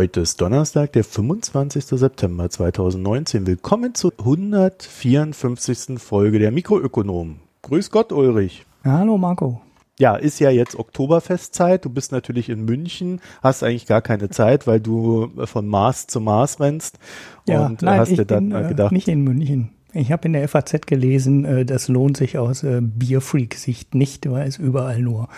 [0.00, 1.84] Heute ist Donnerstag, der 25.
[1.84, 3.46] September 2019.
[3.46, 5.98] Willkommen zur 154.
[5.98, 7.40] Folge der Mikroökonomen.
[7.60, 8.64] Grüß Gott, Ulrich.
[8.82, 9.60] hallo, Marco.
[9.98, 11.84] Ja, ist ja jetzt Oktoberfestzeit.
[11.84, 16.18] Du bist natürlich in München, hast eigentlich gar keine Zeit, weil du von Mars zu
[16.22, 16.98] Mars rennst.
[17.46, 18.92] Ja, und nein, hast ich dir dann bin, äh, gedacht.
[18.92, 19.68] Nicht in München.
[19.92, 24.48] Ich habe in der FAZ gelesen, äh, das lohnt sich aus äh, Bierfreak-Sicht nicht, weil
[24.48, 25.28] es überall nur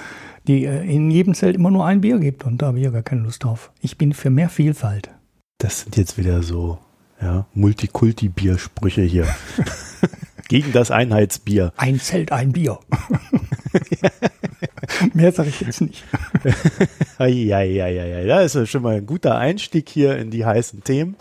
[0.47, 2.91] die äh, in jedem Zelt immer nur ein Bier gibt und da habe ich ja
[2.91, 3.73] gar keine Lust drauf.
[3.81, 5.11] Ich bin für mehr Vielfalt.
[5.59, 6.79] Das sind jetzt wieder so
[7.21, 9.29] ja, Multikulti-Biersprüche hier.
[10.49, 11.73] Gegen das Einheitsbier.
[11.77, 12.79] Ein Zelt, ein Bier.
[15.15, 16.05] Mehr sage ich jetzt nicht.
[17.19, 18.25] ja, ja, ja, ja.
[18.25, 21.17] Das ist schon mal ein guter Einstieg hier in die heißen Themen.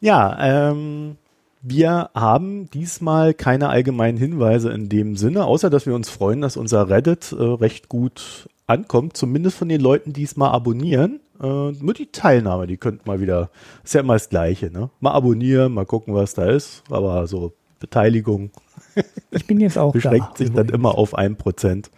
[0.00, 1.16] Ja, ähm,
[1.62, 6.56] wir haben diesmal keine allgemeinen Hinweise in dem Sinne, außer dass wir uns freuen, dass
[6.56, 11.20] unser Reddit äh, recht gut ankommt, zumindest von den Leuten, die es mal abonnieren.
[11.40, 13.50] Äh, nur die Teilnahme, die könnte mal wieder,
[13.84, 14.90] ist ja immer das Gleiche, ne?
[15.00, 18.50] Mal abonnieren, mal gucken, was da ist, aber so Beteiligung.
[19.30, 20.70] Ich bin jetzt auch beschränkt da, sich übrigens.
[20.70, 21.90] dann immer auf ein Prozent.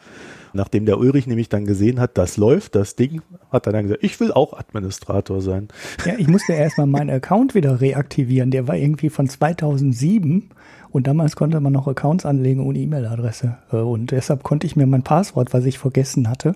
[0.52, 4.04] Nachdem der Ulrich nämlich dann gesehen hat, das läuft, das Ding, hat er dann gesagt,
[4.04, 5.68] ich will auch Administrator sein.
[6.04, 8.50] Ja, ich musste erstmal meinen Account wieder reaktivieren.
[8.50, 10.50] Der war irgendwie von 2007
[10.90, 13.58] und damals konnte man noch Accounts anlegen ohne E-Mail-Adresse.
[13.72, 16.54] Äh, und deshalb konnte ich mir mein Passwort, was ich vergessen hatte,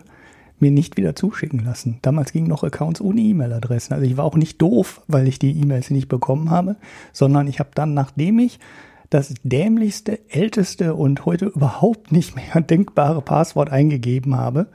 [0.59, 1.99] mir nicht wieder zuschicken lassen.
[2.03, 3.95] Damals gingen noch Accounts ohne E-Mail-Adressen.
[3.95, 6.77] Also ich war auch nicht doof, weil ich die E-Mails nicht bekommen habe,
[7.13, 8.59] sondern ich habe dann, nachdem ich
[9.13, 14.69] das dämlichste, älteste und heute überhaupt nicht mehr denkbare Passwort eingegeben habe,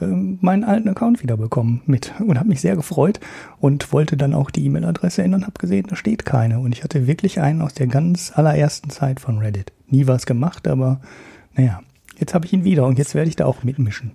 [0.00, 3.20] ähm, meinen alten Account wiederbekommen mit und habe mich sehr gefreut
[3.58, 6.60] und wollte dann auch die E-Mail-Adresse ändern habe gesehen, da steht keine.
[6.60, 9.72] Und ich hatte wirklich einen aus der ganz allerersten Zeit von Reddit.
[9.88, 11.00] Nie was gemacht, aber
[11.54, 11.80] naja,
[12.18, 14.12] jetzt habe ich ihn wieder und jetzt werde ich da auch mitmischen.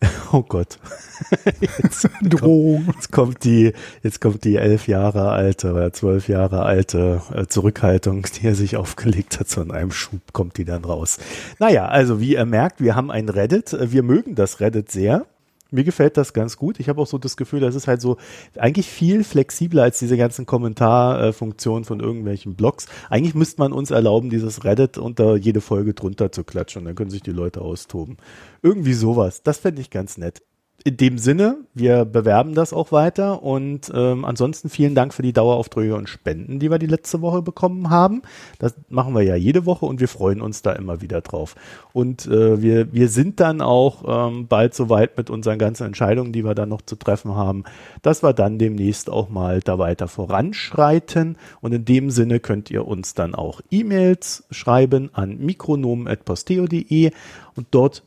[0.32, 0.78] Oh Gott.
[1.60, 2.88] Jetzt Drohung.
[2.94, 8.26] Jetzt kommt die, jetzt kommt die elf Jahre alte oder zwölf Jahre alte äh, Zurückhaltung,
[8.36, 9.48] die er sich aufgelegt hat.
[9.48, 11.18] So in einem Schub kommt die dann raus.
[11.58, 13.76] Naja, also wie ihr merkt, wir haben ein Reddit.
[13.80, 15.26] Wir mögen das Reddit sehr.
[15.70, 16.78] Mir gefällt das ganz gut.
[16.78, 18.16] Ich habe auch so das Gefühl, das ist halt so
[18.56, 22.86] eigentlich viel flexibler als diese ganzen Kommentarfunktionen von irgendwelchen Blogs.
[23.10, 26.84] Eigentlich müsste man uns erlauben, dieses Reddit unter jede Folge drunter zu klatschen.
[26.84, 28.16] Dann können sich die Leute austoben.
[28.62, 29.42] Irgendwie sowas.
[29.42, 30.42] Das fände ich ganz nett
[30.84, 35.32] in dem Sinne, wir bewerben das auch weiter und ähm, ansonsten vielen Dank für die
[35.32, 38.22] Daueraufträge und Spenden, die wir die letzte Woche bekommen haben.
[38.60, 41.56] Das machen wir ja jede Woche und wir freuen uns da immer wieder drauf.
[41.92, 46.44] Und äh, wir, wir sind dann auch ähm, bald soweit mit unseren ganzen Entscheidungen, die
[46.44, 47.64] wir dann noch zu treffen haben,
[48.02, 51.36] dass wir dann demnächst auch mal da weiter voranschreiten.
[51.60, 57.10] Und in dem Sinne könnt ihr uns dann auch E-Mails schreiben an mikronomen.posteo.de
[57.56, 58.04] und dort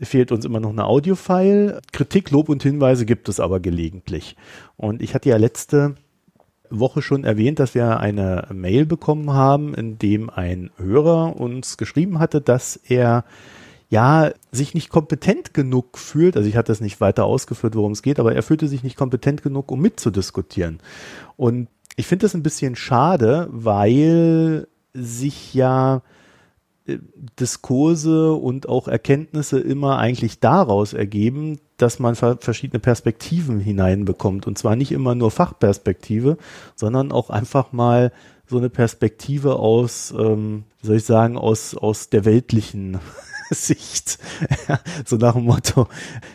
[0.00, 1.80] fehlt uns immer noch eine Audiofile.
[1.92, 4.36] Kritik, Lob und Hinweise gibt es aber gelegentlich.
[4.76, 5.94] Und ich hatte ja letzte
[6.70, 12.18] Woche schon erwähnt, dass wir eine Mail bekommen haben, in dem ein Hörer uns geschrieben
[12.18, 13.24] hatte, dass er
[13.88, 16.36] ja sich nicht kompetent genug fühlt.
[16.36, 18.96] Also ich hatte das nicht weiter ausgeführt, worum es geht, aber er fühlte sich nicht
[18.96, 20.80] kompetent genug, um mitzudiskutieren.
[21.36, 26.02] Und ich finde das ein bisschen schade, weil sich ja
[27.38, 34.46] Diskurse und auch Erkenntnisse immer eigentlich daraus ergeben, dass man verschiedene Perspektiven hineinbekommt.
[34.46, 36.38] Und zwar nicht immer nur Fachperspektive,
[36.74, 38.12] sondern auch einfach mal
[38.46, 42.98] so eine Perspektive aus, ähm, soll ich sagen, aus, aus der weltlichen
[43.50, 44.18] Sicht.
[45.04, 45.88] so nach dem Motto,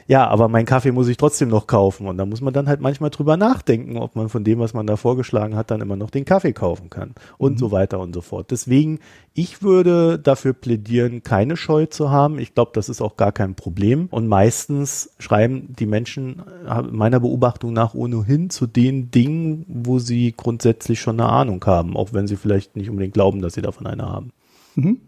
[0.07, 2.07] ja, aber mein Kaffee muss ich trotzdem noch kaufen.
[2.07, 4.87] Und da muss man dann halt manchmal drüber nachdenken, ob man von dem, was man
[4.87, 7.13] da vorgeschlagen hat, dann immer noch den Kaffee kaufen kann.
[7.37, 7.57] Und mhm.
[7.57, 8.51] so weiter und so fort.
[8.51, 8.99] Deswegen,
[9.33, 12.39] ich würde dafür plädieren, keine Scheu zu haben.
[12.39, 14.07] Ich glaube, das ist auch gar kein Problem.
[14.11, 20.33] Und meistens schreiben die Menschen äh, meiner Beobachtung nach ohnehin zu den Dingen, wo sie
[20.35, 23.87] grundsätzlich schon eine Ahnung haben, auch wenn sie vielleicht nicht unbedingt glauben, dass sie davon
[23.87, 24.31] eine haben.
[24.75, 24.99] Mhm.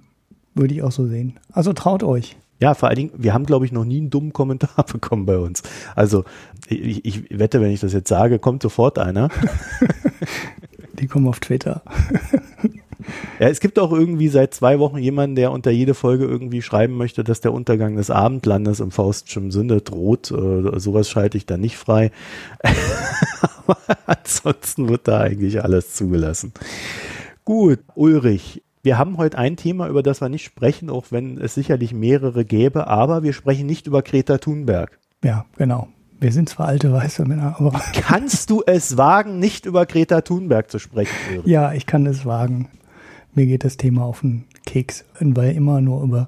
[0.56, 1.40] Würde ich auch so sehen.
[1.52, 2.38] Also traut euch.
[2.62, 5.38] Ja, vor allen Dingen, wir haben, glaube ich, noch nie einen dummen Kommentar bekommen bei
[5.38, 5.62] uns.
[5.96, 6.24] Also
[6.68, 9.30] ich, ich wette, wenn ich das jetzt sage, kommt sofort einer.
[11.00, 11.84] Die kommen auf Twitter.
[13.40, 16.98] Ja, es gibt auch irgendwie seit zwei Wochen jemanden, der unter jede Folge irgendwie schreiben
[16.98, 20.31] möchte, dass der Untergang des Abendlandes im Faustschirm Sünde droht.
[20.31, 22.12] Äh, sowas schalte ich da nicht frei.
[23.68, 23.78] Aber
[24.08, 26.54] ansonsten wird da eigentlich alles zugelassen.
[27.44, 31.56] Gut, Ulrich, wir haben heute ein Thema, über das wir nicht sprechen, auch wenn es
[31.56, 35.00] sicherlich mehrere gäbe, aber wir sprechen nicht über Greta Thunberg.
[35.24, 35.88] Ja, genau.
[36.20, 37.72] Wir sind zwar alte weiße Männer, aber.
[37.94, 41.14] Kannst du es wagen, nicht über Greta Thunberg zu sprechen?
[41.32, 41.48] Ulrich?
[41.48, 42.70] Ja, ich kann es wagen.
[43.34, 46.28] Mir geht das Thema auf den Keks, weil immer nur über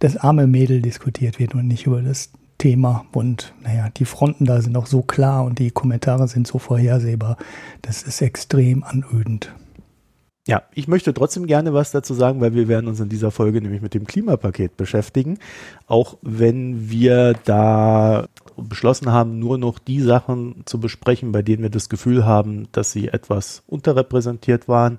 [0.00, 4.60] das arme Mädel diskutiert wird und nicht über das Thema und naja, die Fronten da
[4.60, 7.36] sind auch so klar und die Kommentare sind so vorhersehbar.
[7.80, 9.52] Das ist extrem anödend.
[10.48, 13.62] Ja, ich möchte trotzdem gerne was dazu sagen, weil wir werden uns in dieser Folge
[13.62, 15.38] nämlich mit dem Klimapaket beschäftigen.
[15.86, 21.70] Auch wenn wir da beschlossen haben, nur noch die Sachen zu besprechen, bei denen wir
[21.70, 24.98] das Gefühl haben, dass sie etwas unterrepräsentiert waren.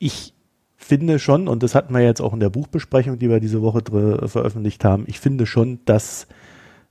[0.00, 0.34] Ich
[0.76, 3.82] finde schon, und das hatten wir jetzt auch in der Buchbesprechung, die wir diese Woche
[4.28, 6.26] veröffentlicht haben, ich finde schon, dass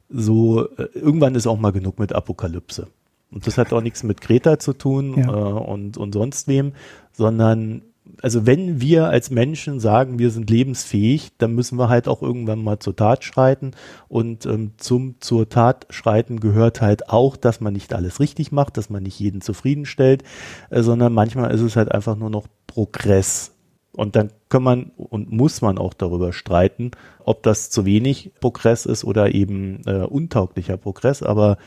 [0.07, 2.87] so äh, irgendwann ist auch mal genug mit Apokalypse.
[3.31, 5.29] Und das hat auch nichts mit Greta zu tun ja.
[5.29, 6.73] äh, und, und sonst wem,
[7.13, 7.83] sondern
[8.21, 12.63] also wenn wir als Menschen sagen, wir sind lebensfähig, dann müssen wir halt auch irgendwann
[12.63, 13.71] mal zur Tat schreiten.
[14.07, 18.77] Und ähm, zum zur Tat schreiten gehört halt auch, dass man nicht alles richtig macht,
[18.77, 20.23] dass man nicht jeden zufriedenstellt,
[20.69, 23.53] äh, sondern manchmal ist es halt einfach nur noch Progress.
[23.93, 26.91] Und dann kann man und muss man auch darüber streiten,
[27.23, 31.23] ob das zu wenig Progress ist oder eben äh, untauglicher Progress.
[31.23, 31.57] Aber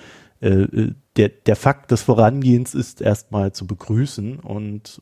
[0.40, 5.00] äh, der, der Fakt des Vorangehens ist erstmal zu begrüßen und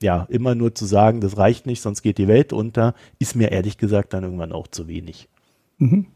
[0.00, 3.50] ja, immer nur zu sagen, das reicht nicht, sonst geht die Welt unter, ist mir
[3.50, 5.28] ehrlich gesagt dann irgendwann auch zu wenig.
[5.78, 6.06] Mhm.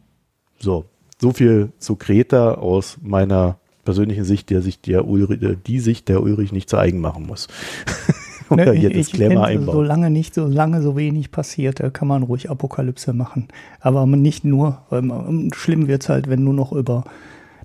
[0.60, 0.84] So,
[1.20, 6.22] so viel zu Kreta aus meiner persönlichen Sicht, der sich der Ulrich, die Sicht der
[6.22, 7.48] Ulrich nicht zu eigen machen muss.
[8.50, 9.74] Oder hier Disclaimer einbauen.
[9.74, 13.48] Solange nicht, solange so wenig passiert, kann man ruhig Apokalypse machen.
[13.80, 17.04] Aber nicht nur, ähm, schlimm wird's halt, wenn nur noch über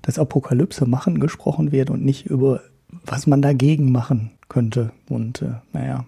[0.02, 2.60] das Apokalypse machen gesprochen wird und nicht über
[3.04, 4.92] was man dagegen machen könnte.
[5.08, 6.06] Und äh, naja,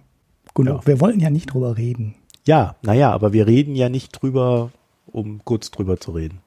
[0.53, 0.85] gut, ja.
[0.85, 2.15] wir wollten ja nicht drüber reden.
[2.45, 4.71] Ja, naja, aber wir reden ja nicht drüber,
[5.05, 6.39] um kurz drüber zu reden.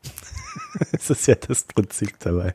[0.93, 2.55] das ist ja das Prinzip dabei.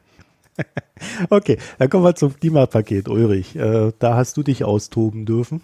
[1.29, 3.55] okay, dann kommen wir zum Klimapaket, Ulrich.
[3.55, 5.61] Äh, da hast du dich austoben dürfen.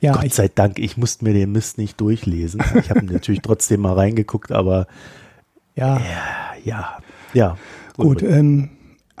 [0.00, 2.62] Ja, Gott sei Dank, ich musste mir den Mist nicht durchlesen.
[2.78, 4.86] Ich habe natürlich trotzdem mal reingeguckt, aber
[5.76, 6.98] ja, ja, ja.
[7.34, 7.58] ja.
[7.96, 8.70] Gut, ähm,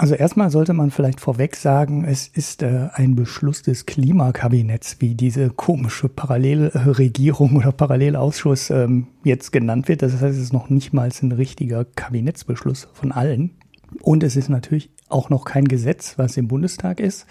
[0.00, 5.14] also erstmal sollte man vielleicht vorweg sagen, es ist äh, ein Beschluss des Klimakabinetts, wie
[5.14, 10.00] diese komische Parallelregierung oder Parallelausschuss ähm, jetzt genannt wird.
[10.00, 13.58] Das heißt, es ist noch nicht mal ein richtiger Kabinettsbeschluss von allen.
[14.00, 17.26] Und es ist natürlich auch noch kein Gesetz, was im Bundestag ist.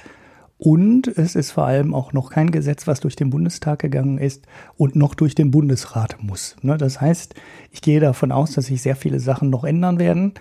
[0.59, 4.45] Und es ist vor allem auch noch kein Gesetz, was durch den Bundestag gegangen ist
[4.75, 6.57] und noch durch den Bundesrat muss.
[6.61, 7.33] Ne, das heißt,
[7.71, 10.33] ich gehe davon aus, dass sich sehr viele Sachen noch ändern werden.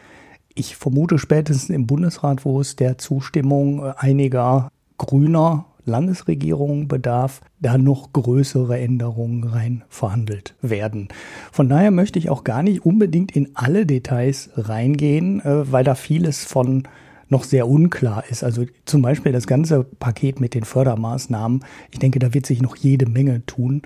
[0.59, 8.13] Ich vermute spätestens im Bundesrat, wo es der Zustimmung einiger grüner Landesregierung bedarf, da noch
[8.13, 11.11] größere Änderungen rein verhandelt werden.
[11.53, 15.95] Von daher möchte ich auch gar nicht unbedingt in alle Details reingehen, äh, weil da
[15.95, 16.89] vieles von
[17.29, 18.43] noch sehr unklar ist.
[18.43, 21.65] Also zum Beispiel das ganze Paket mit den Fördermaßnahmen.
[21.93, 23.83] Ich denke, da wird sich noch jede Menge tun,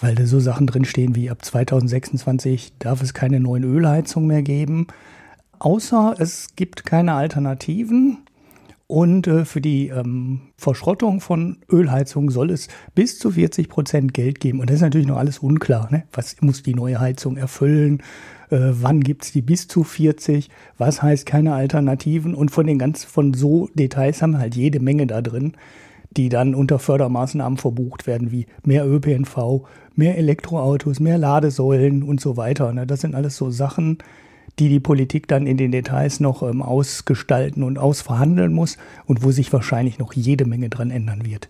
[0.00, 4.86] weil da so Sachen drinstehen wie ab 2026 darf es keine neuen Ölheizungen mehr geben.
[5.64, 8.18] Außer es gibt keine Alternativen
[8.86, 14.40] und äh, für die ähm, Verschrottung von Ölheizungen soll es bis zu 40 Prozent Geld
[14.40, 14.60] geben.
[14.60, 15.88] Und das ist natürlich noch alles unklar.
[15.90, 16.04] Ne?
[16.12, 18.02] Was muss die neue Heizung erfüllen?
[18.50, 20.50] Äh, wann gibt's die bis zu 40?
[20.76, 22.34] Was heißt keine Alternativen?
[22.34, 25.54] Und von den ganz, von so Details haben wir halt jede Menge da drin,
[26.14, 29.62] die dann unter Fördermaßnahmen verbucht werden, wie mehr ÖPNV,
[29.94, 32.70] mehr Elektroautos, mehr Ladesäulen und so weiter.
[32.74, 32.86] Ne?
[32.86, 33.96] Das sind alles so Sachen,
[34.58, 39.30] die die Politik dann in den Details noch ähm, ausgestalten und ausverhandeln muss und wo
[39.30, 41.48] sich wahrscheinlich noch jede Menge dran ändern wird.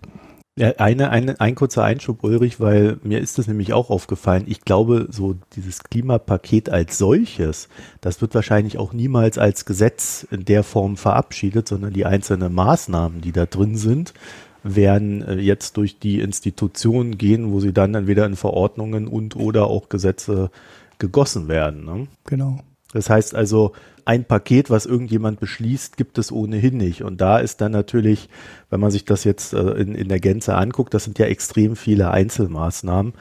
[0.57, 4.45] Eine, eine, ein kurzer Einschub, Ulrich, weil mir ist das nämlich auch aufgefallen.
[4.47, 7.69] Ich glaube, so dieses Klimapaket als solches,
[8.01, 13.21] das wird wahrscheinlich auch niemals als Gesetz in der Form verabschiedet, sondern die einzelnen Maßnahmen,
[13.21, 14.15] die da drin sind,
[14.63, 19.67] werden äh, jetzt durch die Institutionen gehen, wo sie dann entweder in Verordnungen und oder
[19.67, 20.53] auch Gesetze
[20.99, 21.85] gegossen werden.
[21.85, 22.07] Ne?
[22.27, 22.61] Genau.
[22.95, 23.73] Das heißt also,
[24.07, 27.03] ein Paket, was irgendjemand beschließt, gibt es ohnehin nicht.
[27.03, 28.29] Und da ist dann natürlich,
[28.71, 31.77] wenn man sich das jetzt äh, in, in der Gänze anguckt, das sind ja extrem
[31.77, 33.15] viele Einzelmaßnahmen.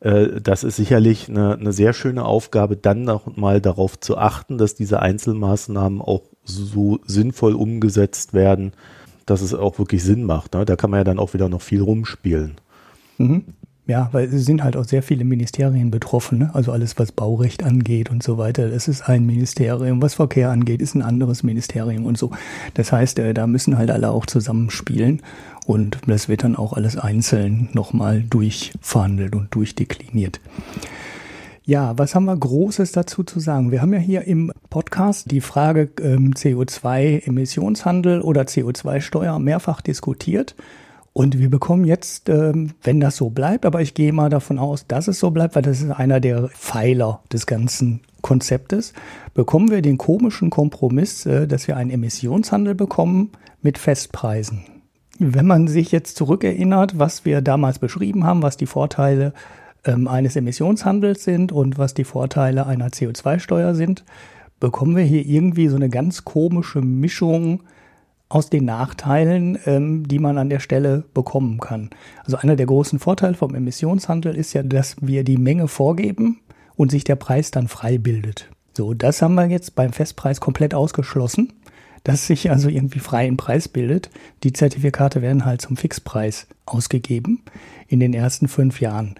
[0.00, 4.58] Äh, das ist sicherlich eine, eine sehr schöne Aufgabe, dann noch mal darauf zu achten,
[4.58, 8.72] dass diese Einzelmaßnahmen auch so sinnvoll umgesetzt werden,
[9.26, 10.54] dass es auch wirklich Sinn macht.
[10.54, 10.64] Ne?
[10.64, 12.56] Da kann man ja dann auch wieder noch viel rumspielen.
[13.16, 13.44] Mhm.
[13.86, 16.50] Ja, weil es sind halt auch sehr viele Ministerien betroffen, ne?
[16.54, 18.70] also alles, was Baurecht angeht und so weiter.
[18.70, 22.30] Das ist ein Ministerium, was Verkehr angeht, ist ein anderes Ministerium und so.
[22.72, 25.20] Das heißt, äh, da müssen halt alle auch zusammenspielen
[25.66, 30.40] und das wird dann auch alles einzeln nochmal durchverhandelt und durchdekliniert.
[31.66, 33.70] Ja, was haben wir Großes dazu zu sagen?
[33.70, 40.54] Wir haben ja hier im Podcast die Frage ähm, CO2-Emissionshandel oder CO2-Steuer mehrfach diskutiert.
[41.14, 44.88] Und wir bekommen jetzt, ähm, wenn das so bleibt, aber ich gehe mal davon aus,
[44.88, 48.94] dass es so bleibt, weil das ist einer der Pfeiler des ganzen Konzeptes
[49.34, 53.30] bekommen wir den komischen Kompromiss, äh, dass wir einen Emissionshandel bekommen
[53.62, 54.64] mit Festpreisen.
[55.20, 59.34] Wenn man sich jetzt zurückerinnert, was wir damals beschrieben haben, was die Vorteile
[59.84, 64.04] ähm, eines Emissionshandels sind und was die Vorteile einer CO2-Steuer sind,
[64.58, 67.62] bekommen wir hier irgendwie so eine ganz komische Mischung
[68.28, 71.90] aus den Nachteilen, ähm, die man an der Stelle bekommen kann.
[72.24, 76.40] Also einer der großen Vorteile vom Emissionshandel ist ja, dass wir die Menge vorgeben
[76.76, 78.48] und sich der Preis dann frei bildet.
[78.76, 81.52] So, das haben wir jetzt beim Festpreis komplett ausgeschlossen,
[82.02, 84.10] dass sich also irgendwie frei ein Preis bildet.
[84.42, 87.42] Die Zertifikate werden halt zum Fixpreis ausgegeben
[87.88, 89.14] in den ersten fünf Jahren.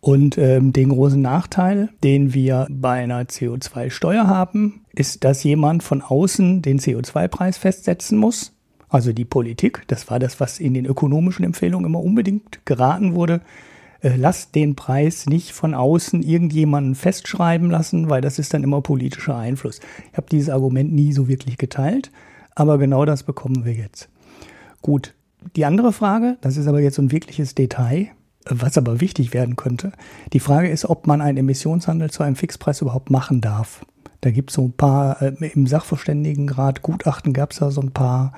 [0.00, 6.00] Und ähm, den großen Nachteil, den wir bei einer CO2-Steuer haben, ist, dass jemand von
[6.00, 8.52] außen den CO2-Preis festsetzen muss.
[8.88, 13.42] Also die Politik, das war das, was in den ökonomischen Empfehlungen immer unbedingt geraten wurde.
[14.00, 18.80] Äh, lasst den Preis nicht von außen irgendjemanden festschreiben lassen, weil das ist dann immer
[18.80, 19.80] politischer Einfluss.
[20.10, 22.10] Ich habe dieses Argument nie so wirklich geteilt,
[22.54, 24.08] aber genau das bekommen wir jetzt.
[24.80, 25.14] Gut,
[25.56, 28.08] die andere Frage, das ist aber jetzt so ein wirkliches Detail,
[28.54, 29.92] was aber wichtig werden könnte.
[30.32, 33.84] Die Frage ist, ob man einen Emissionshandel zu einem Fixpreis überhaupt machen darf.
[34.20, 37.92] Da gibt es so ein paar, äh, im Sachverständigenrat Gutachten gab es da so ein
[37.92, 38.32] paar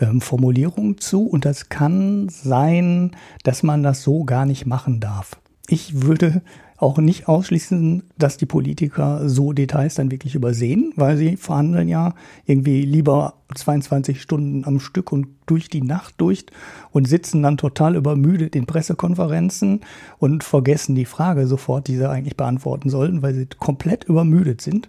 [0.00, 5.40] ähm, Formulierungen zu und das kann sein, dass man das so gar nicht machen darf.
[5.68, 6.42] Ich würde
[6.78, 12.14] auch nicht ausschließen, dass die Politiker so Details dann wirklich übersehen, weil sie verhandeln ja
[12.44, 16.44] irgendwie lieber 22 Stunden am Stück und durch die Nacht durch
[16.90, 19.80] und sitzen dann total übermüdet in Pressekonferenzen
[20.18, 24.88] und vergessen die Frage sofort, die sie eigentlich beantworten sollten, weil sie komplett übermüdet sind.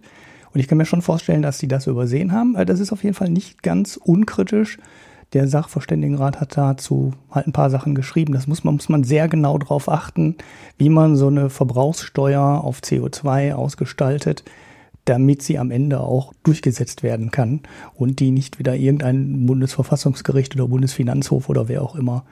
[0.53, 2.53] Und ich kann mir schon vorstellen, dass sie das übersehen haben.
[2.65, 4.79] Das ist auf jeden Fall nicht ganz unkritisch
[5.34, 8.34] der Sachverständigenrat hat dazu halt ein paar Sachen geschrieben.
[8.34, 10.36] Das muss man, muss man sehr genau darauf achten,
[10.77, 14.43] wie man so eine Verbrauchssteuer auf CO2 ausgestaltet,
[15.05, 17.62] damit sie am Ende auch durchgesetzt werden kann
[17.93, 22.25] und die nicht wieder irgendein Bundesverfassungsgericht oder Bundesfinanzhof oder wer auch immer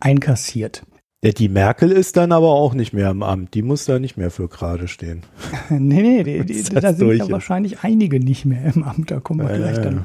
[0.00, 0.84] einkassiert.
[1.24, 3.54] Ja, die Merkel ist dann aber auch nicht mehr im Amt.
[3.54, 5.22] Die muss da nicht mehr für gerade stehen.
[5.70, 9.12] nee, nee, die, die, da sind ja wahrscheinlich einige nicht mehr im Amt.
[9.12, 10.04] Da kommen wir ja, gleich dann,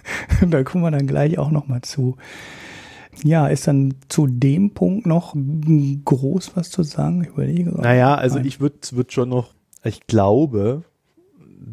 [0.50, 2.16] da kommen wir dann gleich auch nochmal zu.
[3.24, 7.22] Ja, ist dann zu dem Punkt noch groß was zu sagen?
[7.22, 7.70] Ich überlege.
[7.70, 10.82] Naja, also ich würde würd schon noch, ich glaube,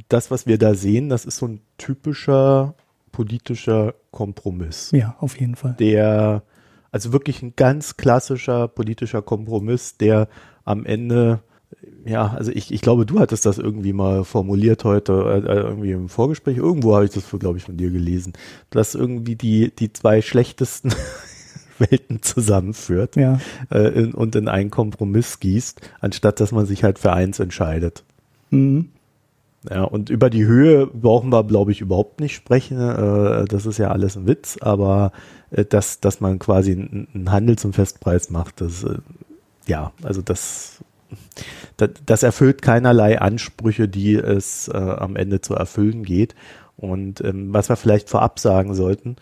[0.07, 2.75] das, was wir da sehen, das ist so ein typischer
[3.11, 4.91] politischer Kompromiss.
[4.91, 5.75] Ja, auf jeden Fall.
[5.79, 6.43] Der
[6.95, 10.29] also wirklich ein ganz klassischer politischer Kompromiss, der
[10.63, 11.41] am Ende,
[12.05, 15.11] ja, also ich, ich glaube, du hattest das irgendwie mal formuliert heute,
[15.45, 16.55] äh, äh irgendwie im Vorgespräch.
[16.55, 18.31] Irgendwo habe ich das, glaube ich, von dir gelesen,
[18.69, 20.93] dass irgendwie die, die zwei schlechtesten
[21.79, 23.39] Welten zusammenführt ja.
[23.69, 28.05] äh, in, und in einen Kompromiss gießt, anstatt dass man sich halt für eins entscheidet.
[28.51, 28.91] Mhm.
[29.69, 32.79] Ja, und über die Höhe brauchen wir, glaube ich, überhaupt nicht sprechen.
[32.79, 35.11] Äh, das ist ja alles ein Witz, aber
[35.63, 38.97] dass, dass man quasi einen Handel zum Festpreis macht, das, äh,
[39.67, 40.83] ja, also das,
[41.77, 46.35] das, das erfüllt keinerlei Ansprüche, die es äh, am Ende zu erfüllen geht.
[46.77, 49.15] Und ähm, was wir vielleicht vorab sagen sollten,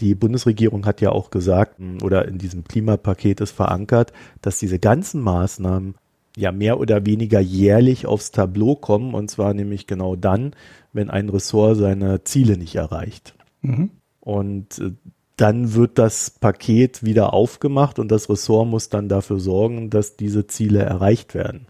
[0.00, 4.12] die Bundesregierung hat ja auch gesagt, oder in diesem Klimapaket ist verankert,
[4.42, 5.94] dass diese ganzen Maßnahmen
[6.36, 10.54] ja mehr oder weniger jährlich aufs Tableau kommen, und zwar nämlich genau dann,
[10.92, 13.34] wenn ein Ressort seine Ziele nicht erreicht.
[13.62, 13.90] Mhm.
[14.20, 14.82] Und
[15.36, 20.46] dann wird das Paket wieder aufgemacht und das Ressort muss dann dafür sorgen, dass diese
[20.46, 21.66] Ziele erreicht werden.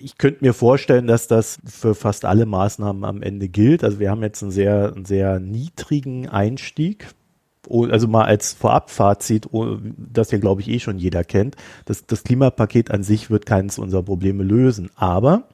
[0.00, 3.82] Ich könnte mir vorstellen, dass das für fast alle Maßnahmen am Ende gilt.
[3.82, 7.08] Also wir haben jetzt einen sehr, einen sehr niedrigen Einstieg.
[7.68, 9.48] Also mal als Vorabfazit,
[9.96, 13.78] das ja glaube ich eh schon jeder kennt, das, das Klimapaket an sich wird keines
[13.78, 14.90] unserer Probleme lösen.
[14.94, 15.48] Aber,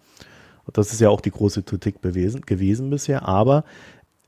[0.73, 3.65] das ist ja auch die große Kritik gewesen, gewesen bisher, aber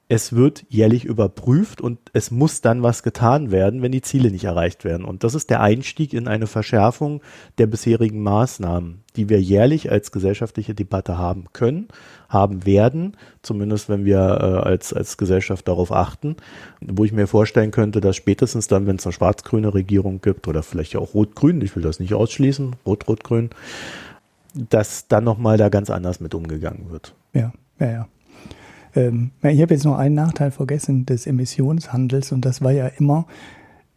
[0.08, 4.44] es wird jährlich überprüft und es muss dann was getan werden, wenn die Ziele nicht
[4.44, 5.04] erreicht werden.
[5.04, 7.22] Und das ist der Einstieg in eine Verschärfung
[7.58, 11.88] der bisherigen Maßnahmen, die wir jährlich als gesellschaftliche Debatte haben können,
[12.28, 16.36] haben werden, zumindest wenn wir äh, als, als Gesellschaft darauf achten,
[16.80, 20.62] wo ich mir vorstellen könnte, dass spätestens dann, wenn es eine schwarz-grüne Regierung gibt oder
[20.62, 23.50] vielleicht auch rot-grün, ich will das nicht ausschließen, rot-rot-grün,
[24.54, 27.12] dass dann nochmal da ganz anders mit umgegangen wird.
[27.32, 28.08] Ja, ja, ja.
[28.96, 33.26] Ähm, ich habe jetzt noch einen Nachteil vergessen des Emissionshandels und das war ja immer,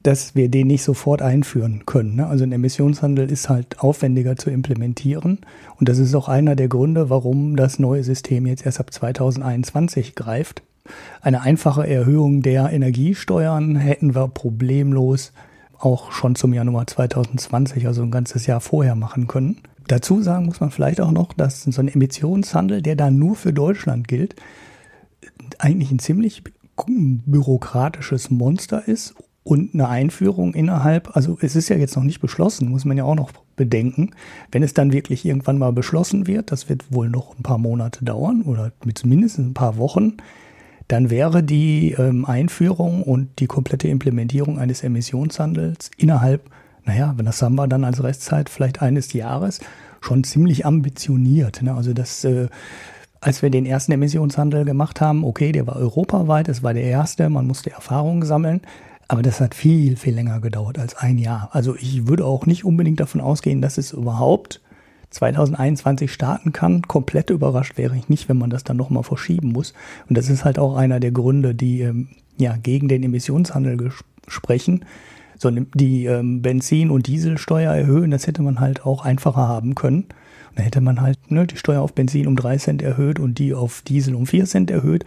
[0.04, 2.16] dass wir den nicht sofort einführen können.
[2.16, 2.28] Ne?
[2.28, 5.40] Also ein Emissionshandel ist halt aufwendiger zu implementieren
[5.78, 10.16] und das ist auch einer der Gründe, warum das neue System jetzt erst ab 2021
[10.16, 10.64] greift.
[11.22, 15.34] Eine einfache Erhöhung der Energiesteuern hätten wir problemlos
[15.78, 19.58] auch schon zum Januar 2020, also ein ganzes Jahr vorher machen können.
[19.88, 23.54] dazu sagen muss man vielleicht auch noch, dass so ein Emissionshandel, der da nur für
[23.54, 24.36] Deutschland gilt,
[25.60, 26.44] eigentlich ein ziemlich
[26.86, 32.70] bürokratisches Monster ist und eine Einführung innerhalb, also es ist ja jetzt noch nicht beschlossen,
[32.70, 34.12] muss man ja auch noch bedenken.
[34.52, 38.06] Wenn es dann wirklich irgendwann mal beschlossen wird, das wird wohl noch ein paar Monate
[38.06, 40.18] dauern oder mit mindestens ein paar Wochen,
[40.88, 46.50] dann wäre die ähm, Einführung und die komplette Implementierung eines Emissionshandels innerhalb,
[46.84, 49.60] naja, wenn das haben wir dann als Restzeit vielleicht eines Jahres,
[50.02, 51.62] schon ziemlich ambitioniert.
[51.62, 51.74] Ne?
[51.74, 52.48] Also das äh,
[53.22, 57.30] als wir den ersten Emissionshandel gemacht haben, okay, der war europaweit, es war der erste,
[57.30, 58.62] man musste Erfahrungen sammeln.
[59.08, 61.50] Aber das hat viel, viel länger gedauert als ein Jahr.
[61.52, 64.62] Also ich würde auch nicht unbedingt davon ausgehen, dass es überhaupt
[65.10, 66.84] 2021 starten kann.
[66.84, 69.74] Komplett überrascht wäre ich nicht, wenn man das dann nochmal verschieben muss.
[70.08, 73.92] Und das ist halt auch einer der Gründe, die ähm, ja gegen den Emissionshandel
[74.28, 74.86] sprechen.
[75.40, 80.06] So, die ähm, Benzin- und Dieselsteuer erhöhen, das hätte man halt auch einfacher haben können.
[80.60, 83.54] Dann hätte man halt ne, die Steuer auf Benzin um drei Cent erhöht und die
[83.54, 85.06] auf Diesel um vier Cent erhöht.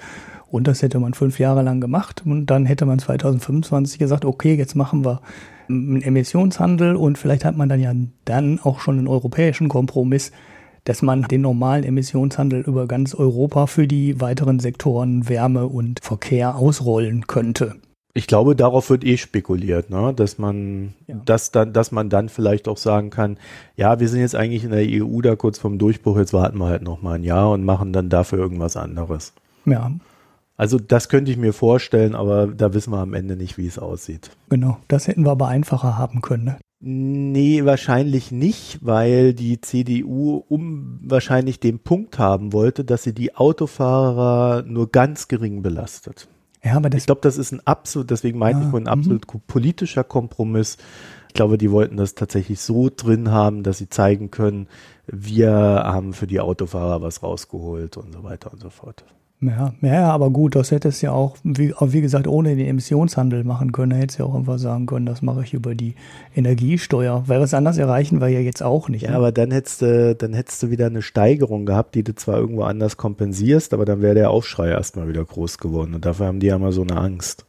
[0.51, 2.23] Und das hätte man fünf Jahre lang gemacht.
[2.25, 5.21] Und dann hätte man 2025 gesagt, okay, jetzt machen wir
[5.69, 7.93] einen Emissionshandel und vielleicht hat man dann ja
[8.25, 10.33] dann auch schon einen europäischen Kompromiss,
[10.85, 16.57] dass man den normalen Emissionshandel über ganz Europa für die weiteren Sektoren Wärme und Verkehr
[16.57, 17.75] ausrollen könnte.
[18.15, 20.13] Ich glaube, darauf wird eh spekuliert, ne?
[20.15, 21.17] dass man, ja.
[21.25, 23.39] dass dann, dass man dann vielleicht auch sagen kann,
[23.77, 26.67] ja, wir sind jetzt eigentlich in der EU da kurz vorm Durchbruch, jetzt warten wir
[26.67, 29.33] halt noch mal ein Jahr und machen dann dafür irgendwas anderes.
[29.65, 29.91] Ja,
[30.57, 33.79] also das könnte ich mir vorstellen, aber da wissen wir am Ende nicht, wie es
[33.79, 34.31] aussieht.
[34.51, 36.45] Genau, das hätten wir aber einfacher haben können.
[36.45, 36.59] Ne?
[36.85, 43.35] Nee, wahrscheinlich nicht, weil die CDU um wahrscheinlich den Punkt haben wollte, dass sie die
[43.35, 46.29] Autofahrer nur ganz gering belastet.
[46.65, 49.41] Ja, aber ich glaube, das ist ein absolut, deswegen meinte ah, ich ein absolut -hmm.
[49.47, 50.79] politischer Kompromiss.
[51.29, 54.69] Ich glaube, die wollten das tatsächlich so drin haben, dass sie zeigen können,
[55.07, 59.05] wir haben für die Autofahrer was rausgeholt und so weiter und so fort.
[59.43, 63.43] Ja, ja, aber gut, das hätte es ja auch, wie, wie gesagt, ohne den Emissionshandel
[63.43, 63.91] machen können.
[63.91, 65.97] Da hätte es ja auch einfach sagen können, das mache ich über die
[66.37, 67.25] Energiesteuer.
[67.27, 69.03] Weil was anderes erreichen wir ja jetzt auch nicht.
[69.03, 69.17] Ja, ne?
[69.17, 72.63] aber dann hättest du, dann hättest du wieder eine Steigerung gehabt, die du zwar irgendwo
[72.63, 75.95] anders kompensierst, aber dann wäre der Aufschrei erstmal wieder groß geworden.
[75.95, 77.45] Und dafür haben die ja mal so eine Angst.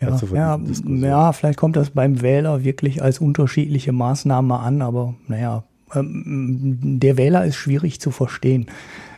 [0.00, 5.64] Ja, ja, ja, vielleicht kommt das beim Wähler wirklich als unterschiedliche Maßnahme an, aber naja,
[5.94, 8.66] ähm, der Wähler ist schwierig zu verstehen.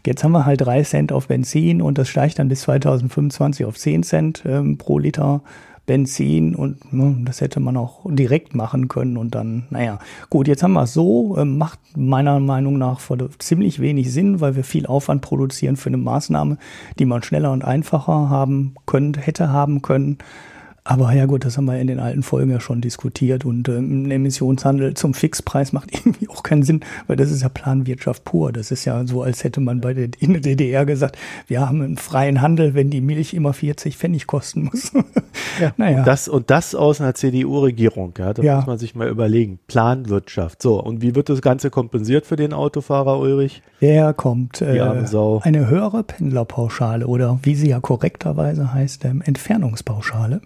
[0.06, 3.76] Jetzt haben wir halt drei Cent auf Benzin und das steigt dann bis 2025 auf
[3.76, 5.42] 10 Cent ähm, pro Liter
[5.90, 10.62] Benzin und ne, das hätte man auch direkt machen können und dann, naja, gut, jetzt
[10.62, 13.00] haben wir es so, äh, macht meiner Meinung nach
[13.40, 16.58] ziemlich wenig Sinn, weil wir viel Aufwand produzieren für eine Maßnahme,
[17.00, 20.18] die man schneller und einfacher haben könnte, hätte haben können.
[20.90, 24.03] Aber ja gut, das haben wir in den alten Folgen ja schon diskutiert und ähm,
[24.03, 28.50] ein Emissionshandel zum Fixpreis macht irgendwie auch keinen Sinn, weil das ist ja Planwirtschaft pur.
[28.50, 31.81] Das ist ja so, als hätte man bei der, in der DDR gesagt, wir haben
[31.81, 34.90] einen freien Handel, wenn die Milch immer 40 Pfennig kosten muss.
[35.61, 35.98] ja, naja.
[35.98, 38.57] Und das, und das aus einer CDU-Regierung, ja, das ja.
[38.57, 39.61] muss man sich mal überlegen.
[39.68, 40.61] Planwirtschaft.
[40.61, 43.62] So, und wie wird das Ganze kompensiert für den Autofahrer, Ulrich?
[43.81, 50.40] Der kommt äh, eine höhere Pendlerpauschale oder wie sie ja korrekterweise heißt, ähm, Entfernungspauschale.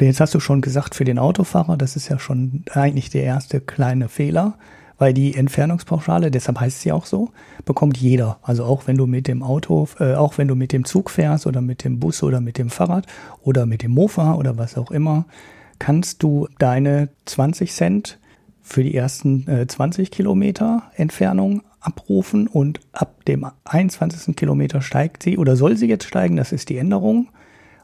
[0.00, 3.60] Jetzt hast du schon gesagt, für den Autofahrer, das ist ja schon eigentlich der erste
[3.60, 4.54] kleine Fehler,
[4.98, 7.30] weil die Entfernungspauschale, deshalb heißt ja auch so,
[7.64, 8.38] bekommt jeder.
[8.42, 11.46] Also auch wenn du mit dem Auto, äh, auch wenn du mit dem Zug fährst
[11.46, 13.06] oder mit dem Bus oder mit dem Fahrrad
[13.42, 15.24] oder mit dem Mofa oder was auch immer,
[15.78, 18.18] kannst du deine 20 Cent
[18.62, 24.36] für die ersten äh, 20 Kilometer Entfernung abrufen und ab dem 21.
[24.36, 27.28] Kilometer steigt sie oder soll sie jetzt steigen, das ist die Änderung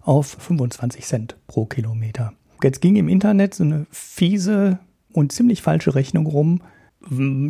[0.06, 2.32] auf 25 Cent pro Kilometer.
[2.62, 4.78] Jetzt ging im Internet so eine fiese
[5.12, 6.62] und ziemlich falsche Rechnung rum,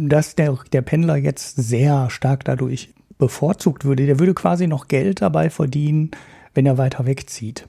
[0.08, 4.06] dass der, der Pendler jetzt sehr stark dadurch bevorzugt würde.
[4.06, 6.10] Der würde quasi noch Geld dabei verdienen,
[6.54, 7.68] wenn er weiter wegzieht.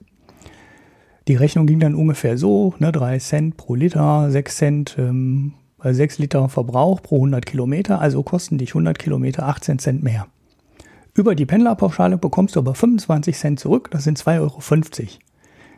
[1.28, 6.20] Die Rechnung ging dann ungefähr so, ne, 3 Cent pro Liter, 6 Cent, ähm, 6
[6.20, 10.28] Liter Verbrauch pro 100 Kilometer, also kosten dich 100 Kilometer 18 Cent mehr.
[11.18, 14.62] Über die Pendlerpauschale bekommst du aber 25 Cent zurück, das sind 2,50 Euro.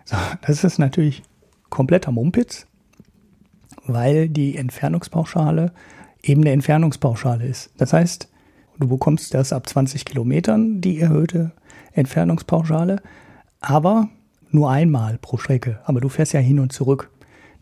[0.04, 1.23] So, das ist natürlich
[1.69, 2.67] kompletter Mumpitz,
[3.86, 5.71] weil die Entfernungspauschale
[6.21, 7.71] eben eine Entfernungspauschale ist.
[7.78, 8.28] Das heißt,
[8.80, 11.54] du bekommst das ab 20 Kilometern, die erhöhte
[11.93, 13.02] Entfernungspauschale,
[13.62, 14.10] aber
[14.52, 15.80] nur einmal pro Strecke.
[15.86, 17.12] Aber du fährst ja hin und zurück.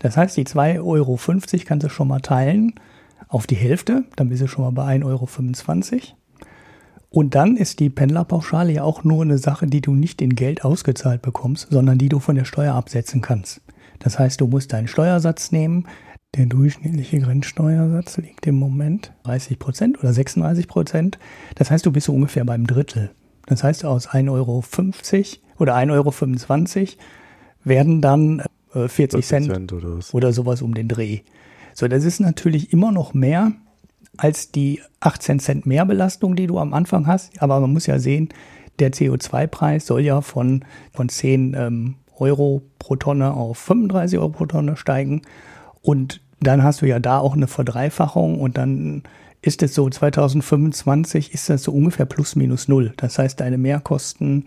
[0.00, 1.16] Das heißt, die 2,50 Euro
[1.64, 2.74] kannst du schon mal teilen
[3.28, 6.18] auf die Hälfte, dann bist du schon mal bei 1,25 Euro.
[7.10, 10.64] Und dann ist die Pendlerpauschale ja auch nur eine Sache, die du nicht in Geld
[10.64, 13.62] ausgezahlt bekommst, sondern die du von der Steuer absetzen kannst.
[13.98, 15.86] Das heißt, du musst deinen Steuersatz nehmen,
[16.34, 21.18] Der durchschnittliche Grenzsteuersatz liegt im Moment 30 Prozent oder 36 Prozent.
[21.54, 23.10] Das heißt, du bist so ungefähr beim Drittel.
[23.46, 24.62] Das heißt, aus 1,50 Euro
[25.58, 26.92] oder 1,25 Euro
[27.64, 28.42] werden dann
[28.72, 31.20] 40 äh, Cent, Cent oder, oder sowas um den Dreh.
[31.72, 33.52] So, das ist natürlich immer noch mehr
[34.18, 37.40] als die 18 Cent Mehrbelastung, die du am Anfang hast.
[37.40, 38.28] Aber man muss ja sehen,
[38.78, 44.46] der CO2-Preis soll ja von, von 10 ähm, Euro pro Tonne auf 35 Euro pro
[44.46, 45.22] Tonne steigen.
[45.82, 49.02] Und dann hast du ja da auch eine Verdreifachung und dann
[49.40, 52.92] ist es so, 2025 ist das so ungefähr plus minus null.
[52.96, 54.44] Das heißt, deine Mehrkosten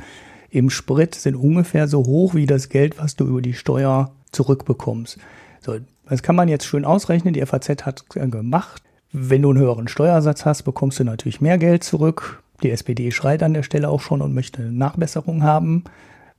[0.49, 5.17] im Sprit sind ungefähr so hoch wie das Geld, was du über die Steuer zurückbekommst.
[5.61, 5.77] So,
[6.09, 7.33] das kann man jetzt schön ausrechnen.
[7.33, 8.83] Die FAZ hat gemacht.
[9.13, 12.41] Wenn du einen höheren Steuersatz hast, bekommst du natürlich mehr Geld zurück.
[12.63, 15.83] Die SPD schreit an der Stelle auch schon und möchte Nachbesserung haben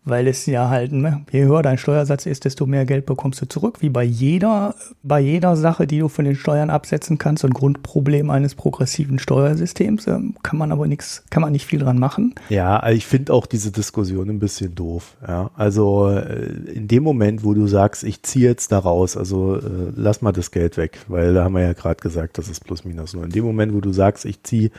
[0.05, 3.47] weil es ja halt, ne, je höher dein Steuersatz ist, desto mehr Geld bekommst du
[3.47, 7.45] zurück, wie bei jeder, bei jeder Sache, die du von den Steuern absetzen kannst.
[7.45, 11.99] Ein Grundproblem eines progressiven Steuersystems ähm, kann man aber nichts, kann man nicht viel dran
[11.99, 12.35] machen.
[12.49, 15.17] Ja, also ich finde auch diese Diskussion ein bisschen doof.
[15.27, 19.57] Ja, also äh, in dem Moment, wo du sagst, ich ziehe jetzt da raus, also
[19.57, 22.65] äh, lass mal das Geld weg, weil da haben wir ja gerade gesagt, das ist
[22.65, 23.25] plus minus nur.
[23.25, 24.71] In dem Moment, wo du sagst, ich ziehe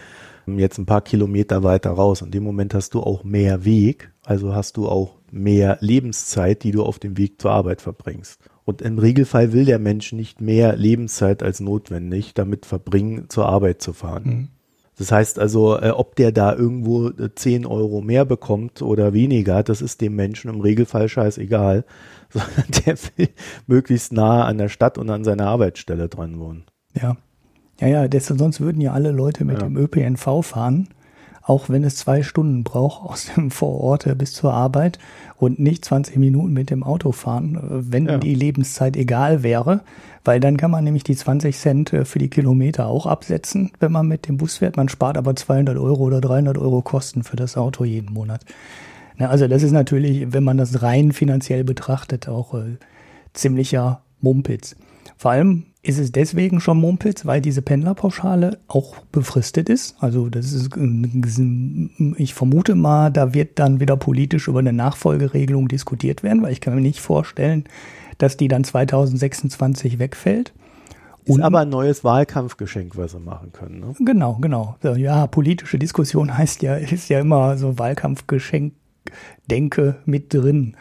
[0.47, 2.21] jetzt ein paar Kilometer weiter raus.
[2.21, 6.71] In dem Moment hast du auch mehr Weg, also hast du auch mehr Lebenszeit, die
[6.71, 8.39] du auf dem Weg zur Arbeit verbringst.
[8.65, 13.81] Und im Regelfall will der Mensch nicht mehr Lebenszeit als notwendig damit verbringen, zur Arbeit
[13.81, 14.23] zu fahren.
[14.25, 14.47] Mhm.
[14.97, 19.63] Das heißt also, äh, ob der da irgendwo 10 äh, Euro mehr bekommt oder weniger,
[19.63, 21.83] das ist dem Menschen im Regelfall scheißegal,
[22.29, 23.29] sondern der will
[23.67, 26.65] möglichst nahe an der Stadt und an seiner Arbeitsstelle dran wohnen.
[26.99, 27.17] Ja.
[27.79, 29.67] Ja, ja, das, sonst würden ja alle Leute mit ja.
[29.67, 30.87] dem ÖPNV fahren
[31.45, 34.97] auch wenn es zwei Stunden braucht aus dem Vorort bis zur Arbeit
[35.37, 38.17] und nicht 20 Minuten mit dem Auto fahren, äh, wenn ja.
[38.17, 39.81] die Lebenszeit egal wäre,
[40.23, 43.91] weil dann kann man nämlich die 20 Cent äh, für die Kilometer auch absetzen, wenn
[43.91, 44.77] man mit dem Bus fährt.
[44.77, 48.45] Man spart aber 200 Euro oder 300 Euro Kosten für das Auto jeden Monat.
[49.17, 52.77] also das ist natürlich, wenn man das rein finanziell betrachtet, auch äh,
[53.33, 54.75] ziemlicher Mumpitz.
[55.17, 59.97] Vor allem ist es deswegen schon Mumpitz, weil diese Pendlerpauschale auch befristet ist.
[59.99, 60.69] Also das ist,
[62.17, 66.61] ich vermute mal, da wird dann wieder politisch über eine Nachfolgeregelung diskutiert werden, weil ich
[66.61, 67.65] kann mir nicht vorstellen,
[68.17, 70.53] dass die dann 2026 wegfällt.
[71.25, 73.79] Ist aber ein neues Wahlkampfgeschenk, was sie machen können.
[73.81, 73.93] Ne?
[73.99, 74.77] Genau, genau.
[74.81, 78.73] Ja, politische Diskussion heißt ja, ist ja immer so Wahlkampfgeschenk,
[79.49, 80.77] Denke mit drin.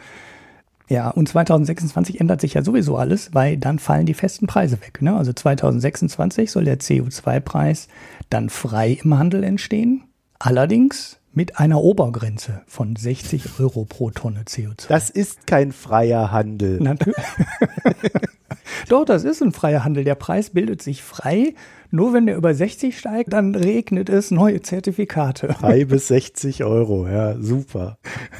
[0.89, 5.01] Ja, und 2026 ändert sich ja sowieso alles, weil dann fallen die festen Preise weg.
[5.01, 5.15] Ne?
[5.15, 7.87] Also 2026 soll der CO2-Preis
[8.29, 10.03] dann frei im Handel entstehen.
[10.39, 14.87] Allerdings mit einer Obergrenze von 60 Euro pro Tonne CO2.
[14.87, 16.79] Das ist kein freier Handel.
[16.79, 17.17] Natürlich.
[18.89, 20.03] Doch, das ist ein freier Handel.
[20.03, 21.55] Der Preis bildet sich frei.
[21.91, 25.53] Nur wenn der über 60 steigt, dann regnet es neue Zertifikate.
[25.53, 27.97] Frei bis 60 Euro, ja, super.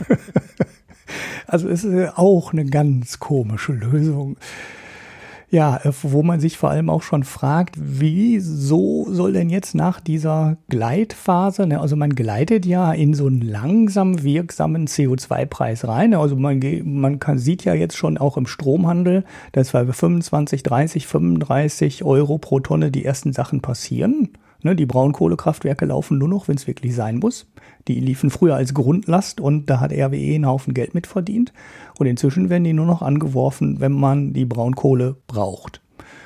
[1.53, 4.37] Also es ist auch eine ganz komische Lösung.
[5.51, 9.99] Ja, äh, wo man sich vor allem auch schon fragt, wieso soll denn jetzt nach
[9.99, 16.09] dieser Gleitphase, ne, also man gleitet ja in so einen langsam wirksamen CO2-Preis rein.
[16.09, 20.63] Ne, also man, man kann, sieht ja jetzt schon auch im Stromhandel, dass bei 25,
[20.63, 24.29] 30, 35 Euro pro Tonne die ersten Sachen passieren.
[24.63, 27.45] Ne, die Braunkohlekraftwerke laufen nur noch, wenn es wirklich sein muss.
[27.87, 31.53] Die liefen früher als Grundlast und da hat RWE einen Haufen Geld mitverdient.
[31.99, 35.81] Und inzwischen werden die nur noch angeworfen, wenn man die Braunkohle braucht.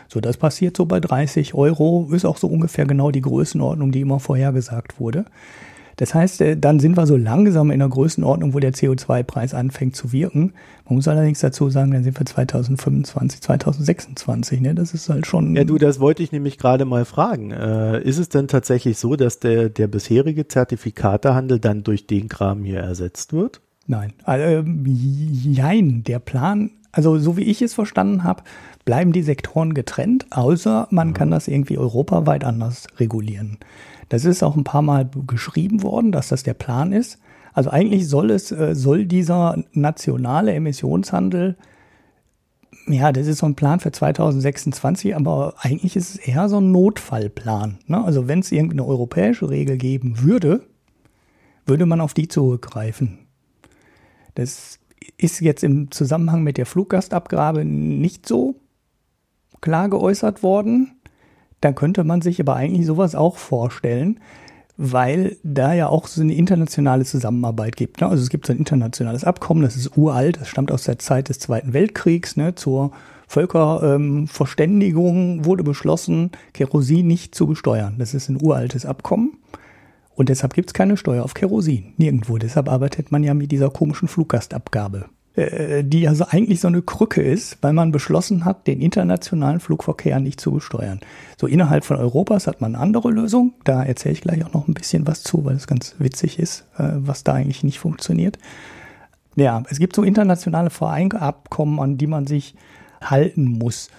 [0.08, 4.02] So, das passiert so bei 30 Euro, ist auch so ungefähr genau die Größenordnung, die
[4.02, 5.26] immer vorhergesagt wurde.
[5.98, 9.96] Das heißt, äh, dann sind wir so langsam in der Größenordnung, wo der CO2-Preis anfängt
[9.96, 10.54] zu wirken.
[10.86, 14.62] Man muss allerdings dazu sagen, dann sind wir 2025, 2026.
[14.62, 14.76] Ne?
[14.76, 15.56] Das ist halt schon.
[15.56, 17.52] Ja, du, das wollte ich nämlich gerade mal fragen.
[17.52, 22.64] Äh, ist es denn tatsächlich so, dass der, der bisherige Zertifikatehandel dann durch den Kram
[22.64, 23.62] hier ersetzt wird?
[23.88, 24.14] Nein.
[24.24, 28.44] Also, jein, der Plan, also so wie ich es verstanden habe,
[28.86, 31.14] bleiben die Sektoren getrennt, außer man ja.
[31.14, 33.58] kann das irgendwie europaweit anders regulieren.
[34.10, 37.20] Das ist auch ein paar Mal geschrieben worden, dass das der Plan ist.
[37.54, 41.58] Also eigentlich soll es, äh, soll dieser nationale Emissionshandel,
[42.88, 46.72] ja, das ist so ein Plan für 2026, aber eigentlich ist es eher so ein
[46.72, 47.80] Notfallplan.
[47.88, 48.04] Ne?
[48.04, 50.62] Also wenn es irgendeine europäische Regel geben würde,
[51.66, 53.20] würde man auf die zurückgreifen.
[54.36, 54.80] Das
[55.18, 58.56] ist jetzt im Zusammenhang mit der Fluggastabgabe nicht so
[59.60, 60.97] klar geäußert worden
[61.62, 64.20] dann könnte man sich aber eigentlich sowas auch vorstellen,
[64.78, 68.00] weil da ja auch so eine internationale Zusammenarbeit gibt.
[68.00, 68.08] Ne?
[68.08, 71.30] Also es gibt so ein internationales Abkommen, das ist uralt, das stammt aus der Zeit
[71.30, 72.92] des Zweiten Weltkriegs, ne, zur
[73.28, 77.96] Völkerverständigung ähm, wurde beschlossen, Kerosin nicht zu besteuern.
[77.98, 79.40] Das ist ein uraltes Abkommen.
[80.16, 81.94] Und deshalb gibt es keine Steuer auf Kerosin.
[81.98, 82.38] Nirgendwo.
[82.38, 85.06] Deshalb arbeitet man ja mit dieser komischen Fluggastabgabe,
[85.38, 90.42] die also eigentlich so eine Krücke ist, weil man beschlossen hat, den internationalen Flugverkehr nicht
[90.42, 91.00] zu besteuern.
[91.40, 93.54] So innerhalb von Europas hat man eine andere Lösung.
[93.64, 96.66] Da erzähle ich gleich auch noch ein bisschen was zu, weil es ganz witzig ist,
[96.80, 98.40] äh, was da eigentlich nicht funktioniert.
[99.36, 102.56] Ja, es gibt so internationale Vereinabkommen, an die man sich
[103.00, 103.92] halten muss.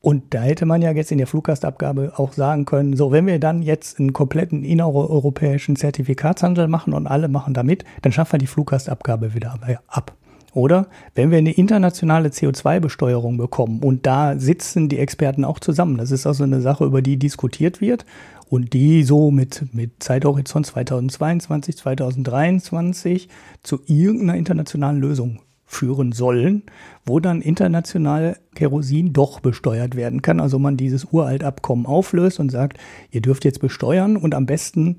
[0.00, 3.38] Und da hätte man ja jetzt in der Fluggastabgabe auch sagen können, so, wenn wir
[3.38, 8.38] dann jetzt einen kompletten innereuropäischen Zertifikatshandel machen und alle machen da mit, dann schaffen wir
[8.38, 10.16] die Fluggastabgabe wieder ab.
[10.56, 16.10] Oder wenn wir eine internationale CO2-Besteuerung bekommen und da sitzen die Experten auch zusammen, das
[16.10, 18.06] ist also eine Sache, über die diskutiert wird
[18.48, 23.28] und die so mit, mit Zeithorizont 2022, 2023
[23.62, 26.62] zu irgendeiner internationalen Lösung führen sollen,
[27.04, 30.40] wo dann international Kerosin doch besteuert werden kann.
[30.40, 32.78] Also man dieses Uraltabkommen auflöst und sagt,
[33.10, 34.96] ihr dürft jetzt besteuern und am besten,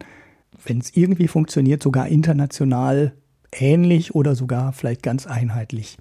[0.63, 3.13] wenn es irgendwie funktioniert, sogar international
[3.51, 5.97] ähnlich oder sogar vielleicht ganz einheitlich.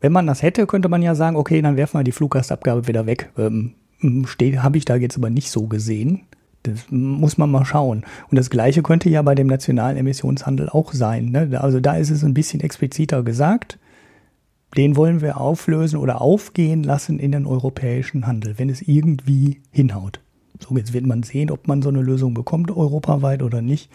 [0.00, 3.06] Wenn man das hätte, könnte man ja sagen, okay, dann werfen wir die Fluggastabgabe wieder
[3.06, 3.30] weg.
[3.36, 6.22] Ähm, Habe ich da jetzt aber nicht so gesehen.
[6.62, 8.04] Das muss man mal schauen.
[8.30, 11.30] Und das Gleiche könnte ja bei dem nationalen Emissionshandel auch sein.
[11.30, 11.58] Ne?
[11.60, 13.78] Also da ist es ein bisschen expliziter gesagt.
[14.76, 20.20] Den wollen wir auflösen oder aufgehen lassen in den europäischen Handel, wenn es irgendwie hinhaut.
[20.60, 23.90] So, jetzt wird man sehen, ob man so eine Lösung bekommt, europaweit oder nicht.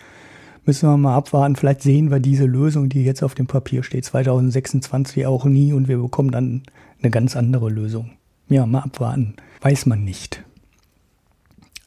[0.66, 1.56] Müssen wir mal abwarten.
[1.56, 5.88] Vielleicht sehen wir diese Lösung, die jetzt auf dem Papier steht, 2026 auch nie und
[5.88, 6.64] wir bekommen dann
[7.02, 8.12] eine ganz andere Lösung.
[8.50, 9.36] Ja, mal abwarten.
[9.62, 10.44] Weiß man nicht.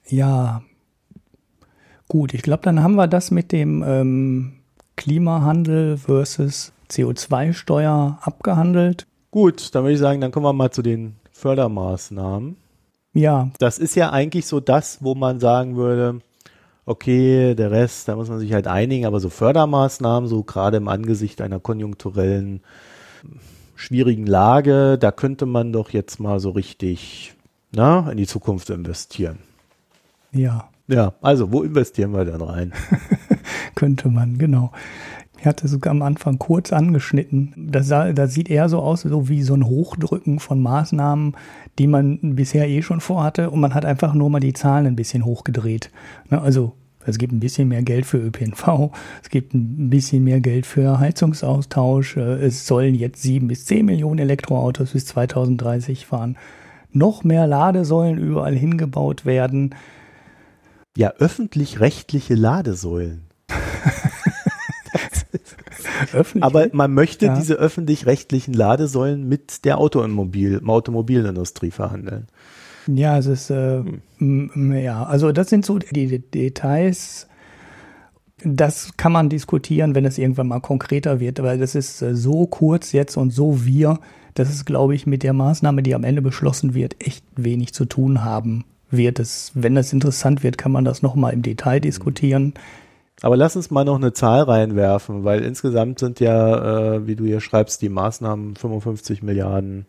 [0.08, 0.62] Ja,
[2.08, 2.34] gut.
[2.34, 4.52] Ich glaube, dann haben wir das mit dem ähm,
[4.96, 9.06] Klimahandel versus CO2-Steuer abgehandelt.
[9.30, 12.56] Gut, dann würde ich sagen, dann kommen wir mal zu den Fördermaßnahmen.
[13.12, 13.50] Ja.
[13.58, 16.20] Das ist ja eigentlich so das, wo man sagen würde,
[16.88, 20.88] okay, der Rest, da muss man sich halt einigen, aber so Fördermaßnahmen, so gerade im
[20.88, 22.60] Angesicht einer konjunkturellen
[23.74, 27.34] schwierigen Lage, da könnte man doch jetzt mal so richtig
[27.70, 29.38] na, in die Zukunft investieren.
[30.32, 30.68] Ja.
[30.88, 32.72] Ja, also wo investieren wir dann rein?
[33.74, 34.72] Könnte man, genau.
[35.38, 37.52] Ich hatte sogar am Anfang kurz angeschnitten.
[37.56, 41.36] Das, sah, das sieht eher so aus, so wie so ein Hochdrücken von Maßnahmen,
[41.78, 44.96] die man bisher eh schon vorhatte und man hat einfach nur mal die Zahlen ein
[44.96, 45.90] bisschen hochgedreht.
[46.30, 46.72] Ne, also
[47.08, 48.90] es gibt ein bisschen mehr Geld für ÖPNV,
[49.22, 54.18] es gibt ein bisschen mehr Geld für Heizungsaustausch, es sollen jetzt sieben bis zehn Millionen
[54.18, 56.36] Elektroautos bis 2030 fahren.
[56.90, 59.74] Noch mehr Ladesäulen überall hingebaut werden.
[60.96, 63.22] Ja, öffentlich-rechtliche Ladesäulen.
[66.12, 66.44] Öffentlich?
[66.44, 67.36] Aber man möchte ja.
[67.36, 72.28] diese öffentlich-rechtlichen Ladesäulen mit der Automobil, Automobilindustrie verhandeln.
[72.88, 73.82] Ja, es ist, äh,
[74.18, 74.72] hm.
[74.72, 77.28] ja, also das sind so die Details.
[78.44, 82.46] Das kann man diskutieren, wenn es irgendwann mal konkreter wird, weil das ist äh, so
[82.46, 83.98] kurz jetzt und so wir,
[84.34, 87.84] dass es, glaube ich, mit der Maßnahme, die am Ende beschlossen wird, echt wenig zu
[87.84, 92.54] tun haben wird es, wenn es interessant wird, kann man das nochmal im Detail diskutieren.
[93.20, 97.24] Aber lass uns mal noch eine Zahl reinwerfen, weil insgesamt sind ja, äh, wie du
[97.24, 99.86] hier schreibst, die Maßnahmen 55 Milliarden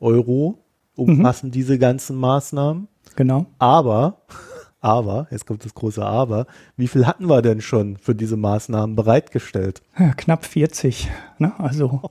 [0.00, 0.58] Euro
[0.96, 1.52] umfassen mhm.
[1.52, 2.88] diese ganzen Maßnahmen.
[3.14, 3.46] Genau.
[3.58, 4.18] Aber
[4.80, 8.94] aber, jetzt kommt das große Aber, wie viel hatten wir denn schon für diese Maßnahmen
[8.94, 9.82] bereitgestellt?
[9.98, 11.10] Ja, knapp 40.
[11.38, 11.52] Ne?
[11.58, 12.02] Also,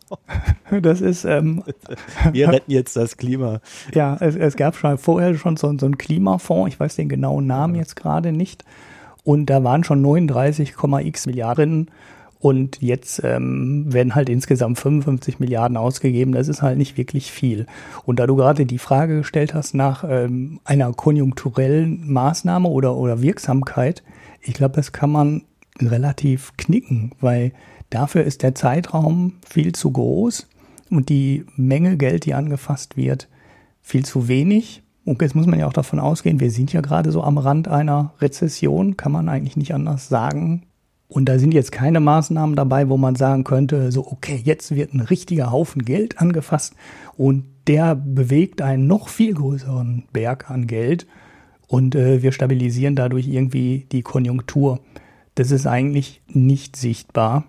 [0.82, 1.24] das ist.
[1.24, 1.64] Ähm,
[2.34, 3.62] wir retten jetzt das Klima.
[3.94, 7.48] Ja, es, es gab schon vorher schon so, so einen Klimafonds, ich weiß den genauen
[7.48, 7.82] Namen ja.
[7.82, 8.66] jetzt gerade nicht.
[9.24, 11.90] Und da waren schon 39,x Milliarden
[12.46, 16.32] und jetzt ähm, werden halt insgesamt 55 Milliarden ausgegeben.
[16.32, 17.66] Das ist halt nicht wirklich viel.
[18.06, 23.24] Und da du gerade die Frage gestellt hast nach ähm, einer konjunkturellen Maßnahme oder, oder
[23.24, 24.04] Wirksamkeit,
[24.44, 25.42] ich glaube, das kann man
[25.82, 27.52] relativ knicken, weil
[27.90, 30.48] dafür ist der Zeitraum viel zu groß
[30.92, 33.28] und die Menge Geld, die angefasst wird,
[33.82, 34.84] viel zu wenig.
[35.04, 37.68] Und jetzt muss man ja auch davon ausgehen, wir sind ja gerade so am Rand
[37.68, 40.68] einer Rezession, kann man eigentlich nicht anders sagen.
[41.08, 44.94] Und da sind jetzt keine Maßnahmen dabei, wo man sagen könnte, so, okay, jetzt wird
[44.94, 46.76] ein richtiger Haufen Geld angefasst
[47.16, 51.06] und der bewegt einen noch viel größeren Berg an Geld
[51.68, 54.80] und äh, wir stabilisieren dadurch irgendwie die Konjunktur.
[55.36, 57.44] Das ist eigentlich nicht sichtbar.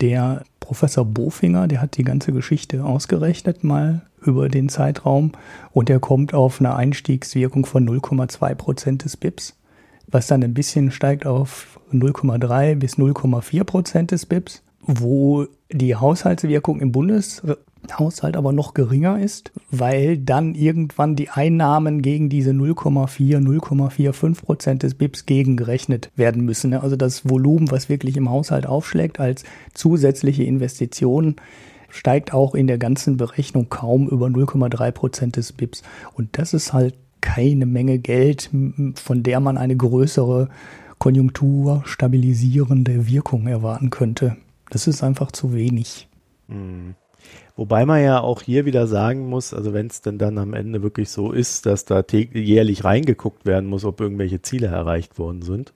[0.00, 5.32] Der Professor Bofinger, der hat die ganze Geschichte ausgerechnet mal über den Zeitraum
[5.72, 9.54] und der kommt auf eine Einstiegswirkung von 0,2 Prozent des BIPs
[10.06, 16.80] was dann ein bisschen steigt auf 0,3 bis 0,4 Prozent des BIPs, wo die Haushaltswirkung
[16.80, 24.44] im Bundeshaushalt aber noch geringer ist, weil dann irgendwann die Einnahmen gegen diese 0,4, 0,45
[24.44, 26.70] Prozent des BIPs gegengerechnet werden müssen.
[26.70, 26.82] Ne?
[26.82, 31.36] Also das Volumen, was wirklich im Haushalt aufschlägt als zusätzliche Investitionen,
[31.88, 35.82] steigt auch in der ganzen Berechnung kaum über 0,3 Prozent des BIPs.
[36.14, 38.50] Und das ist halt keine Menge Geld,
[38.96, 40.48] von der man eine größere
[40.98, 44.36] konjunkturstabilisierende Wirkung erwarten könnte.
[44.70, 46.08] Das ist einfach zu wenig.
[46.48, 46.94] Mhm.
[47.56, 50.82] Wobei man ja auch hier wieder sagen muss, also wenn es denn dann am Ende
[50.82, 55.72] wirklich so ist, dass da jährlich reingeguckt werden muss, ob irgendwelche Ziele erreicht worden sind.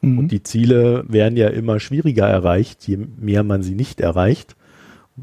[0.00, 0.18] Mhm.
[0.18, 4.56] Und die Ziele werden ja immer schwieriger erreicht, je mehr man sie nicht erreicht.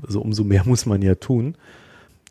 [0.05, 1.55] Also umso mehr muss man ja tun.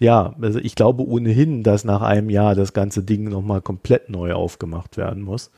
[0.00, 4.34] Ja, also ich glaube ohnehin, dass nach einem Jahr das ganze Ding nochmal komplett neu
[4.34, 5.50] aufgemacht werden muss.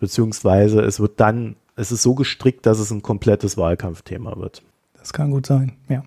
[0.00, 4.62] Beziehungsweise es wird dann, es ist so gestrickt, dass es ein komplettes Wahlkampfthema wird.
[4.98, 6.02] Das kann gut sein, ja.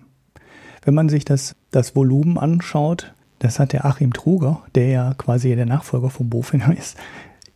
[0.82, 5.54] Wenn man sich das, das Volumen anschaut, das hat der Achim Truger, der ja quasi
[5.56, 6.98] der Nachfolger von Bofinger ist,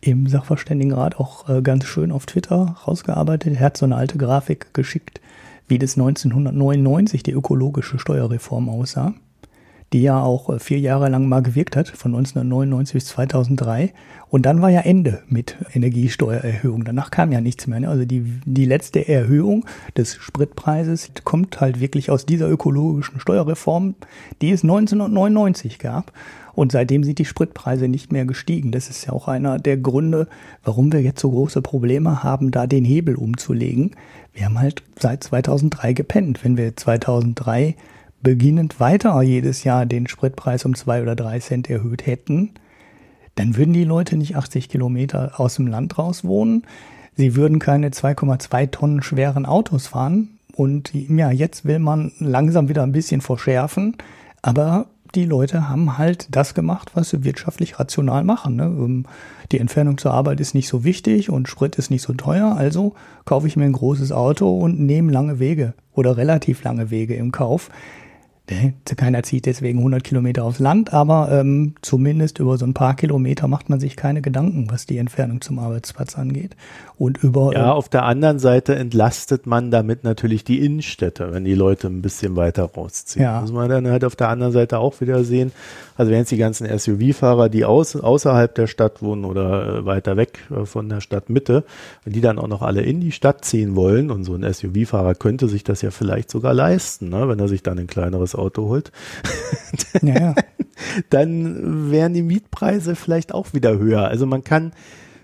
[0.01, 3.55] im Sachverständigenrat auch äh, ganz schön auf Twitter rausgearbeitet.
[3.55, 5.21] Er hat so eine alte Grafik geschickt,
[5.67, 9.13] wie das 1999 die ökologische Steuerreform aussah
[9.93, 13.93] die ja auch äh, vier Jahre lang mal gewirkt hat, von 1999 bis 2003.
[14.29, 16.83] Und dann war ja Ende mit Energiesteuererhöhung.
[16.83, 17.79] Danach kam ja nichts mehr.
[17.79, 17.89] Ne?
[17.89, 19.65] Also die, die letzte Erhöhung
[19.97, 23.95] des Spritpreises kommt halt wirklich aus dieser ökologischen Steuerreform,
[24.41, 26.13] die es 1999 gab.
[26.53, 28.71] Und seitdem sind die Spritpreise nicht mehr gestiegen.
[28.71, 30.27] Das ist ja auch einer der Gründe,
[30.63, 33.95] warum wir jetzt so große Probleme haben, da den Hebel umzulegen.
[34.33, 36.43] Wir haben halt seit 2003 gepennt.
[36.43, 37.75] Wenn wir 2003
[38.21, 42.51] beginnend weiter jedes Jahr den Spritpreis um zwei oder drei Cent erhöht hätten,
[43.35, 46.63] dann würden die Leute nicht 80 Kilometer aus dem Land raus wohnen.
[47.15, 50.39] Sie würden keine 2,2 Tonnen schweren Autos fahren.
[50.53, 53.95] Und ja, jetzt will man langsam wieder ein bisschen verschärfen.
[54.41, 58.55] Aber die Leute haben halt das gemacht, was sie wirtschaftlich rational machen.
[58.55, 58.65] Ne?
[58.65, 59.05] Ähm,
[59.51, 62.93] die Entfernung zur Arbeit ist nicht so wichtig und Sprit ist nicht so teuer, also
[63.25, 67.31] kaufe ich mir ein großes Auto und nehme lange Wege oder relativ lange Wege im
[67.31, 67.71] Kauf.
[68.95, 73.47] Keiner zieht deswegen 100 Kilometer aufs Land, aber ähm, zumindest über so ein paar Kilometer
[73.47, 76.55] macht man sich keine Gedanken, was die Entfernung zum Arbeitsplatz angeht.
[76.97, 81.45] Und über ja, äh, auf der anderen Seite entlastet man damit natürlich die Innenstädte, wenn
[81.45, 83.23] die Leute ein bisschen weiter rausziehen.
[83.23, 83.41] Ja.
[83.41, 85.51] Muss man dann halt auf der anderen Seite auch wieder sehen.
[85.95, 90.17] Also wenn jetzt die ganzen SUV-Fahrer, die aus, außerhalb der Stadt wohnen oder äh, weiter
[90.17, 91.63] weg äh, von der Stadtmitte,
[92.03, 95.15] wenn die dann auch noch alle in die Stadt ziehen wollen und so ein SUV-Fahrer
[95.15, 98.67] könnte sich das ja vielleicht sogar leisten, ne, wenn er sich dann ein kleineres Auto
[98.67, 98.91] holt,
[100.01, 100.35] ja, ja.
[101.09, 104.07] dann wären die Mietpreise vielleicht auch wieder höher.
[104.07, 104.73] Also man kann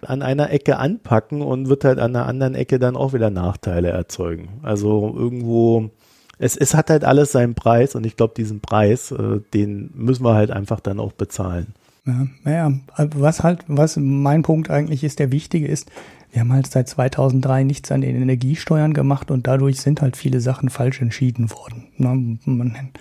[0.01, 3.89] an einer Ecke anpacken und wird halt an der anderen Ecke dann auch wieder Nachteile
[3.89, 4.59] erzeugen.
[4.63, 5.89] Also irgendwo,
[6.37, 10.23] es, es hat halt alles seinen Preis und ich glaube, diesen Preis, äh, den müssen
[10.23, 11.73] wir halt einfach dann auch bezahlen.
[12.05, 12.71] Ja, naja,
[13.15, 15.89] was halt, was mein Punkt eigentlich ist, der wichtige ist,
[16.35, 20.41] wir haben halt seit 2003 nichts an den Energiesteuern gemacht und dadurch sind halt viele
[20.41, 21.87] Sachen falsch entschieden worden.
[21.97, 22.91] Ein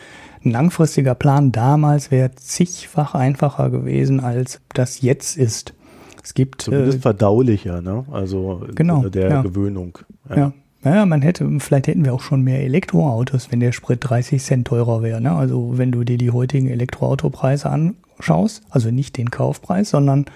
[0.45, 5.75] langfristiger Plan damals wäre zigfach einfacher gewesen, als das jetzt ist.
[6.23, 8.05] Es gibt zumindest äh, verdaulicher, ne?
[8.13, 9.43] Also genau, der ja.
[9.43, 9.99] Gewöhnung.
[10.31, 10.37] Ja.
[10.37, 10.53] ja.
[10.83, 14.69] Naja, man hätte, vielleicht hätten wir auch schon mehr Elektroautos, wenn der Sprit 30 Cent
[14.69, 15.21] teurer wäre.
[15.21, 15.33] Ne?
[15.33, 20.27] Also wenn du dir die heutigen Elektroautopreise anschaust, also nicht den Kaufpreis, sondern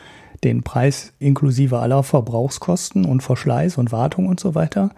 [0.45, 4.91] den Preis inklusive aller Verbrauchskosten und Verschleiß und Wartung und so weiter,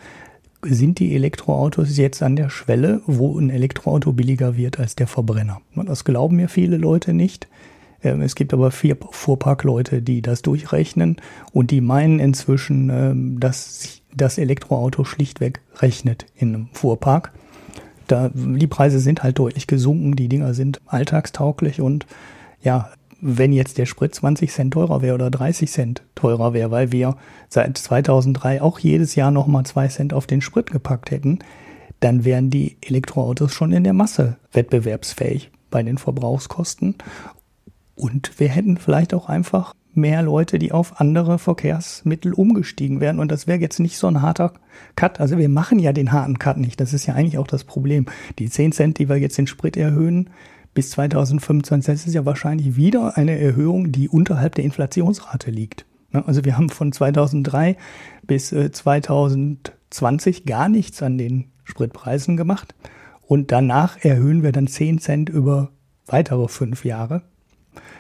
[0.63, 5.61] sind die Elektroautos jetzt an der Schwelle, wo ein Elektroauto billiger wird als der Verbrenner.
[5.75, 7.49] Das glauben mir viele Leute nicht.
[8.03, 11.17] Ähm, es gibt aber vier Fuhrparkleute, die das durchrechnen
[11.53, 17.33] und die meinen inzwischen, ähm, dass das Elektroauto schlichtweg rechnet in einem Fuhrpark.
[18.07, 22.07] Da, die Preise sind halt deutlich gesunken, die Dinger sind alltagstauglich und
[22.63, 22.91] ja,
[23.21, 27.17] wenn jetzt der Sprit 20 Cent teurer wäre oder 30 Cent teurer wäre, weil wir
[27.49, 31.41] seit 2003 auch jedes Jahr nochmal zwei Cent auf den Sprit gepackt hätten,
[32.01, 36.97] dann wären die Elektroautos schon in der Masse wettbewerbsfähig bei den Verbrauchskosten.
[37.95, 43.19] Und wir hätten vielleicht auch einfach mehr Leute, die auf andere Verkehrsmittel umgestiegen wären.
[43.19, 44.55] Und das wäre jetzt nicht so ein harter
[44.97, 45.21] Cut.
[45.21, 46.81] Also wir machen ja den harten Cut nicht.
[46.81, 48.07] Das ist ja eigentlich auch das Problem.
[48.39, 50.31] Die 10 Cent, die wir jetzt in Sprit erhöhen,
[50.75, 55.85] bis 2025, das ist ja wahrscheinlich wieder eine Erhöhung, die unterhalb der Inflationsrate liegt.
[56.13, 56.27] Ne?
[56.27, 57.77] Also wir haben von 2003
[58.23, 62.75] bis 2020 äh, gar nichts an den Spritpreisen gemacht.
[63.27, 65.71] Und danach erhöhen wir dann 10 Cent über
[66.07, 67.23] weitere fünf Jahre.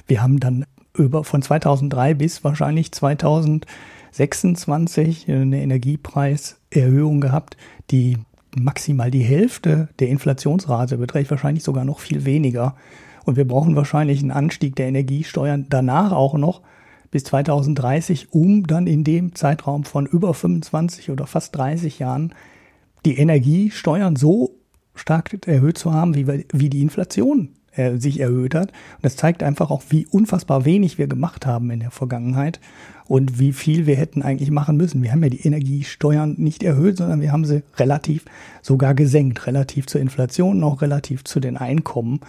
[0.07, 0.64] Wir haben dann
[0.97, 7.57] über von 2003 bis wahrscheinlich 2026 eine Energiepreiserhöhung gehabt,
[7.93, 8.18] die
[8.57, 12.76] maximal die Hälfte der Inflationsrate, beträgt wahrscheinlich sogar noch viel weniger.
[13.24, 16.62] Und wir brauchen wahrscheinlich einen Anstieg der Energiesteuern danach auch noch
[17.11, 22.34] bis 2030, um dann in dem Zeitraum von über 25 oder fast 30 Jahren
[23.05, 24.57] die Energiesteuern so
[24.94, 28.70] stark erhöht zu haben, wie, wie die Inflation äh, sich erhöht hat.
[28.70, 32.61] Und das zeigt einfach auch, wie unfassbar wenig wir gemacht haben in der Vergangenheit
[33.11, 35.02] und wie viel wir hätten eigentlich machen müssen.
[35.02, 38.24] Wir haben ja die Energiesteuern nicht erhöht, sondern wir haben sie relativ
[38.62, 42.20] sogar gesenkt, relativ zur Inflation, auch relativ zu den Einkommen.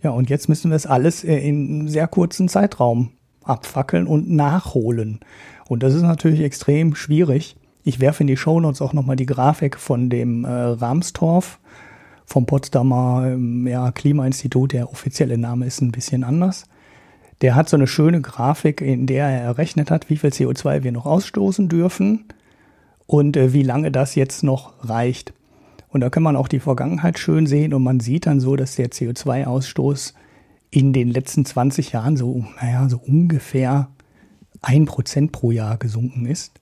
[0.00, 3.10] Ja, und jetzt müssen wir es alles äh, in einem sehr kurzen Zeitraum
[3.42, 5.18] abfackeln und nachholen.
[5.66, 7.56] Und das ist natürlich extrem schwierig.
[7.82, 11.58] Ich werfe in die Shownotes auch nochmal die Grafik von dem äh, Ramstorff
[12.26, 14.72] vom Potsdamer ähm, ja, Klimainstitut.
[14.72, 16.68] Der offizielle Name ist ein bisschen anders.
[17.42, 20.92] Der hat so eine schöne Grafik, in der er errechnet hat, wie viel CO2 wir
[20.92, 22.24] noch ausstoßen dürfen
[23.06, 25.32] und äh, wie lange das jetzt noch reicht.
[25.88, 28.76] Und da kann man auch die Vergangenheit schön sehen und man sieht dann so, dass
[28.76, 30.14] der CO2-Ausstoß
[30.70, 33.88] in den letzten 20 Jahren so, naja, so ungefähr
[34.62, 36.60] ein Prozent pro Jahr gesunken ist.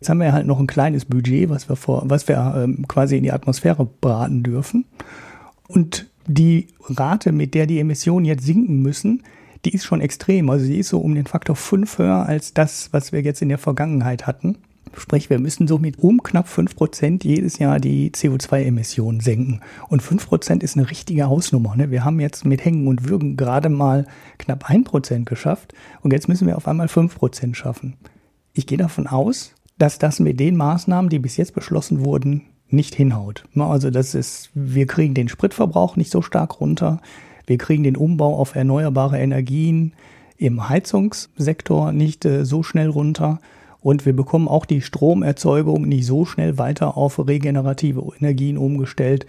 [0.00, 3.16] Jetzt haben wir halt noch ein kleines Budget, was wir, vor, was wir ähm, quasi
[3.16, 4.84] in die Atmosphäre braten dürfen.
[5.66, 9.22] Und die Rate, mit der die Emissionen jetzt sinken müssen,
[9.64, 10.50] die ist schon extrem.
[10.50, 13.48] Also die ist so um den Faktor 5 höher als das, was wir jetzt in
[13.48, 14.58] der Vergangenheit hatten.
[14.96, 19.60] Sprich, wir müssen somit um knapp 5% jedes Jahr die CO2-Emissionen senken.
[19.88, 21.76] Und 5% ist eine richtige Hausnummer.
[21.76, 21.90] Ne?
[21.90, 24.06] Wir haben jetzt mit Hängen und Würgen gerade mal
[24.38, 27.96] knapp 1% geschafft und jetzt müssen wir auf einmal 5% schaffen.
[28.54, 32.94] Ich gehe davon aus, dass das mit den Maßnahmen, die bis jetzt beschlossen wurden, nicht
[32.94, 33.44] hinhaut.
[33.56, 37.00] Also das ist, wir kriegen den Spritverbrauch nicht so stark runter,
[37.48, 39.94] wir kriegen den Umbau auf erneuerbare Energien
[40.36, 43.40] im Heizungssektor nicht äh, so schnell runter
[43.80, 49.26] und wir bekommen auch die Stromerzeugung nicht so schnell weiter auf regenerative Energien umgestellt,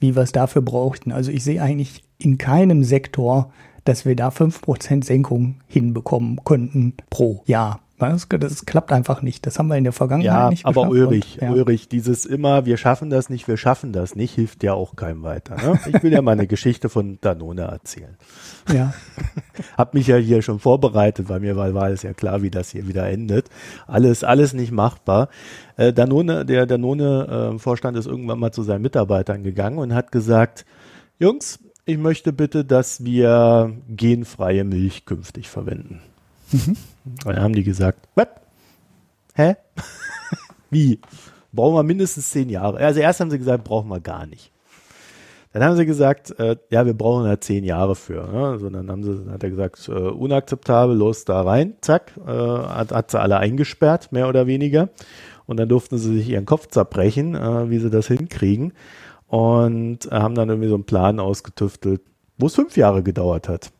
[0.00, 1.12] wie wir es dafür brauchten.
[1.12, 3.52] Also ich sehe eigentlich in keinem Sektor,
[3.84, 7.81] dass wir da fünf Prozent Senkung hinbekommen könnten pro Jahr.
[8.10, 9.46] Das, das, klappt einfach nicht.
[9.46, 11.52] Das haben wir in der Vergangenheit ja, nicht aber Ulrich, und, ja.
[11.52, 15.22] Ulrich, dieses immer, wir schaffen das nicht, wir schaffen das nicht, hilft ja auch keinem
[15.22, 15.56] weiter.
[15.56, 15.78] Ne?
[15.86, 18.16] Ich will ja mal eine Geschichte von Danone erzählen.
[18.72, 18.94] Ja.
[19.76, 22.70] Hab mich ja hier schon vorbereitet, weil mir war, war es ja klar, wie das
[22.70, 23.48] hier wieder endet.
[23.86, 25.28] Alles, alles nicht machbar.
[25.76, 30.64] Äh, Danone, der Danone-Vorstand äh, ist irgendwann mal zu seinen Mitarbeitern gegangen und hat gesagt,
[31.18, 36.00] Jungs, ich möchte bitte, dass wir genfreie Milch künftig verwenden.
[36.52, 36.76] Mhm.
[37.04, 38.28] Und dann haben die gesagt, was?
[39.34, 39.56] Hä?
[40.70, 41.00] Wie?
[41.52, 42.78] Brauchen wir mindestens zehn Jahre.
[42.78, 44.52] Also erst haben sie gesagt, brauchen wir gar nicht.
[45.52, 48.26] Dann haben sie gesagt, äh, ja, wir brauchen da zehn Jahre für.
[48.26, 48.46] Ne?
[48.46, 52.90] Also dann haben sie, hat er gesagt, äh, unakzeptabel, los da rein, zack, äh, hat,
[52.90, 54.88] hat sie alle eingesperrt, mehr oder weniger.
[55.44, 58.72] Und dann durften sie sich ihren Kopf zerbrechen, äh, wie sie das hinkriegen.
[59.26, 62.02] Und haben dann irgendwie so einen Plan ausgetüftelt,
[62.38, 63.72] wo es fünf Jahre gedauert hat.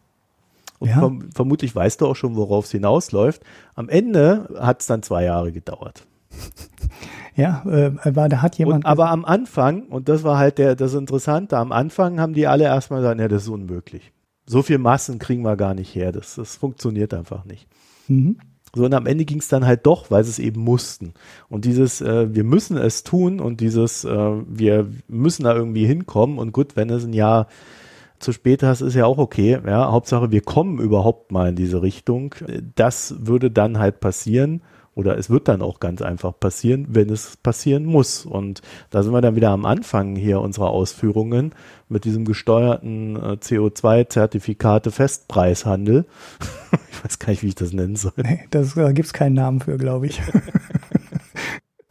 [0.83, 0.99] Und ja.
[0.99, 3.43] verm vermutlich weißt du auch schon, worauf es hinausläuft.
[3.75, 6.07] Am Ende hat es dann zwei Jahre gedauert.
[7.35, 8.85] Ja, äh, aber da hat jemand.
[8.85, 12.47] Und, aber am Anfang, und das war halt der, das Interessante, am Anfang haben die
[12.47, 14.13] alle erstmal gesagt, ja, das ist unmöglich.
[14.45, 16.13] So viel Massen kriegen wir gar nicht her.
[16.13, 17.67] Das, das funktioniert einfach nicht.
[18.07, 18.37] Mhm.
[18.75, 21.15] So, und am Ende ging es dann halt doch, weil sie es eben mussten.
[21.49, 26.39] Und dieses, äh, wir müssen es tun und dieses, äh, wir müssen da irgendwie hinkommen.
[26.39, 27.49] Und gut, wenn es ein Jahr
[28.23, 29.59] zu spät hast, ist ja auch okay.
[29.67, 32.35] Ja, Hauptsache, wir kommen überhaupt mal in diese Richtung.
[32.75, 34.63] Das würde dann halt passieren
[34.95, 38.27] oder es wird dann auch ganz einfach passieren, wenn es passieren muss.
[38.27, 38.61] Und
[38.91, 41.55] da sind wir dann wieder am Anfang hier unserer Ausführungen
[41.89, 46.05] mit diesem gesteuerten äh, CO2-Zertifikate Festpreishandel.
[46.91, 48.13] ich weiß gar nicht, wie ich das nennen soll.
[48.17, 50.21] Nee, das, da gibt es keinen Namen für, glaube ich.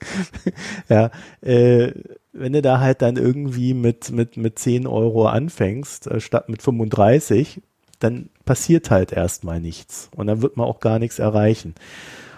[0.90, 1.10] ja,
[1.42, 1.94] äh,
[2.34, 6.62] wenn du da halt dann irgendwie mit, mit, mit 10 Euro anfängst, äh, statt mit
[6.62, 7.62] 35,
[8.00, 10.10] dann passiert halt erstmal nichts.
[10.16, 11.76] Und dann wird man auch gar nichts erreichen.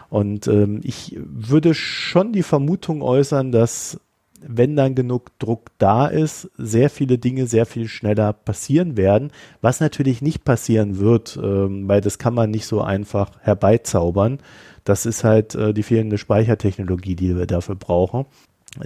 [0.09, 3.99] Und ähm, ich würde schon die Vermutung äußern, dass
[4.45, 9.31] wenn dann genug Druck da ist, sehr viele Dinge sehr viel schneller passieren werden,
[9.61, 14.39] was natürlich nicht passieren wird, ähm, weil das kann man nicht so einfach herbeizaubern.
[14.83, 18.25] Das ist halt äh, die fehlende Speichertechnologie, die wir dafür brauchen.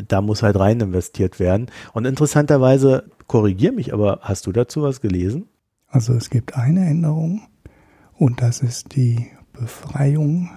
[0.07, 1.67] Da muss halt rein investiert werden.
[1.93, 5.47] Und interessanterweise, korrigier mich, aber hast du dazu was gelesen?
[5.87, 7.41] Also es gibt eine Änderung
[8.13, 10.49] und das ist die Befreiung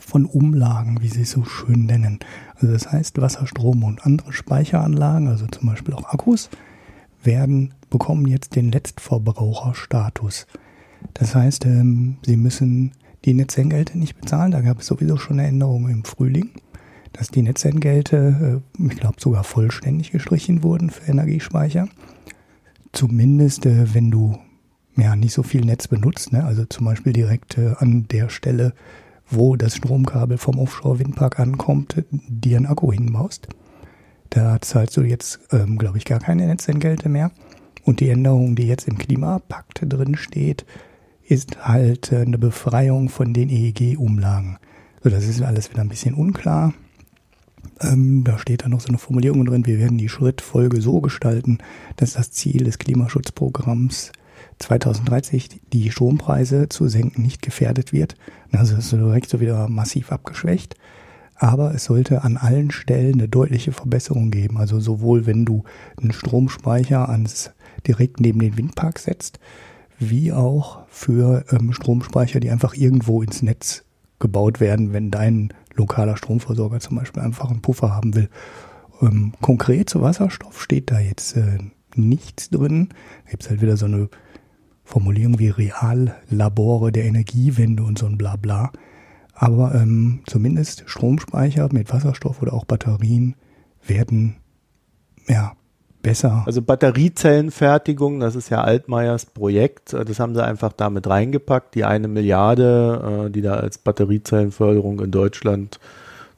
[0.00, 2.20] von Umlagen, wie sie es so schön nennen.
[2.54, 6.48] Also das heißt, Wasserstrom und andere Speicheranlagen, also zum Beispiel auch Akkus,
[7.22, 10.46] werden, bekommen jetzt den Letztverbraucherstatus.
[11.14, 12.92] Das heißt, ähm, sie müssen
[13.24, 16.50] die Netzentgelte nicht bezahlen, da gab es sowieso schon eine Änderung im Frühling.
[17.12, 21.88] Dass die Netzentgelte, äh, ich glaube, sogar vollständig gestrichen wurden für Energiespeicher.
[22.92, 24.38] Zumindest, äh, wenn du
[24.96, 26.44] ja nicht so viel Netz benutzt, ne?
[26.44, 28.72] also zum Beispiel direkt äh, an der Stelle,
[29.30, 33.48] wo das Stromkabel vom Offshore-Windpark ankommt, dir einen Akku hinbaust.
[34.30, 37.30] Da zahlst du jetzt, ähm, glaube ich, gar keine Netzentgelte mehr.
[37.84, 40.66] Und die Änderung, die jetzt im Klimapakt drin steht,
[41.24, 44.58] ist halt äh, eine Befreiung von den EEG-Umlagen.
[45.02, 46.74] So, das ist alles wieder ein bisschen unklar.
[47.80, 51.58] Ähm, da steht dann noch so eine Formulierung drin, wir werden die Schrittfolge so gestalten,
[51.96, 54.12] dass das Ziel des Klimaschutzprogramms
[54.58, 58.16] 2030 die Strompreise zu senken nicht gefährdet wird.
[58.52, 60.76] Also ist direkt so wieder massiv abgeschwächt.
[61.36, 64.58] Aber es sollte an allen Stellen eine deutliche Verbesserung geben.
[64.58, 65.62] Also sowohl wenn du
[65.96, 67.52] einen Stromspeicher ans
[67.86, 69.38] direkt neben den Windpark setzt,
[70.00, 73.84] wie auch für ähm, Stromspeicher, die einfach irgendwo ins Netz
[74.18, 78.28] gebaut werden, wenn dein lokaler Stromversorger zum Beispiel einfach einen Puffer haben will.
[79.00, 81.58] Ähm, konkret zu Wasserstoff steht da jetzt äh,
[81.94, 82.90] nichts drin.
[83.24, 84.08] Da gibt es halt wieder so eine
[84.84, 88.72] Formulierung wie Reallabore der Energiewende und so ein Blabla.
[89.34, 93.36] Aber ähm, zumindest Stromspeicher mit Wasserstoff oder auch Batterien
[93.86, 94.36] werden
[95.28, 95.52] ja
[96.02, 96.42] besser.
[96.46, 102.08] Also Batteriezellenfertigung, das ist ja Altmaiers Projekt, das haben sie einfach damit reingepackt, die eine
[102.08, 105.80] Milliarde, äh, die da als Batteriezellenförderung in Deutschland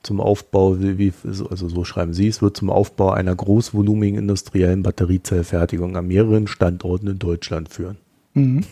[0.03, 5.97] zum Aufbau, wie, also so schreiben sie, es wird zum Aufbau einer großvolumigen industriellen Batteriezellfertigung
[5.97, 7.99] an mehreren Standorten in Deutschland führen.
[8.35, 8.65] Mhm.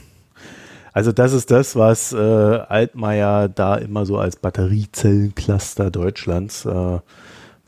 [0.95, 6.99] Also das ist das, was äh, Altmaier da immer so als Batteriezellencluster Deutschlands äh,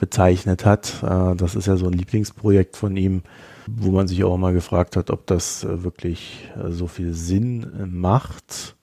[0.01, 1.03] bezeichnet hat.
[1.05, 3.23] Äh, das ist ja so ein Lieblingsprojekt von ihm,
[3.69, 7.67] wo man sich auch mal gefragt hat, ob das äh, wirklich äh, so viel Sinn
[7.93, 8.75] macht.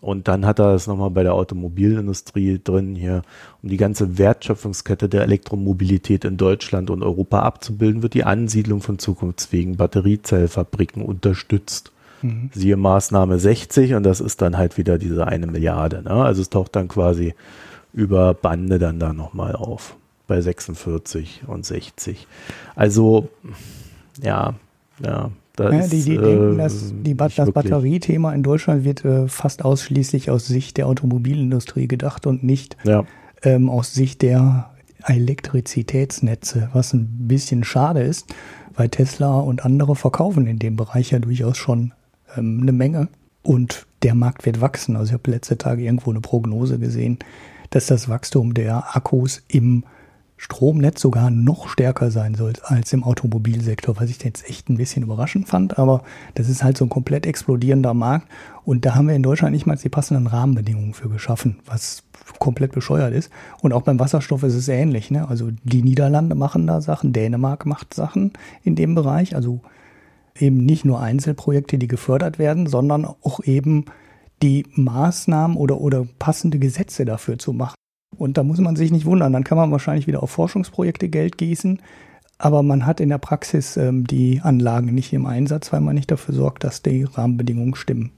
[0.00, 3.22] Und dann hat er es nochmal bei der Automobilindustrie drin hier,
[3.62, 8.98] um die ganze Wertschöpfungskette der Elektromobilität in Deutschland und Europa abzubilden, wird die Ansiedlung von
[8.98, 11.92] zukunftsfähigen Batteriezellfabriken unterstützt.
[12.22, 12.50] Mhm.
[12.52, 16.02] Siehe Maßnahme 60 und das ist dann halt wieder diese eine Milliarde.
[16.02, 16.10] Ne?
[16.10, 17.34] Also es taucht dann quasi
[17.94, 19.96] über Bande dann da nochmal auf
[20.26, 22.26] bei 46 und 60.
[22.74, 23.28] Also,
[24.22, 24.54] ja,
[25.02, 25.30] ja.
[25.56, 29.64] Da ja, die, die äh, denken, dass die das Batteriethema in Deutschland wird äh, fast
[29.64, 33.04] ausschließlich aus Sicht der Automobilindustrie gedacht und nicht ja.
[33.42, 34.70] ähm, aus Sicht der
[35.02, 38.26] Elektrizitätsnetze, was ein bisschen schade ist,
[38.74, 41.94] weil Tesla und andere verkaufen in dem Bereich ja durchaus schon
[42.36, 43.08] ähm, eine Menge
[43.42, 44.94] und der Markt wird wachsen.
[44.96, 47.18] Also ich habe letzte Tage irgendwo eine Prognose gesehen,
[47.70, 49.84] dass das Wachstum der Akkus im
[50.38, 55.02] Stromnetz sogar noch stärker sein soll als im Automobilsektor, was ich jetzt echt ein bisschen
[55.02, 55.78] überraschend fand.
[55.78, 56.02] Aber
[56.34, 58.28] das ist halt so ein komplett explodierender Markt.
[58.64, 62.02] Und da haben wir in Deutschland nicht mal die passenden Rahmenbedingungen für geschaffen, was
[62.38, 63.30] komplett bescheuert ist.
[63.62, 65.10] Und auch beim Wasserstoff ist es ähnlich.
[65.10, 65.26] Ne?
[65.26, 68.32] Also die Niederlande machen da Sachen, Dänemark macht Sachen
[68.62, 69.34] in dem Bereich.
[69.34, 69.60] Also
[70.38, 73.86] eben nicht nur Einzelprojekte, die gefördert werden, sondern auch eben
[74.42, 77.74] die Maßnahmen oder, oder passende Gesetze dafür zu machen.
[78.16, 81.38] Und da muss man sich nicht wundern, dann kann man wahrscheinlich wieder auf Forschungsprojekte Geld
[81.38, 81.80] gießen,
[82.38, 86.10] aber man hat in der Praxis ähm, die Anlagen nicht im Einsatz, weil man nicht
[86.10, 88.12] dafür sorgt, dass die Rahmenbedingungen stimmen.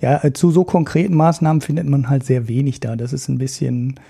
[0.00, 2.96] Ja, äh, zu so konkreten Maßnahmen findet man halt sehr wenig da.
[2.96, 4.00] Das ist ein bisschen,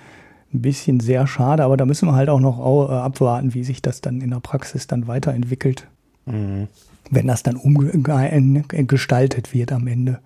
[0.52, 2.58] ein bisschen sehr schade, aber da müssen wir halt auch noch
[2.90, 5.88] äh, abwarten, wie sich das dann in der Praxis dann weiterentwickelt.
[6.26, 6.68] Mhm.
[7.10, 10.20] Wenn das dann umgestaltet wird am Ende.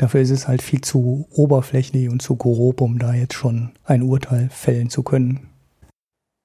[0.00, 4.00] Dafür ist es halt viel zu oberflächlich und zu grob, um da jetzt schon ein
[4.00, 5.40] Urteil fällen zu können.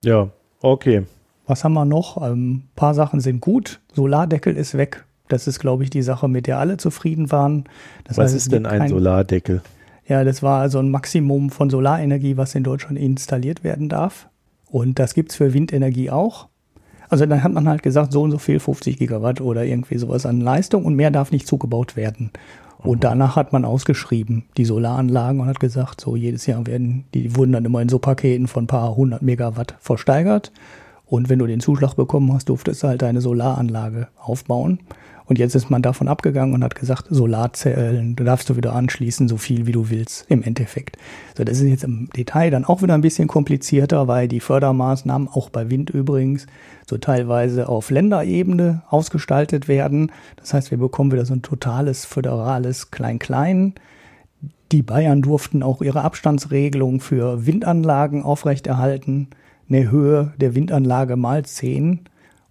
[0.03, 0.27] Ja,
[0.59, 1.03] okay.
[1.47, 2.17] Was haben wir noch?
[2.17, 3.79] Ein ähm, paar Sachen sind gut.
[3.93, 5.05] Solardeckel ist weg.
[5.29, 7.63] Das ist, glaube ich, die Sache, mit der alle zufrieden waren.
[8.03, 9.61] Das was heißt, ist denn ein kein, Solardeckel?
[10.05, 14.27] Ja, das war also ein Maximum von Solarenergie, was in Deutschland installiert werden darf.
[14.69, 16.49] Und das gibt es für Windenergie auch.
[17.07, 20.25] Also dann hat man halt gesagt, so und so viel, 50 Gigawatt oder irgendwie sowas
[20.25, 22.31] an Leistung und mehr darf nicht zugebaut werden.
[22.79, 27.35] Und danach hat man ausgeschrieben, die Solaranlagen und hat gesagt, so jedes Jahr werden, die
[27.35, 30.51] wurden dann immer in so Paketen von ein paar hundert Megawatt versteigert.
[31.05, 34.79] Und wenn du den Zuschlag bekommen hast, durftest du halt deine Solaranlage aufbauen.
[35.27, 39.27] Und jetzt ist man davon abgegangen und hat gesagt, Solarzellen, da darfst du wieder anschließen,
[39.27, 40.97] so viel wie du willst, im Endeffekt.
[41.35, 45.27] So, das ist jetzt im Detail dann auch wieder ein bisschen komplizierter, weil die Fördermaßnahmen,
[45.27, 46.45] auch bei Wind übrigens,
[46.87, 50.11] so teilweise auf Länderebene ausgestaltet werden.
[50.35, 53.73] Das heißt, wir bekommen wieder so ein totales föderales Klein-Klein.
[54.71, 59.29] Die Bayern durften auch ihre Abstandsregelung für Windanlagen aufrechterhalten.
[59.67, 62.01] Eine Höhe der Windanlage mal 10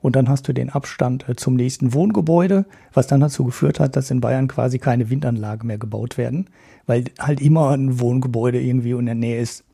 [0.05, 3.97] und dann hast du den Abstand äh, zum nächsten Wohngebäude, was dann dazu geführt hat,
[3.97, 6.51] dass in Bayern quasi keine Windanlagen mehr gebaut werden,
[6.87, 9.65] weil halt immer ein Wohngebäude irgendwie in der Nähe ist.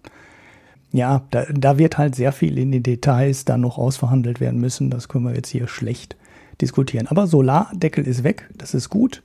[0.93, 4.91] Ja, da, da wird halt sehr viel in den Details dann noch ausverhandelt werden müssen.
[4.91, 6.17] Das können wir jetzt hier schlecht
[6.61, 7.09] diskutieren.
[7.09, 9.23] Aber Solardeckel ist weg, das ist gut.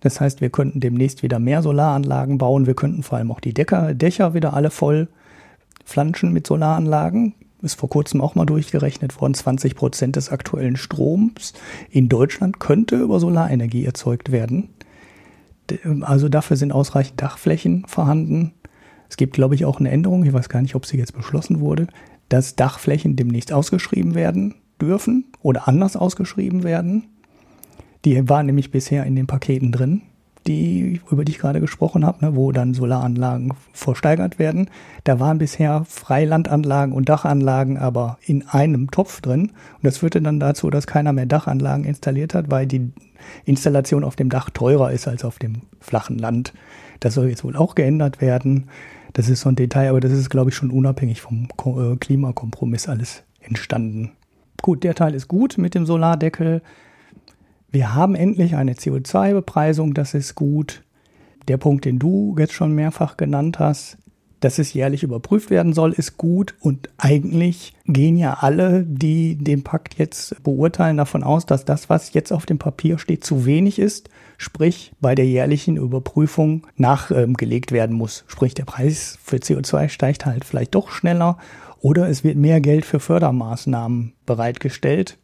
[0.00, 2.66] Das heißt, wir könnten demnächst wieder mehr Solaranlagen bauen.
[2.66, 5.06] Wir könnten vor allem auch die Decker, Dächer wieder alle voll
[5.84, 7.34] flanschen mit Solaranlagen.
[7.62, 9.34] Ist vor kurzem auch mal durchgerechnet worden.
[9.34, 11.52] 20 Prozent des aktuellen Stroms
[11.90, 14.70] in Deutschland könnte über Solarenergie erzeugt werden.
[16.00, 18.54] Also dafür sind ausreichend Dachflächen vorhanden.
[19.08, 21.60] Es gibt, glaube ich, auch eine Änderung, ich weiß gar nicht, ob sie jetzt beschlossen
[21.60, 21.86] wurde,
[22.28, 27.04] dass Dachflächen demnächst ausgeschrieben werden dürfen oder anders ausgeschrieben werden.
[28.04, 30.02] Die waren nämlich bisher in den Paketen drin,
[30.46, 34.70] die, über die ich gerade gesprochen habe, ne, wo dann Solaranlagen versteigert werden.
[35.04, 39.42] Da waren bisher Freilandanlagen und Dachanlagen aber in einem Topf drin.
[39.42, 42.92] Und das führte dann dazu, dass keiner mehr Dachanlagen installiert hat, weil die
[43.44, 46.54] Installation auf dem Dach teurer ist als auf dem flachen Land.
[47.00, 48.68] Das soll jetzt wohl auch geändert werden.
[49.12, 52.88] Das ist so ein Detail, aber das ist, glaube ich, schon unabhängig vom äh, Klimakompromiss
[52.88, 54.12] alles entstanden.
[54.62, 56.62] Gut, der Teil ist gut mit dem Solardeckel.
[57.72, 60.82] Wir haben endlich eine CO2-Bepreisung, das ist gut.
[61.46, 63.96] Der Punkt, den du jetzt schon mehrfach genannt hast,
[64.40, 66.54] dass es jährlich überprüft werden soll, ist gut.
[66.60, 72.12] Und eigentlich gehen ja alle, die den Pakt jetzt beurteilen, davon aus, dass das, was
[72.12, 74.08] jetzt auf dem Papier steht, zu wenig ist.
[74.36, 78.24] Sprich, bei der jährlichen Überprüfung nachgelegt werden muss.
[78.26, 81.38] Sprich, der Preis für CO2 steigt halt vielleicht doch schneller
[81.80, 85.18] oder es wird mehr Geld für Fördermaßnahmen bereitgestellt.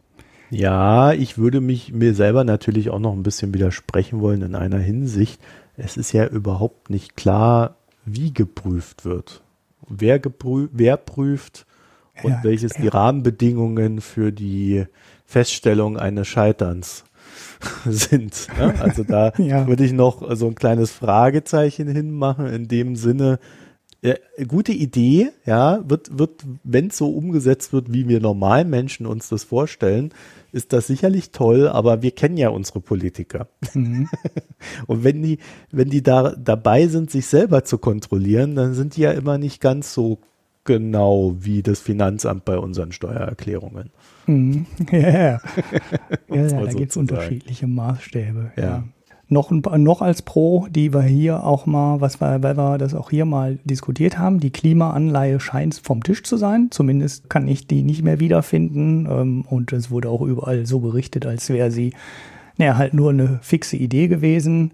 [0.50, 4.78] Ja, ich würde mich mir selber natürlich auch noch ein bisschen widersprechen wollen in einer
[4.78, 5.40] Hinsicht.
[5.76, 9.42] Es ist ja überhaupt nicht klar, wie geprüft wird.
[9.88, 11.66] Wer, geprüft, wer prüft
[12.22, 12.82] und ja, welches ja.
[12.82, 14.86] die Rahmenbedingungen für die
[15.24, 17.04] Feststellung eines Scheiterns
[17.84, 18.46] sind.
[18.58, 18.74] Ne?
[18.80, 19.66] Also da ja.
[19.66, 23.38] würde ich noch so ein kleines Fragezeichen hinmachen in dem Sinne,
[24.06, 24.14] ja,
[24.46, 29.28] gute Idee, ja, wird, wird, wenn es so umgesetzt wird, wie wir normalen Menschen uns
[29.28, 30.12] das vorstellen,
[30.52, 33.48] ist das sicherlich toll, aber wir kennen ja unsere Politiker.
[33.74, 34.08] Mhm.
[34.86, 35.38] Und wenn die,
[35.72, 39.60] wenn die da dabei sind, sich selber zu kontrollieren, dann sind die ja immer nicht
[39.60, 40.18] ganz so
[40.62, 43.90] genau wie das Finanzamt bei unseren Steuererklärungen.
[44.26, 44.66] Mhm.
[44.92, 45.40] Ja, ja.
[46.28, 48.52] ja, da gibt es unterschiedliche Maßstäbe.
[48.56, 48.62] Ja.
[48.62, 48.84] ja
[49.28, 53.10] noch, noch als Pro, die wir hier auch mal, was wir, weil wir das auch
[53.10, 56.68] hier mal diskutiert haben, die Klimaanleihe scheint vom Tisch zu sein.
[56.70, 59.06] Zumindest kann ich die nicht mehr wiederfinden.
[59.10, 61.92] Ähm, und es wurde auch überall so berichtet, als wäre sie,
[62.56, 64.70] naja, halt nur eine fixe Idee gewesen.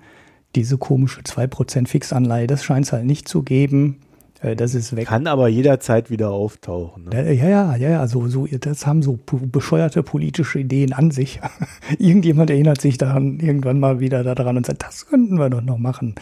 [0.55, 3.97] Diese komische 2% Fixanleihe, das scheint es halt nicht zu geben.
[4.43, 5.07] Äh, das ist weg.
[5.07, 7.05] Kann aber jederzeit wieder auftauchen.
[7.05, 7.33] Ne?
[7.35, 11.41] Ja, ja, ja, ja, so, so, das haben so bescheuerte politische Ideen an sich.
[11.99, 15.79] Irgendjemand erinnert sich daran irgendwann mal wieder daran und sagt, das könnten wir doch noch
[15.79, 16.17] machen.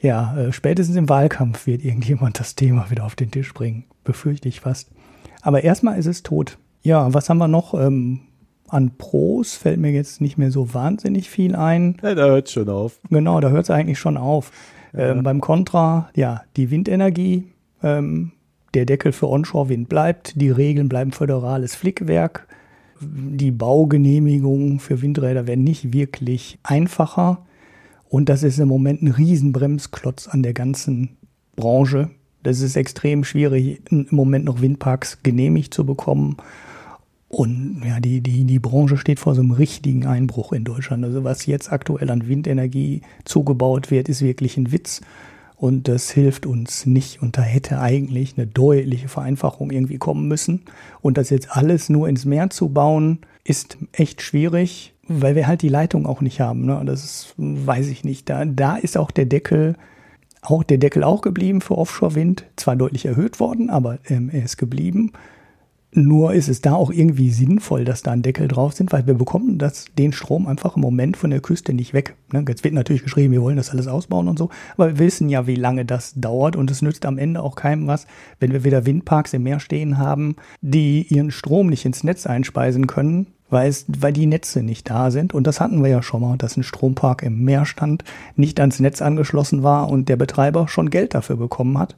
[0.00, 3.84] Ja, äh, spätestens im Wahlkampf wird irgendjemand das Thema wieder auf den Tisch bringen.
[4.04, 4.90] Befürchte ich fast.
[5.42, 6.58] Aber erstmal ist es tot.
[6.82, 7.74] Ja, was haben wir noch?
[7.74, 8.20] Ähm,
[8.68, 11.96] an Pros fällt mir jetzt nicht mehr so wahnsinnig viel ein.
[12.02, 13.00] Ja, da hört es schon auf.
[13.08, 14.52] Genau, da hört es eigentlich schon auf.
[14.94, 17.44] Ähm, beim Contra, ja, die Windenergie,
[17.82, 18.32] ähm,
[18.74, 22.46] der Deckel für Onshore-Wind bleibt, die Regeln bleiben föderales Flickwerk,
[23.00, 27.44] die Baugenehmigungen für Windräder werden nicht wirklich einfacher
[28.08, 31.10] und das ist im Moment ein Riesenbremsklotz an der ganzen
[31.56, 32.10] Branche.
[32.42, 36.36] Das ist extrem schwierig, im Moment noch Windparks genehmigt zu bekommen.
[37.28, 41.04] Und ja, die, die, die Branche steht vor so einem richtigen Einbruch in Deutschland.
[41.04, 45.02] Also was jetzt aktuell an Windenergie zugebaut wird, ist wirklich ein Witz.
[45.56, 47.20] Und das hilft uns nicht.
[47.20, 50.62] Und da hätte eigentlich eine deutliche Vereinfachung irgendwie kommen müssen.
[51.02, 55.62] Und das jetzt alles nur ins Meer zu bauen, ist echt schwierig, weil wir halt
[55.62, 56.64] die Leitung auch nicht haben.
[56.64, 56.80] Ne?
[56.86, 58.28] Das ist, weiß ich nicht.
[58.30, 59.74] Da, da ist auch der Deckel,
[60.42, 62.44] auch der Deckel auch geblieben für Offshore-Wind.
[62.56, 65.12] Zwar deutlich erhöht worden, aber ähm, er ist geblieben.
[65.92, 69.14] Nur ist es da auch irgendwie sinnvoll, dass da ein Deckel drauf sind, weil wir
[69.14, 72.14] bekommen das, den Strom einfach im Moment von der Küste nicht weg.
[72.30, 72.44] Ne?
[72.46, 75.46] Jetzt wird natürlich geschrieben, wir wollen das alles ausbauen und so, aber wir wissen ja,
[75.46, 78.06] wie lange das dauert und es nützt am Ende auch keinem was,
[78.38, 82.86] wenn wir wieder Windparks im Meer stehen haben, die ihren Strom nicht ins Netz einspeisen
[82.86, 85.32] können, weil, es, weil die Netze nicht da sind.
[85.32, 88.04] Und das hatten wir ja schon mal, dass ein Strompark im Meer stand,
[88.36, 91.96] nicht ans Netz angeschlossen war und der Betreiber schon Geld dafür bekommen hat.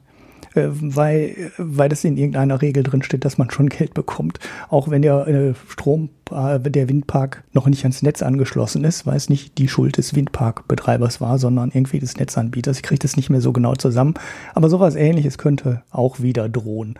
[0.53, 4.39] Äh, weil, weil das in irgendeiner Regel drin steht, dass man schon Geld bekommt,
[4.69, 9.15] auch wenn der äh, Strom, äh, der Windpark noch nicht ans Netz angeschlossen ist, weil
[9.15, 12.77] es nicht die Schuld des Windparkbetreibers war, sondern irgendwie des Netzanbieters.
[12.77, 14.15] Ich kriege das nicht mehr so genau zusammen,
[14.53, 16.95] aber sowas ähnliches könnte auch wieder drohen.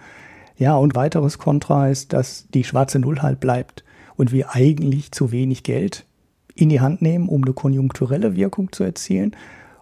[0.57, 3.83] Ja, und weiteres Kontra ist, dass die schwarze Null halt bleibt
[4.15, 6.05] und wir eigentlich zu wenig Geld
[6.53, 9.35] in die Hand nehmen, um eine konjunkturelle Wirkung zu erzielen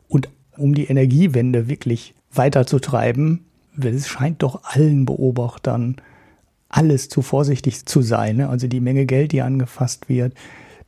[0.08, 3.46] und um die Energiewende wirklich weiterzutreiben,
[3.78, 5.98] es scheint doch allen Beobachtern
[6.70, 8.38] alles zu vorsichtig zu sein.
[8.38, 8.50] Ne?
[8.50, 10.34] Also die Menge Geld, die angefasst wird,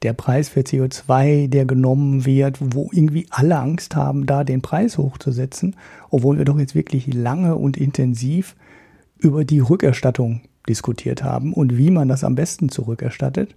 [0.04, 4.98] der Preis für CO2, der genommen wird, wo irgendwie alle Angst haben, da den Preis
[4.98, 5.76] hochzusetzen,
[6.10, 8.56] obwohl wir doch jetzt wirklich lange und intensiv
[9.20, 13.56] über die Rückerstattung diskutiert haben und wie man das am besten zurückerstattet.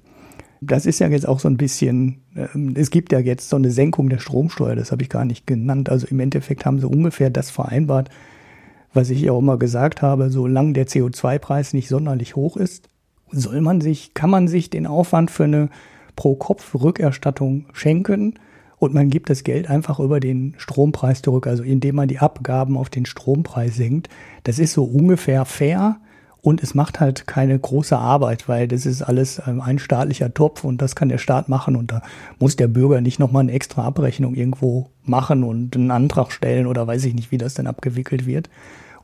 [0.60, 3.70] Das ist ja jetzt auch so ein bisschen, ähm, es gibt ja jetzt so eine
[3.70, 5.90] Senkung der Stromsteuer, das habe ich gar nicht genannt.
[5.90, 8.10] Also im Endeffekt haben sie ungefähr das vereinbart,
[8.94, 12.88] was ich ja auch immer gesagt habe, solange der CO2-Preis nicht sonderlich hoch ist,
[13.30, 15.68] soll man sich, kann man sich den Aufwand für eine
[16.16, 18.34] Pro-Kopf-Rückerstattung schenken
[18.78, 22.76] und man gibt das Geld einfach über den Strompreis zurück, also indem man die Abgaben
[22.76, 24.08] auf den Strompreis senkt.
[24.44, 25.96] Das ist so ungefähr fair
[26.44, 30.62] und es macht halt keine große Arbeit, weil das ist alles ähm, ein staatlicher Topf
[30.62, 32.02] und das kann der Staat machen und da
[32.38, 36.86] muss der Bürger nicht nochmal eine extra Abrechnung irgendwo machen und einen Antrag stellen oder
[36.86, 38.50] weiß ich nicht, wie das dann abgewickelt wird.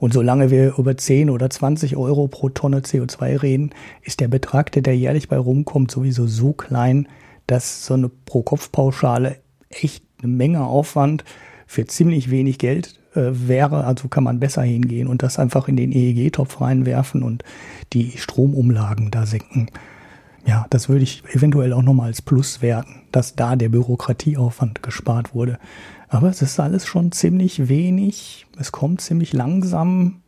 [0.00, 3.70] Und solange wir über 10 oder 20 Euro pro Tonne CO2 reden,
[4.02, 7.06] ist der Betrag, der da jährlich bei rumkommt, sowieso so klein,
[7.46, 9.36] dass so eine Pro-Kopf-Pauschale
[9.68, 11.24] echt eine Menge Aufwand
[11.66, 13.84] für ziemlich wenig Geld äh, wäre.
[13.84, 17.44] Also kann man besser hingehen und das einfach in den EEG-Topf reinwerfen und
[17.92, 19.68] die Stromumlagen da senken.
[20.46, 25.34] Ja, das würde ich eventuell auch nochmal als Plus werten, dass da der Bürokratieaufwand gespart
[25.34, 25.58] wurde.
[26.10, 28.46] Aber es ist alles schon ziemlich wenig.
[28.58, 30.22] Es kommt ziemlich langsam.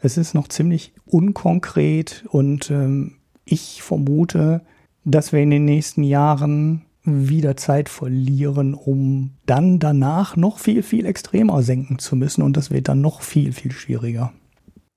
[0.00, 4.62] Es ist noch ziemlich unkonkret und ähm, ich vermute,
[5.04, 11.04] dass wir in den nächsten Jahren wieder Zeit verlieren, um dann danach noch viel, viel
[11.04, 14.32] extremer senken zu müssen und das wird dann noch viel, viel schwieriger.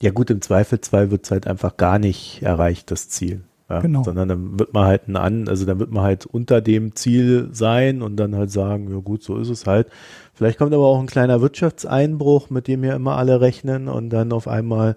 [0.02, 3.44] Ja gut, im Zweifelsfall wird es halt einfach gar nicht erreicht, das Ziel.
[3.72, 4.04] Ja, genau.
[4.04, 8.02] Sondern dann wird man halt an, also dann wird man halt unter dem Ziel sein
[8.02, 9.88] und dann halt sagen, ja gut, so ist es halt.
[10.34, 14.32] Vielleicht kommt aber auch ein kleiner Wirtschaftseinbruch, mit dem ja immer alle rechnen und dann
[14.32, 14.96] auf einmal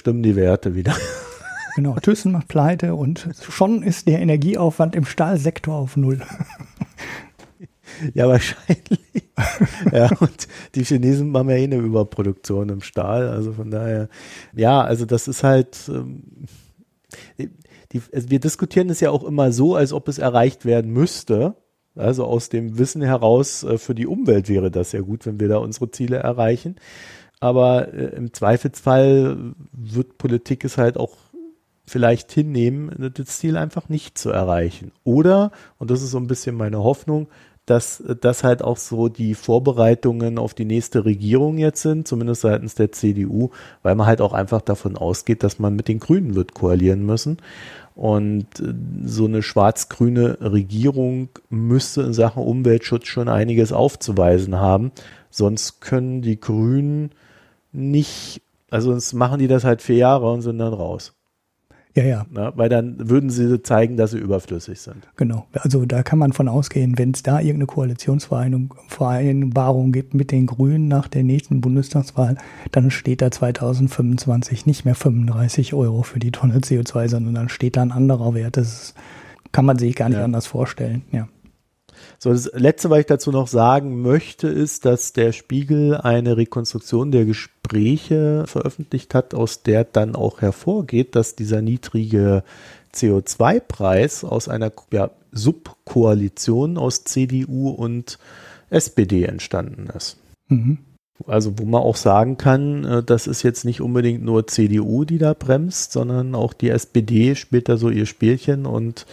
[0.00, 0.94] stimmen die Werte wieder.
[1.76, 6.20] Genau, Thyssen macht pleite und schon ist der Energieaufwand im Stahlsektor auf Null.
[8.14, 9.00] Ja, wahrscheinlich.
[9.92, 13.28] ja, und die Chinesen machen ja eh eine Überproduktion im Stahl.
[13.28, 14.08] Also von daher,
[14.54, 16.46] ja, also das ist halt, ähm,
[17.92, 21.54] die, also wir diskutieren es ja auch immer so, als ob es erreicht werden müsste.
[21.96, 25.48] Also aus dem Wissen heraus, äh, für die Umwelt wäre das ja gut, wenn wir
[25.48, 26.76] da unsere Ziele erreichen.
[27.40, 31.16] Aber äh, im Zweifelsfall wird Politik es halt auch
[31.86, 34.92] vielleicht hinnehmen, das Ziel einfach nicht zu erreichen.
[35.02, 37.26] Oder, und das ist so ein bisschen meine Hoffnung,
[37.66, 42.74] dass das halt auch so die Vorbereitungen auf die nächste Regierung jetzt sind, zumindest seitens
[42.74, 43.50] der CDU,
[43.82, 47.38] weil man halt auch einfach davon ausgeht, dass man mit den Grünen wird koalieren müssen.
[47.94, 48.74] Und äh,
[49.04, 54.92] so eine schwarz-grüne Regierung müsste in Sachen Umweltschutz schon einiges aufzuweisen haben.
[55.30, 57.10] Sonst können die Grünen
[57.72, 61.12] nicht, also sonst machen die das halt vier Jahre und sind dann raus.
[61.94, 62.26] Ja, ja.
[62.30, 65.08] Na, weil dann würden sie zeigen, dass sie überflüssig sind.
[65.16, 65.46] Genau.
[65.52, 70.86] Also da kann man von ausgehen, wenn es da irgendeine Koalitionsvereinbarung gibt mit den Grünen
[70.88, 72.36] nach der nächsten Bundestagswahl,
[72.70, 77.76] dann steht da 2025 nicht mehr 35 Euro für die Tonne CO2, sondern dann steht
[77.76, 78.56] da ein anderer Wert.
[78.56, 78.94] Das
[79.50, 80.24] kann man sich gar nicht ja.
[80.24, 81.02] anders vorstellen.
[81.10, 81.26] Ja.
[82.22, 87.12] So, das letzte, was ich dazu noch sagen möchte, ist, dass der Spiegel eine Rekonstruktion
[87.12, 92.44] der Gespräche veröffentlicht hat, aus der dann auch hervorgeht, dass dieser niedrige
[92.94, 98.18] CO2-Preis aus einer ja, Subkoalition aus CDU und
[98.68, 100.18] SPD entstanden ist.
[100.48, 100.76] Mhm.
[101.26, 105.18] Also wo man auch sagen kann, äh, das ist jetzt nicht unbedingt nur CDU, die
[105.18, 109.06] da bremst, sondern auch die SPD spielt da so ihr Spielchen und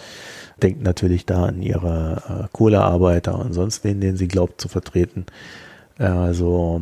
[0.61, 5.25] denkt natürlich da an ihre äh, Kohlearbeiter und sonst wen, den sie glaubt zu vertreten.
[5.97, 6.81] Also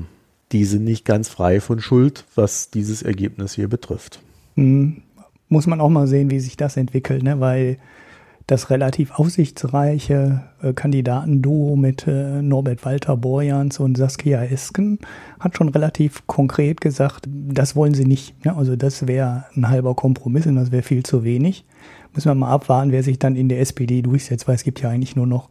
[0.52, 4.20] die sind nicht ganz frei von Schuld, was dieses Ergebnis hier betrifft.
[4.56, 5.02] Hm.
[5.48, 7.40] Muss man auch mal sehen, wie sich das entwickelt, ne?
[7.40, 7.78] weil
[8.48, 15.00] das relativ aussichtsreiche äh, Kandidatenduo mit äh, Norbert Walter Borjans und Saskia Esken
[15.40, 18.46] hat schon relativ konkret gesagt, das wollen sie nicht.
[18.46, 18.56] Ne?
[18.56, 21.66] Also das wäre ein halber Kompromiss und das wäre viel zu wenig.
[22.16, 24.90] Müssen wir mal abwarten, wer sich dann in der SPD durchsetzt, weil es gibt ja
[24.90, 25.50] eigentlich nur noch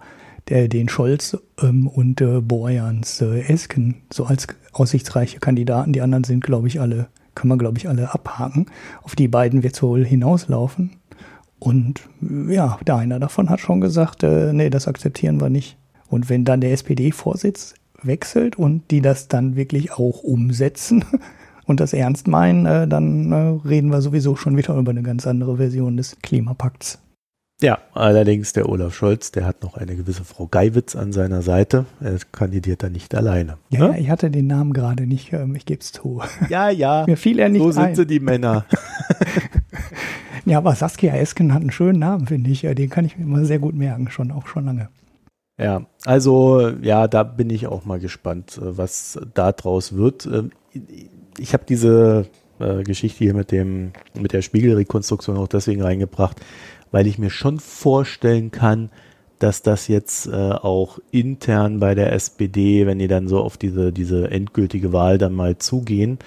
[0.49, 5.93] der, den Scholz ähm, und äh, Borjans äh, Esken so als aussichtsreiche Kandidaten.
[5.93, 8.67] Die anderen sind, glaube ich, alle, kann man, glaube ich, alle abhaken.
[9.03, 10.97] Auf die beiden wird es wohl hinauslaufen.
[11.59, 12.03] Und
[12.49, 15.77] ja, der einer davon hat schon gesagt, äh, nee, das akzeptieren wir nicht.
[16.09, 21.05] Und wenn dann der SPD-Vorsitz wechselt und die das dann wirklich auch umsetzen,
[21.67, 25.27] und das ernst meinen, äh, dann äh, reden wir sowieso schon wieder über eine ganz
[25.27, 26.99] andere Version des Klimapakts.
[27.61, 31.87] Ja, allerdings der Olaf Scholz, der hat noch eine gewisse Frau Geiwitz an seiner Seite.
[32.01, 33.59] Er kandidiert da nicht alleine.
[33.71, 34.01] Ja, ne?
[34.01, 36.21] ich hatte den Namen gerade nicht, ähm, ich gebe es zu.
[36.49, 37.05] Ja, ja.
[37.07, 37.95] Mir fiel er nicht So sind ein.
[37.95, 38.67] sie die Männer.
[40.45, 42.63] ja, aber Saskia Esken hat einen schönen Namen, finde ich.
[42.63, 44.89] Den kann ich mir immer sehr gut merken, schon auch schon lange.
[45.57, 50.29] Ja, also ja, da bin ich auch mal gespannt, äh, was da draus wird.
[51.39, 52.27] Ich habe diese
[52.59, 56.41] äh, Geschichte hier mit dem mit der Spiegelrekonstruktion auch deswegen reingebracht,
[56.91, 58.91] weil ich mir schon vorstellen kann,
[59.39, 63.93] dass das jetzt äh, auch intern bei der SPD, wenn die dann so auf diese
[63.93, 66.19] diese endgültige Wahl dann mal zugehen,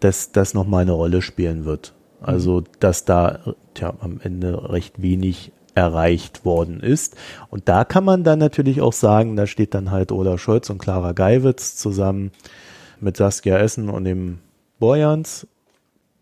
[0.00, 1.94] dass das noch mal eine Rolle spielen wird.
[2.20, 7.16] Also, dass da tja, am Ende recht wenig erreicht worden ist.
[7.50, 10.78] Und da kann man dann natürlich auch sagen, da steht dann halt Olaf Scholz und
[10.78, 12.30] Clara Geiwitz zusammen
[13.00, 14.38] mit Saskia Essen und dem
[14.78, 15.46] Borjans.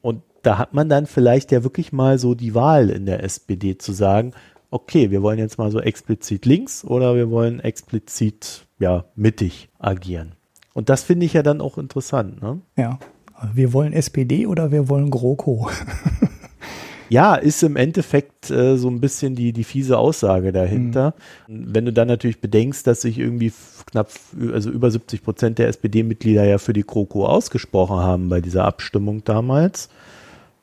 [0.00, 3.78] Und da hat man dann vielleicht ja wirklich mal so die Wahl in der SPD
[3.78, 4.32] zu sagen,
[4.70, 10.32] okay, wir wollen jetzt mal so explizit links oder wir wollen explizit ja mittig agieren.
[10.72, 12.40] Und das finde ich ja dann auch interessant.
[12.42, 12.60] Ne?
[12.76, 12.98] Ja,
[13.52, 15.68] wir wollen SPD oder wir wollen GroKo.
[17.12, 21.14] Ja, ist im Endeffekt äh, so ein bisschen die, die fiese Aussage dahinter.
[21.46, 21.74] Mhm.
[21.74, 23.52] Wenn du dann natürlich bedenkst, dass sich irgendwie
[23.86, 24.10] knapp,
[24.52, 29.24] also über 70 Prozent der SPD-Mitglieder ja für die GroKo ausgesprochen haben bei dieser Abstimmung
[29.24, 29.88] damals.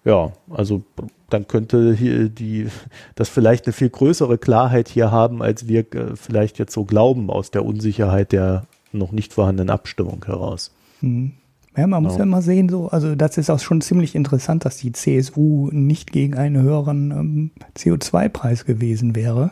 [0.06, 0.84] Ja, also
[1.30, 2.68] dann könnte hier die,
[3.16, 7.30] das vielleicht eine viel größere Klarheit hier haben, als wir äh, vielleicht jetzt so glauben
[7.30, 10.72] aus der Unsicherheit der noch nicht vorhandenen Abstimmung heraus.
[11.02, 11.34] Mhm.
[11.78, 12.20] Ja, man muss ja.
[12.20, 16.12] ja mal sehen, so, also das ist auch schon ziemlich interessant, dass die CSU nicht
[16.12, 19.52] gegen einen höheren ähm, CO2-Preis gewesen wäre.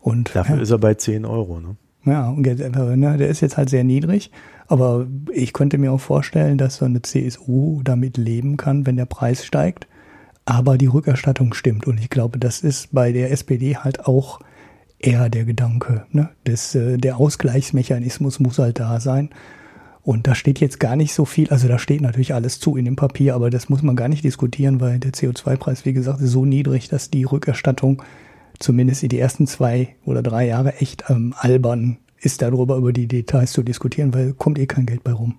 [0.00, 1.76] Und, Dafür ja, ist er bei 10 Euro, ne?
[2.08, 4.30] Ja, und jetzt, ne, der ist jetzt halt sehr niedrig.
[4.66, 9.06] Aber ich könnte mir auch vorstellen, dass so eine CSU damit leben kann, wenn der
[9.06, 9.86] Preis steigt.
[10.44, 11.86] Aber die Rückerstattung stimmt.
[11.86, 14.40] Und ich glaube, das ist bei der SPD halt auch
[14.98, 16.06] eher der Gedanke.
[16.10, 16.30] Ne?
[16.44, 19.30] Das, äh, der Ausgleichsmechanismus muss halt da sein.
[20.02, 22.86] Und da steht jetzt gar nicht so viel, also da steht natürlich alles zu in
[22.86, 26.30] dem Papier, aber das muss man gar nicht diskutieren, weil der CO2-Preis, wie gesagt, ist
[26.30, 28.02] so niedrig, dass die Rückerstattung
[28.58, 33.06] zumindest in die ersten zwei oder drei Jahre echt ähm, albern ist, darüber über die
[33.06, 35.36] Details zu diskutieren, weil kommt eh kein Geld bei rum.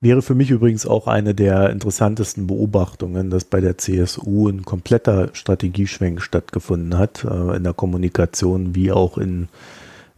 [0.00, 5.30] Wäre für mich übrigens auch eine der interessantesten Beobachtungen, dass bei der CSU ein kompletter
[5.32, 9.48] Strategieschwenk stattgefunden hat, äh, in der Kommunikation wie auch in,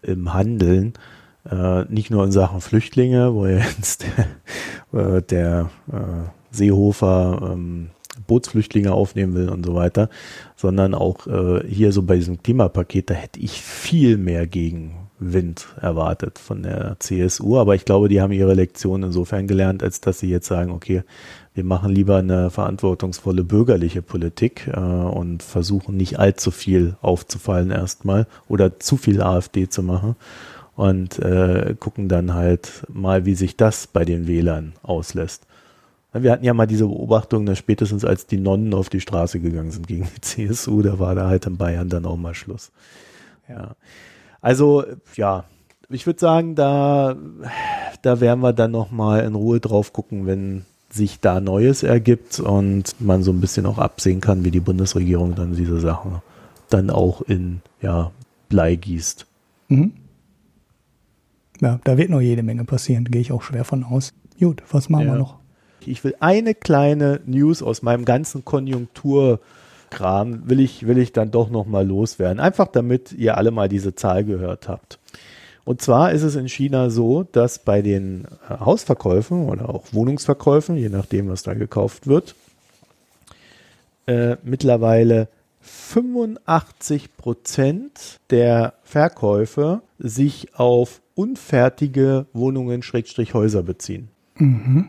[0.02, 0.94] im Handeln.
[1.48, 4.04] Äh, nicht nur in Sachen Flüchtlinge, wo jetzt
[4.92, 7.90] der, äh, der äh, Seehofer ähm,
[8.26, 10.08] Bootsflüchtlinge aufnehmen will und so weiter,
[10.56, 16.38] sondern auch äh, hier so bei diesem Klimapaket, da hätte ich viel mehr Gegenwind erwartet
[16.38, 20.30] von der CSU, aber ich glaube, die haben ihre Lektion insofern gelernt, als dass sie
[20.30, 21.02] jetzt sagen, okay,
[21.54, 28.28] wir machen lieber eine verantwortungsvolle bürgerliche Politik äh, und versuchen nicht allzu viel aufzufallen erstmal
[28.46, 30.14] oder zu viel AfD zu machen
[30.76, 35.47] und äh, gucken dann halt mal, wie sich das bei den Wählern auslässt.
[36.12, 39.70] Wir hatten ja mal diese Beobachtung, dass spätestens als die Nonnen auf die Straße gegangen
[39.70, 42.70] sind gegen die CSU, da war da halt in Bayern dann auch mal Schluss.
[43.48, 43.76] Ja.
[44.40, 44.84] Also,
[45.16, 45.44] ja,
[45.90, 47.16] ich würde sagen, da,
[48.02, 52.94] da werden wir dann nochmal in Ruhe drauf gucken, wenn sich da Neues ergibt und
[53.00, 56.22] man so ein bisschen auch absehen kann, wie die Bundesregierung dann diese Sachen
[56.70, 58.10] dann auch in, ja,
[58.48, 59.26] Blei gießt.
[59.68, 59.92] Mhm.
[61.60, 64.14] Ja, da wird noch jede Menge passieren, gehe ich auch schwer von aus.
[64.38, 65.12] Gut, was machen ja.
[65.14, 65.38] wir noch?
[65.86, 71.50] Ich will eine kleine News aus meinem ganzen Konjunkturkram will ich, will ich dann doch
[71.50, 72.40] noch mal loswerden.
[72.40, 74.98] Einfach damit ihr alle mal diese Zahl gehört habt.
[75.64, 80.76] Und zwar ist es in China so, dass bei den äh, Hausverkäufen oder auch Wohnungsverkäufen,
[80.76, 82.34] je nachdem, was da gekauft wird,
[84.06, 85.28] äh, mittlerweile
[85.60, 94.08] 85 Prozent der Verkäufe sich auf unfertige Wohnungen Schrägstrich Häuser beziehen.
[94.36, 94.88] Mhm.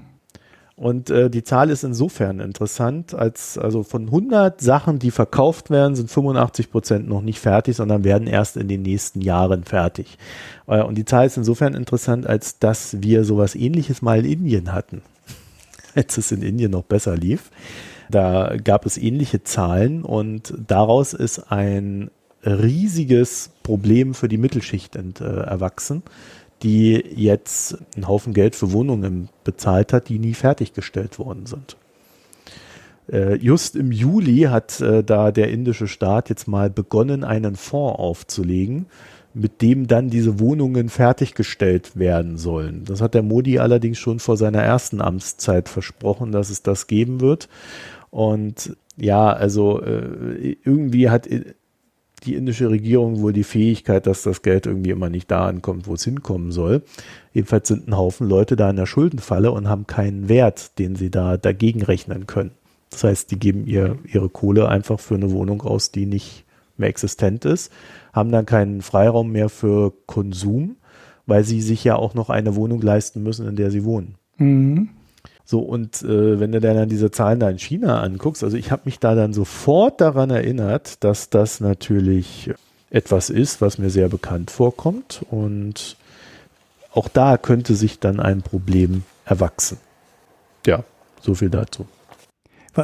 [0.79, 5.97] Und äh, die Zahl ist insofern interessant, als also von 100 Sachen, die verkauft werden,
[5.97, 10.17] sind 85 Prozent noch nicht fertig, sondern werden erst in den nächsten Jahren fertig.
[10.67, 14.71] Äh, und die Zahl ist insofern interessant, als dass wir sowas ähnliches mal in Indien
[14.71, 15.01] hatten,
[15.95, 17.51] als es in Indien noch besser lief.
[18.09, 22.09] Da gab es ähnliche Zahlen und daraus ist ein
[22.45, 26.03] riesiges Problem für die Mittelschicht ent, äh, erwachsen,
[26.63, 31.77] die jetzt einen Haufen Geld für Wohnungen bezahlt hat, die nie fertiggestellt worden sind.
[33.11, 37.99] Äh, just im Juli hat äh, da der indische Staat jetzt mal begonnen, einen Fonds
[37.99, 38.85] aufzulegen,
[39.33, 42.83] mit dem dann diese Wohnungen fertiggestellt werden sollen.
[42.85, 47.21] Das hat der Modi allerdings schon vor seiner ersten Amtszeit versprochen, dass es das geben
[47.21, 47.47] wird.
[48.11, 51.27] Und ja, also äh, irgendwie hat
[52.19, 55.93] die indische Regierung wohl die Fähigkeit, dass das Geld irgendwie immer nicht da ankommt, wo
[55.93, 56.83] es hinkommen soll.
[57.33, 61.09] Jedenfalls sind ein Haufen Leute da in der Schuldenfalle und haben keinen Wert, den sie
[61.09, 62.51] da dagegen rechnen können.
[62.89, 66.45] Das heißt, die geben ihr, ihre Kohle einfach für eine Wohnung aus, die nicht
[66.77, 67.71] mehr existent ist,
[68.13, 70.77] haben dann keinen Freiraum mehr für Konsum,
[71.25, 74.15] weil sie sich ja auch noch eine Wohnung leisten müssen, in der sie wohnen.
[74.37, 74.89] Mhm.
[75.49, 78.69] So, und äh, wenn du dir dann diese Zahlen da in China anguckst, also ich
[78.69, 82.51] habe mich da dann sofort daran erinnert, dass das natürlich
[82.91, 85.25] etwas ist, was mir sehr bekannt vorkommt.
[85.31, 85.97] Und
[86.93, 89.79] auch da könnte sich dann ein Problem erwachsen.
[90.67, 90.83] Ja,
[91.19, 91.87] so viel dazu.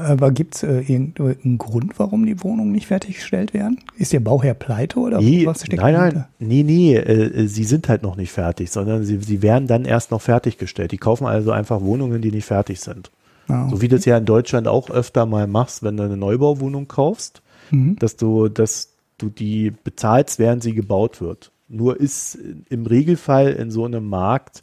[0.02, 3.80] Aber gibt es äh, irgendeinen Grund, warum die Wohnungen nicht fertiggestellt werden?
[3.98, 7.64] Ist der Bauherr pleite oder nee, was steckt Nein, nein, nee, nee, äh, äh, sie
[7.64, 10.91] sind halt noch nicht fertig, sondern sie, sie werden dann erst noch fertiggestellt.
[10.91, 13.12] Die kaufen also einfach Wohnungen, die nicht fertig sind.
[13.48, 13.76] Ah, okay.
[13.76, 16.88] So wie du das ja in Deutschland auch öfter mal machst, wenn du eine Neubauwohnung
[16.88, 17.41] kaufst,
[17.72, 17.96] mhm.
[18.00, 21.52] dass du, dass du die bezahlst, während sie gebaut wird.
[21.68, 22.38] Nur ist
[22.70, 24.62] im Regelfall in so einem Markt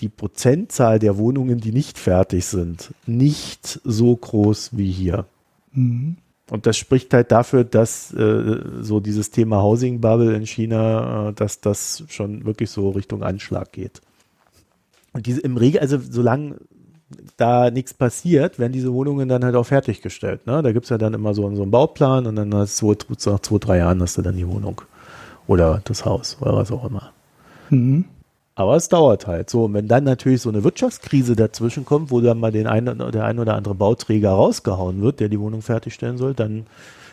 [0.00, 5.26] die Prozentzahl der Wohnungen, die nicht fertig sind, nicht so groß wie hier.
[5.72, 6.16] Mhm.
[6.50, 11.32] Und das spricht halt dafür, dass äh, so dieses Thema Housing Bubble in China, äh,
[11.34, 14.00] dass das schon wirklich so Richtung Anschlag geht.
[15.12, 16.56] Und diese im Regel, also solange
[17.36, 20.46] da nichts passiert, werden diese Wohnungen dann halt auch fertiggestellt.
[20.46, 20.62] Ne?
[20.62, 22.94] Da gibt es ja dann immer so, so einen Bauplan und dann hast du,
[23.26, 24.80] nach zwei, drei Jahren hast du dann die Wohnung.
[25.46, 27.12] Oder das Haus oder was auch immer.
[27.70, 28.04] Mhm.
[28.58, 29.66] Aber es dauert halt so.
[29.66, 33.24] Und wenn dann natürlich so eine Wirtschaftskrise dazwischen kommt, wo dann mal den einen, der
[33.24, 36.66] ein oder andere Bauträger rausgehauen wird, der die Wohnung fertigstellen soll, dann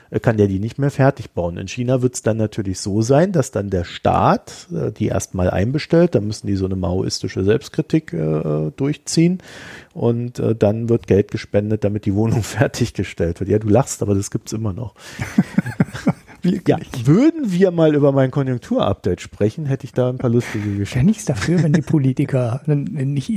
[0.10, 1.58] äh, kann der die nicht mehr fertig bauen.
[1.58, 5.52] In China wird es dann natürlich so sein, dass dann der Staat äh, die erstmal
[5.52, 9.38] einbestellt, dann müssen die so eine maoistische Selbstkritik äh, durchziehen
[9.94, 13.52] und äh, dann wird Geld gespendet, damit die Wohnung fertiggestellt wird.
[13.52, 14.96] Ja, du lachst, aber das gibt's immer noch.
[16.46, 16.68] Wirklich?
[16.68, 20.96] Ja, würden wir mal über mein Konjunkturupdate sprechen, hätte ich da ein paar lustige Geschichten.
[20.96, 23.30] Wäre nichts dafür, wenn die Politiker nicht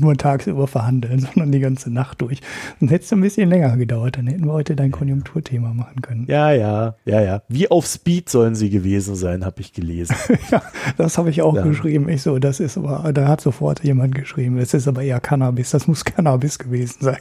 [0.00, 2.40] nur tagsüber verhandeln, sondern die ganze Nacht durch.
[2.80, 6.26] Dann hätte es ein bisschen länger gedauert, dann hätten wir heute dein Konjunkturthema machen können.
[6.28, 7.42] Ja, ja, ja, ja.
[7.48, 10.16] Wie auf Speed sollen sie gewesen sein, habe ich gelesen.
[10.50, 10.62] ja,
[10.96, 11.62] das habe ich auch ja.
[11.62, 12.08] geschrieben.
[12.08, 15.70] Ich so, das ist aber, da hat sofort jemand geschrieben, das ist aber eher Cannabis,
[15.70, 17.18] das muss Cannabis gewesen sein.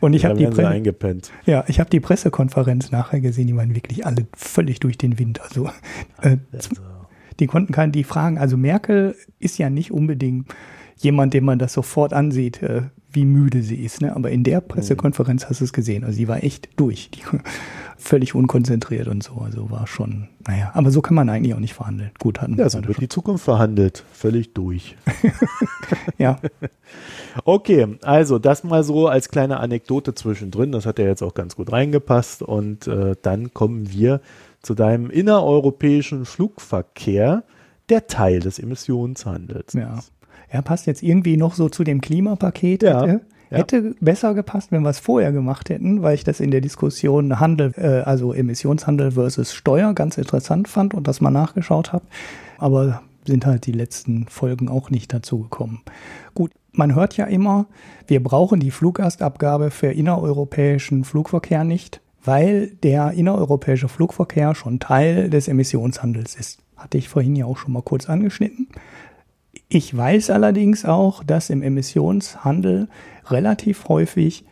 [0.00, 4.04] Und ich ja, habe die, Pre ja, hab die Pressekonferenz nachher gesehen, die waren wirklich
[4.06, 4.26] alle
[4.58, 5.40] völlig durch den Wind.
[5.40, 5.70] Also,
[6.20, 6.70] äh, also.
[7.38, 10.52] die konnten keine, die fragen, also Merkel ist ja nicht unbedingt
[10.96, 12.82] jemand, dem man das sofort ansieht, äh,
[13.12, 14.02] wie müde sie ist.
[14.02, 14.14] Ne?
[14.16, 16.02] Aber in der Pressekonferenz hast du es gesehen.
[16.02, 17.10] Also sie war echt durch.
[17.10, 17.20] Die,
[17.96, 19.34] völlig unkonzentriert und so.
[19.36, 22.10] Also war schon, naja, aber so kann man eigentlich auch nicht verhandeln.
[22.18, 23.00] Gut, hatten Ja, so wird schon.
[23.00, 24.04] die Zukunft verhandelt.
[24.12, 24.96] Völlig durch.
[26.18, 26.40] ja.
[27.44, 30.72] Okay, also das mal so als kleine Anekdote zwischendrin.
[30.72, 32.42] Das hat ja jetzt auch ganz gut reingepasst.
[32.42, 34.20] Und äh, dann kommen wir
[34.62, 37.44] zu deinem innereuropäischen Flugverkehr,
[37.88, 39.72] der Teil des Emissionshandels.
[39.74, 39.98] Ja.
[40.48, 42.82] Er passt jetzt irgendwie noch so zu dem Klimapaket.
[42.82, 43.02] Ja.
[43.02, 43.58] Hätte, ja.
[43.58, 47.40] hätte besser gepasst, wenn wir es vorher gemacht hätten, weil ich das in der Diskussion
[47.40, 52.04] Handel, äh, also Emissionshandel versus Steuer ganz interessant fand und das mal nachgeschaut habe.
[52.58, 55.82] Aber sind halt die letzten Folgen auch nicht dazu gekommen.
[56.34, 57.66] Gut, man hört ja immer,
[58.06, 65.48] wir brauchen die Fluggastabgabe für innereuropäischen Flugverkehr nicht weil der innereuropäische Flugverkehr schon Teil des
[65.48, 66.58] Emissionshandels ist.
[66.76, 68.68] Hatte ich vorhin ja auch schon mal kurz angeschnitten.
[69.70, 72.88] Ich weiß allerdings auch, dass im Emissionshandel
[73.28, 74.44] relativ häufig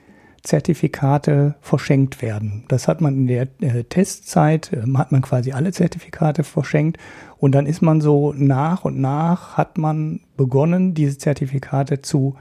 [0.42, 2.64] Zertifikate verschenkt werden.
[2.68, 6.96] Das hat man in der äh, Testzeit, äh, hat man quasi alle Zertifikate verschenkt
[7.36, 12.36] und dann ist man so nach und nach hat man begonnen, diese Zertifikate zu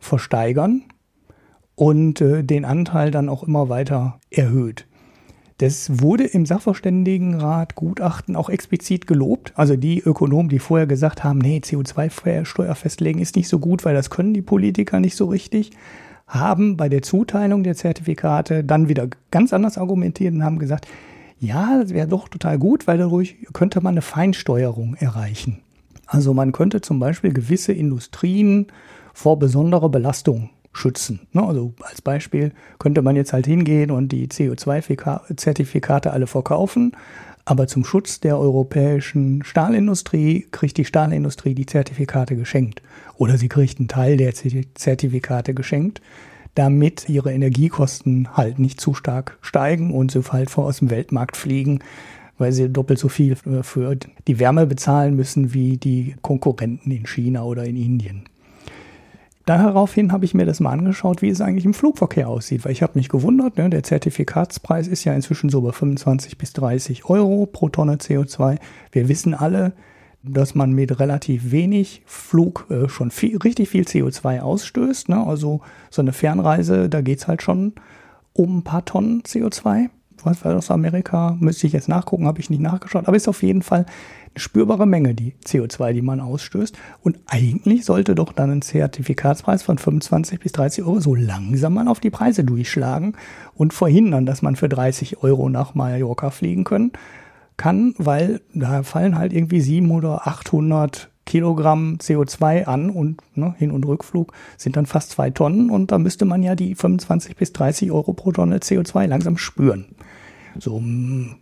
[0.00, 0.82] versteigern
[1.74, 4.86] und äh, den Anteil dann auch immer weiter erhöht.
[5.58, 9.52] Das wurde im Sachverständigenrat Gutachten auch explizit gelobt.
[9.54, 13.94] Also die Ökonomen, die vorher gesagt haben, nee, CO2-Steuer festlegen ist nicht so gut, weil
[13.94, 15.70] das können die Politiker nicht so richtig,
[16.26, 20.88] haben bei der Zuteilung der Zertifikate dann wieder ganz anders argumentiert und haben gesagt,
[21.38, 25.58] ja, das wäre doch total gut, weil dadurch könnte man eine Feinsteuerung erreichen.
[26.06, 28.66] Also man könnte zum Beispiel gewisse Industrien
[29.14, 31.20] vor besonderer Belastung schützen.
[31.32, 31.42] Ne?
[31.42, 36.92] Also als Beispiel könnte man jetzt halt hingehen und die CO2-Zertifikate alle verkaufen,
[37.44, 42.82] aber zum Schutz der europäischen Stahlindustrie kriegt die Stahlindustrie die Zertifikate geschenkt.
[43.16, 46.00] Oder sie kriegt einen Teil der Zertifikate geschenkt,
[46.54, 51.36] damit ihre Energiekosten halt nicht zu stark steigen und sie halt vor aus dem Weltmarkt
[51.36, 51.80] fliegen,
[52.38, 53.96] weil sie doppelt so viel für
[54.26, 58.24] die Wärme bezahlen müssen wie die Konkurrenten in China oder in Indien.
[59.44, 62.82] Daraufhin habe ich mir das mal angeschaut, wie es eigentlich im Flugverkehr aussieht, weil ich
[62.82, 67.46] habe mich gewundert, ne, der Zertifikatspreis ist ja inzwischen so bei 25 bis 30 Euro
[67.46, 68.58] pro Tonne CO2.
[68.92, 69.72] Wir wissen alle,
[70.22, 75.08] dass man mit relativ wenig Flug äh, schon viel, richtig viel CO2 ausstößt.
[75.08, 75.26] Ne?
[75.26, 77.72] Also so eine Fernreise, da geht's halt schon
[78.32, 79.88] um ein paar Tonnen CO2.
[80.22, 81.36] Was war das Amerika?
[81.40, 83.08] Müsste ich jetzt nachgucken, habe ich nicht nachgeschaut.
[83.08, 83.86] Aber ist auf jeden Fall
[84.34, 86.76] eine spürbare Menge, die CO2, die man ausstößt.
[87.02, 91.88] Und eigentlich sollte doch dann ein Zertifikatspreis von 25 bis 30 Euro so langsam mal
[91.88, 93.14] auf die Preise durchschlagen
[93.54, 96.92] und verhindern, dass man für 30 Euro nach Mallorca fliegen können
[97.56, 103.70] kann, weil da fallen halt irgendwie 700 oder 800 Kilogramm CO2 an und ne, Hin-
[103.70, 107.52] und Rückflug sind dann fast zwei Tonnen und da müsste man ja die 25 bis
[107.52, 109.86] 30 Euro pro Tonne CO2 langsam spüren.
[110.58, 111.36] So im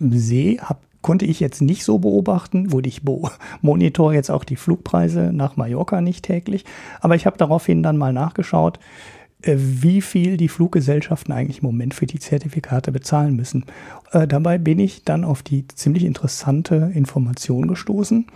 [0.00, 3.30] See hab, konnte ich jetzt nicht so beobachten, wurde ich bo
[3.62, 6.64] monitor jetzt auch die Flugpreise nach Mallorca nicht täglich,
[7.00, 8.78] aber ich habe daraufhin dann mal nachgeschaut,
[9.42, 13.64] äh, wie viel die Fluggesellschaften eigentlich im Moment für die Zertifikate bezahlen müssen.
[14.12, 18.26] Äh, dabei bin ich dann auf die ziemlich interessante Information gestoßen,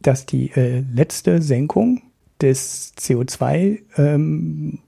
[0.00, 2.02] dass die äh, letzte Senkung
[2.40, 4.78] des CO2 ähm,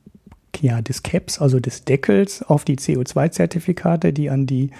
[0.61, 4.71] ja, des Caps, also des Deckels auf die CO2-Zertifikate, die an die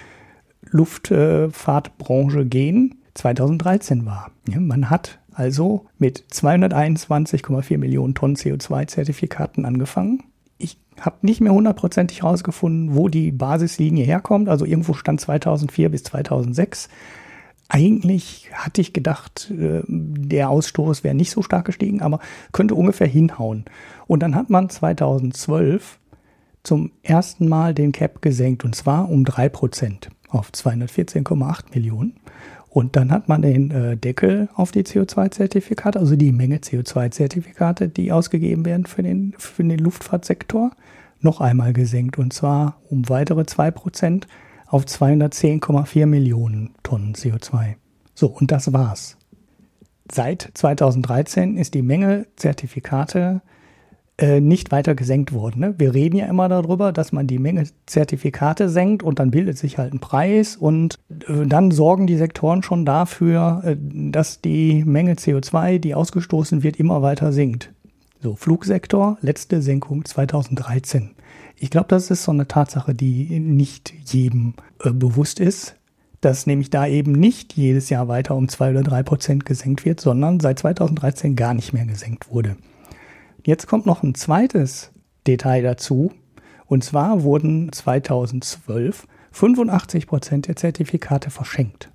[0.71, 4.31] Luftfahrtbranche gehen, 2013 war.
[4.47, 10.23] Man hat also mit 221,4 Millionen Tonnen CO2-Zertifikaten angefangen.
[10.57, 14.49] Ich habe nicht mehr hundertprozentig herausgefunden, wo die Basislinie herkommt.
[14.49, 16.89] Also irgendwo stand 2004 bis 2006.
[17.69, 22.19] Eigentlich hatte ich gedacht, äh, der Ausstoß wäre nicht so stark gestiegen, aber
[22.51, 23.65] könnte ungefähr hinhauen.
[24.07, 25.99] Und dann hat man 2012
[26.63, 32.15] zum ersten Mal den Cap gesenkt und zwar um drei Prozent auf 214,8 Millionen.
[32.69, 38.11] Und dann hat man den äh, Deckel auf die CO2-Zertifikate, also die Menge CO2-Zertifikate, die
[38.11, 40.71] ausgegeben werden für den, für den Luftfahrtsektor,
[41.19, 42.19] noch einmal gesenkt.
[42.19, 44.25] Und zwar um weitere 2%
[44.67, 47.75] auf 210,4 Millionen Tonnen CO2.
[48.13, 49.17] So, und das war's.
[50.11, 53.41] Seit 2013 ist die Menge Zertifikate
[54.17, 55.59] äh, nicht weiter gesenkt worden.
[55.59, 55.75] Ne?
[55.77, 59.77] Wir reden ja immer darüber, dass man die Menge Zertifikate senkt und dann bildet sich
[59.77, 60.97] halt ein Preis und
[61.27, 66.77] äh, dann sorgen die Sektoren schon dafür, äh, dass die Menge CO2, die ausgestoßen wird,
[66.77, 67.71] immer weiter sinkt.
[68.19, 71.11] So, Flugsektor, letzte Senkung 2013.
[71.55, 75.75] Ich glaube, das ist so eine Tatsache, die nicht jedem äh, bewusst ist,
[76.21, 80.01] dass nämlich da eben nicht jedes Jahr weiter um zwei oder drei Prozent gesenkt wird,
[80.01, 82.57] sondern seit 2013 gar nicht mehr gesenkt wurde.
[83.45, 84.91] Jetzt kommt noch ein zweites
[85.25, 86.11] Detail dazu.
[86.65, 91.91] Und zwar wurden 2012 85 Prozent der Zertifikate verschenkt.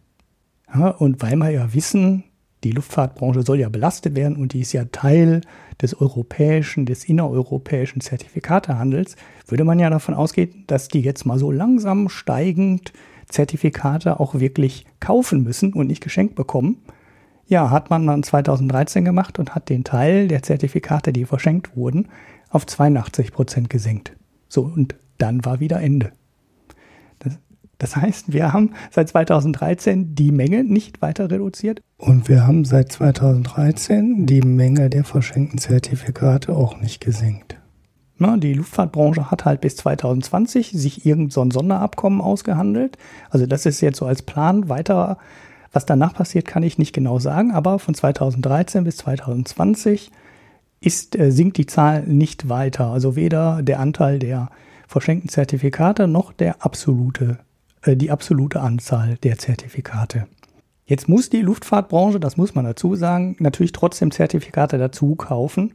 [0.72, 2.24] Ja, und weil wir ja wissen,
[2.64, 5.40] die Luftfahrtbranche soll ja belastet werden und die ist ja Teil
[5.80, 9.16] des europäischen, des innereuropäischen Zertifikatehandels,
[9.48, 12.92] würde man ja davon ausgehen, dass die jetzt mal so langsam steigend
[13.28, 16.82] Zertifikate auch wirklich kaufen müssen und nicht geschenkt bekommen.
[17.52, 22.08] Ja, hat man dann 2013 gemacht und hat den Teil der Zertifikate, die verschenkt wurden,
[22.48, 24.16] auf 82 Prozent gesenkt.
[24.48, 26.12] So, und dann war wieder Ende.
[27.18, 27.38] Das,
[27.76, 31.82] das heißt, wir haben seit 2013 die Menge nicht weiter reduziert.
[31.98, 37.58] Und wir haben seit 2013 die Menge der verschenkten Zertifikate auch nicht gesenkt.
[38.16, 42.96] Na, die Luftfahrtbranche hat halt bis 2020 sich irgendein so Sonderabkommen ausgehandelt.
[43.28, 45.18] Also das ist jetzt so als Plan weiter
[45.72, 50.10] was danach passiert, kann ich nicht genau sagen, aber von 2013 bis 2020
[50.80, 52.86] ist, äh, sinkt die Zahl nicht weiter.
[52.86, 54.50] Also weder der Anteil der
[54.86, 57.38] verschenkten Zertifikate noch der absolute,
[57.82, 60.26] äh, die absolute Anzahl der Zertifikate.
[60.84, 65.74] Jetzt muss die Luftfahrtbranche, das muss man dazu sagen, natürlich trotzdem Zertifikate dazu kaufen.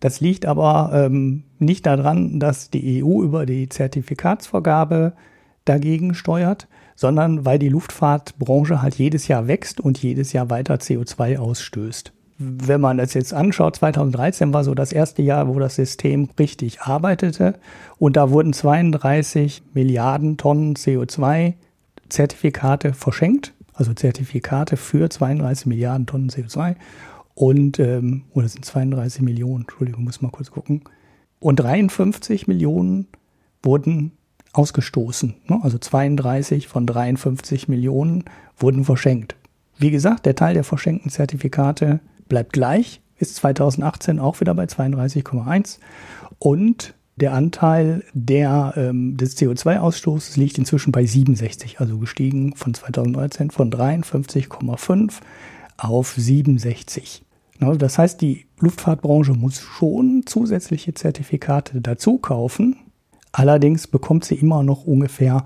[0.00, 5.14] Das liegt aber ähm, nicht daran, dass die EU über die Zertifikatsvergabe
[5.64, 6.68] dagegen steuert,
[6.98, 12.12] sondern weil die Luftfahrtbranche halt jedes Jahr wächst und jedes Jahr weiter CO2 ausstößt.
[12.38, 16.80] Wenn man das jetzt anschaut, 2013 war so das erste Jahr, wo das System richtig
[16.80, 17.54] arbeitete
[17.98, 21.54] und da wurden 32 Milliarden Tonnen CO2
[22.08, 26.74] Zertifikate verschenkt, also Zertifikate für 32 Milliarden Tonnen CO2
[27.34, 30.82] und ähm, oder sind 32 Millionen, Entschuldigung, muss mal kurz gucken.
[31.38, 33.06] Und 53 Millionen
[33.62, 34.17] wurden
[34.58, 35.34] ausgestoßen.
[35.46, 35.60] Ne?
[35.62, 38.24] Also 32 von 53 Millionen
[38.58, 39.36] wurden verschenkt.
[39.78, 45.78] Wie gesagt, der Teil der verschenkten Zertifikate bleibt gleich, ist 2018 auch wieder bei 32,1
[46.38, 53.50] und der Anteil der, ähm, des CO2-Ausstoßes liegt inzwischen bei 67, also gestiegen von 2019
[53.50, 55.14] von 53,5
[55.76, 57.24] auf 67.
[57.58, 62.76] Das heißt, die Luftfahrtbranche muss schon zusätzliche Zertifikate dazu kaufen.
[63.32, 65.44] Allerdings bekommt sie immer noch ungefähr,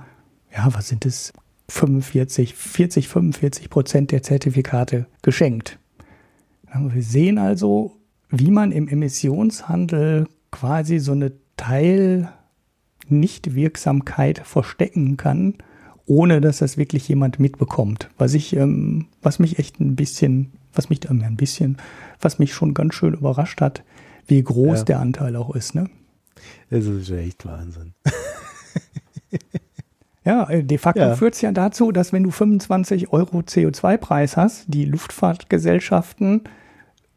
[0.55, 1.33] ja, was sind es,
[1.69, 5.79] 45, 40, 45 Prozent der Zertifikate geschenkt.
[6.75, 7.97] Wir sehen also,
[8.29, 15.55] wie man im Emissionshandel quasi so eine Teil-Nichtwirksamkeit verstecken kann,
[16.07, 18.11] ohne dass das wirklich jemand mitbekommt.
[18.19, 21.79] Was ich, ähm, was mich echt ein bisschen, was mich ähm, ein bisschen,
[22.21, 23.83] was mich schon ganz schön überrascht hat,
[24.27, 24.85] wie groß ja.
[24.85, 25.89] der Anteil auch ist, ne?
[26.71, 27.95] Das ist echt Wahnsinn.
[30.25, 31.17] Ja, äh, de facto ja.
[31.17, 36.43] führt es ja dazu, dass wenn du 25 Euro CO2-Preis hast, die Luftfahrtgesellschaften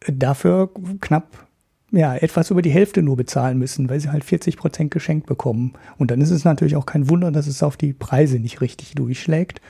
[0.01, 0.71] äh, dafür
[1.01, 1.45] knapp
[1.91, 5.73] ja, etwas über die Hälfte nur bezahlen müssen, weil sie halt 40 Prozent geschenkt bekommen.
[5.97, 8.95] Und dann ist es natürlich auch kein Wunder, dass es auf die Preise nicht richtig
[8.95, 9.61] durchschlägt.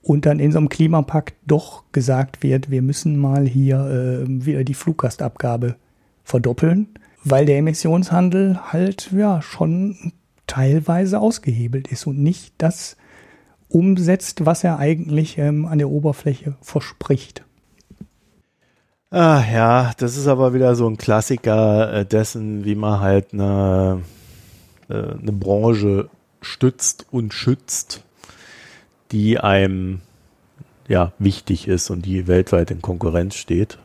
[0.00, 4.64] Und dann in so einem Klimapakt doch gesagt wird, wir müssen mal hier äh, wieder
[4.64, 5.76] die Fluggastabgabe
[6.22, 6.88] verdoppeln,
[7.24, 10.12] weil der Emissionshandel halt ja schon
[10.46, 12.96] teilweise ausgehebelt ist und nicht das
[13.68, 17.42] umsetzt, was er eigentlich ähm, an der Oberfläche verspricht.
[19.10, 24.02] Ah, ja, das ist aber wieder so ein Klassiker äh, dessen, wie man halt eine,
[24.88, 26.08] äh, eine Branche
[26.40, 28.02] stützt und schützt,
[29.12, 30.00] die einem
[30.88, 33.78] ja wichtig ist und die weltweit in Konkurrenz steht.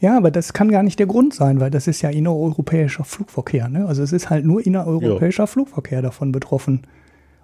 [0.00, 3.68] Ja, aber das kann gar nicht der Grund sein, weil das ist ja innereuropäischer Flugverkehr.
[3.68, 3.86] Ne?
[3.86, 5.46] Also es ist halt nur innereuropäischer jo.
[5.46, 6.82] Flugverkehr davon betroffen.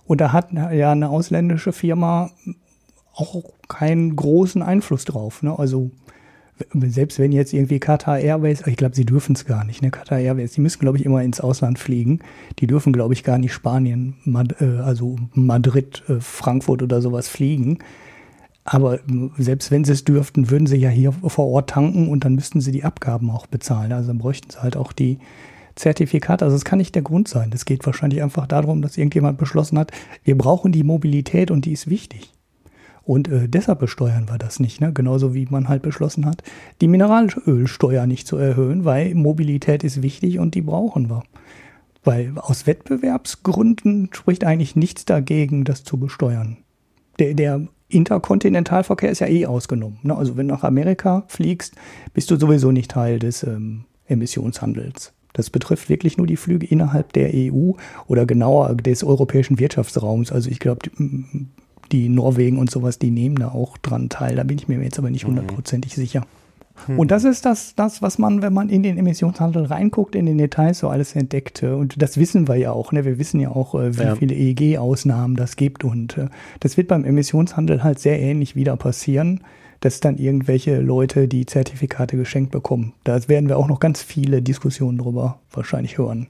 [0.04, 2.30] Und da hat ja eine ausländische Firma
[3.14, 5.42] auch keinen großen Einfluss drauf.
[5.42, 5.58] Ne?
[5.58, 5.90] Also
[6.74, 9.90] selbst wenn jetzt irgendwie Qatar Airways, ich glaube, sie dürfen es gar nicht, ne?
[9.90, 12.20] Qatar Airways, die müssen, glaube ich, immer ins Ausland fliegen.
[12.58, 17.28] Die dürfen, glaube ich, gar nicht Spanien, Mad äh, also Madrid, äh, Frankfurt oder sowas
[17.28, 17.78] fliegen.
[18.72, 19.00] Aber
[19.36, 22.60] selbst wenn sie es dürften, würden sie ja hier vor Ort tanken und dann müssten
[22.60, 23.90] sie die Abgaben auch bezahlen.
[23.92, 25.18] Also dann bräuchten sie halt auch die
[25.74, 26.44] Zertifikate.
[26.44, 27.50] Also es kann nicht der Grund sein.
[27.50, 29.90] Das geht wahrscheinlich einfach darum, dass irgendjemand beschlossen hat,
[30.22, 32.32] wir brauchen die Mobilität und die ist wichtig.
[33.02, 34.80] Und äh, deshalb besteuern wir das nicht.
[34.80, 34.92] Ne?
[34.92, 36.44] Genauso wie man halt beschlossen hat,
[36.80, 41.24] die Mineralölsteuer nicht zu erhöhen, weil Mobilität ist wichtig und die brauchen wir.
[42.04, 46.58] Weil aus Wettbewerbsgründen spricht eigentlich nichts dagegen, das zu besteuern.
[47.18, 49.98] Der, der Interkontinentalverkehr ist ja eh ausgenommen.
[50.02, 50.16] Ne?
[50.16, 51.74] Also wenn du nach Amerika fliegst,
[52.14, 55.12] bist du sowieso nicht Teil des ähm, Emissionshandels.
[55.32, 57.72] Das betrifft wirklich nur die Flüge innerhalb der EU
[58.06, 60.32] oder genauer des europäischen Wirtschaftsraums.
[60.32, 60.90] Also ich glaube,
[61.92, 64.36] die, Norwegen und sowas, die nehmen da auch dran teil.
[64.36, 65.30] Da bin ich mir jetzt aber nicht mhm.
[65.30, 66.22] hundertprozentig mhm.
[66.88, 70.38] Und das ist das, das, was man, wenn man in den Emissionshandel reinguckt, in den
[70.38, 71.62] Details so alles entdeckt.
[71.62, 72.92] Und das wissen wir ja auch.
[72.92, 73.04] Ne?
[73.04, 74.16] Wir wissen ja auch, äh, wie ja.
[74.16, 75.84] viele EEG-Ausnahmen das gibt.
[75.84, 76.28] Und äh,
[76.60, 79.40] das wird beim Emissionshandel halt sehr ähnlich wieder passieren,
[79.80, 82.92] dass dann irgendwelche Leute die Zertifikate geschenkt bekommen.
[83.04, 86.28] Da werden wir auch noch ganz viele Diskussionen drüber wahrscheinlich hören.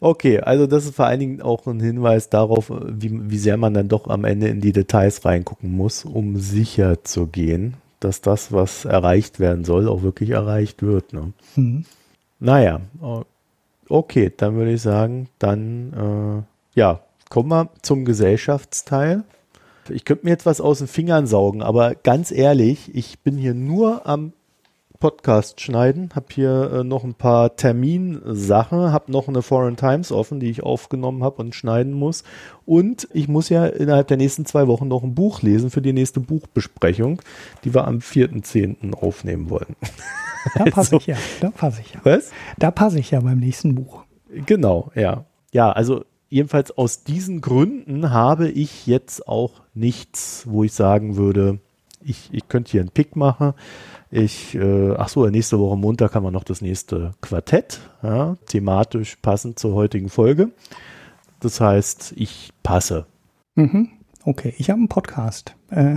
[0.00, 3.74] Okay, also das ist vor allen Dingen auch ein Hinweis darauf, wie, wie sehr man
[3.74, 8.52] dann doch am Ende in die Details reingucken muss, um sicher zu gehen, dass das,
[8.52, 11.12] was erreicht werden soll, auch wirklich erreicht wird.
[11.12, 11.32] Ne?
[11.56, 11.84] Mhm.
[12.40, 12.80] Naja,
[13.88, 17.00] okay, dann würde ich sagen, dann äh, ja,
[17.30, 19.24] kommen wir zum Gesellschaftsteil.
[19.88, 23.54] Ich könnte mir jetzt was aus den Fingern saugen, aber ganz ehrlich, ich bin hier
[23.54, 24.32] nur am
[25.00, 30.40] Podcast schneiden, habe hier äh, noch ein paar Terminsachen, habe noch eine Foreign Times offen,
[30.40, 32.24] die ich aufgenommen habe und schneiden muss.
[32.66, 35.92] Und ich muss ja innerhalb der nächsten zwei Wochen noch ein Buch lesen für die
[35.92, 37.22] nächste Buchbesprechung,
[37.64, 38.94] die wir am 4.10.
[38.94, 39.76] aufnehmen wollen.
[40.54, 42.00] Da passe also, ich ja, da passe ich ja.
[42.04, 42.30] Was?
[42.58, 44.04] Da passe ich ja beim nächsten Buch.
[44.46, 45.24] Genau, ja.
[45.52, 51.58] Ja, also jedenfalls aus diesen Gründen habe ich jetzt auch nichts, wo ich sagen würde,
[52.02, 53.54] ich, ich könnte hier einen Pick machen.
[54.10, 59.16] Ich, äh, ach so, nächste Woche Montag haben wir noch das nächste Quartett, ja, thematisch
[59.16, 60.50] passend zur heutigen Folge.
[61.40, 63.06] Das heißt, ich passe.
[63.54, 63.90] Mhm.
[64.24, 65.54] Okay, ich habe einen Podcast.
[65.70, 65.96] Äh,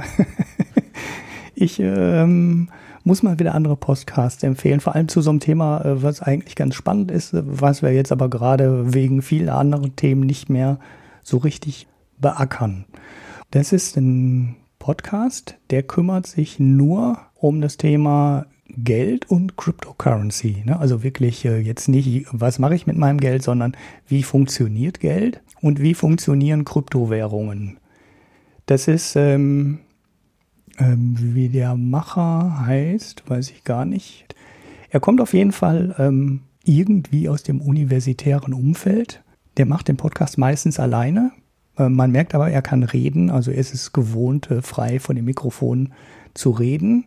[1.55, 2.69] ich ähm,
[3.03, 6.55] muss mal wieder andere Podcasts empfehlen, vor allem zu so einem Thema, äh, was eigentlich
[6.55, 10.79] ganz spannend ist, was wir jetzt aber gerade wegen vieler anderen Themen nicht mehr
[11.23, 11.87] so richtig
[12.19, 12.85] beackern.
[13.51, 18.45] Das ist ein Podcast, der kümmert sich nur um das Thema
[18.77, 20.63] Geld und Cryptocurrency.
[20.65, 20.79] Ne?
[20.79, 23.75] Also wirklich äh, jetzt nicht, was mache ich mit meinem Geld, sondern
[24.07, 27.79] wie funktioniert Geld und wie funktionieren Kryptowährungen.
[28.67, 29.79] Das ist, ähm,
[30.77, 34.35] ähm, wie der Macher heißt, weiß ich gar nicht.
[34.89, 39.23] Er kommt auf jeden Fall ähm, irgendwie aus dem universitären Umfeld.
[39.57, 41.31] Der macht den Podcast meistens alleine.
[41.77, 45.15] Äh, man merkt aber, er kann reden, also er ist es gewohnt, äh, frei von
[45.15, 45.93] dem Mikrofon
[46.33, 47.05] zu reden.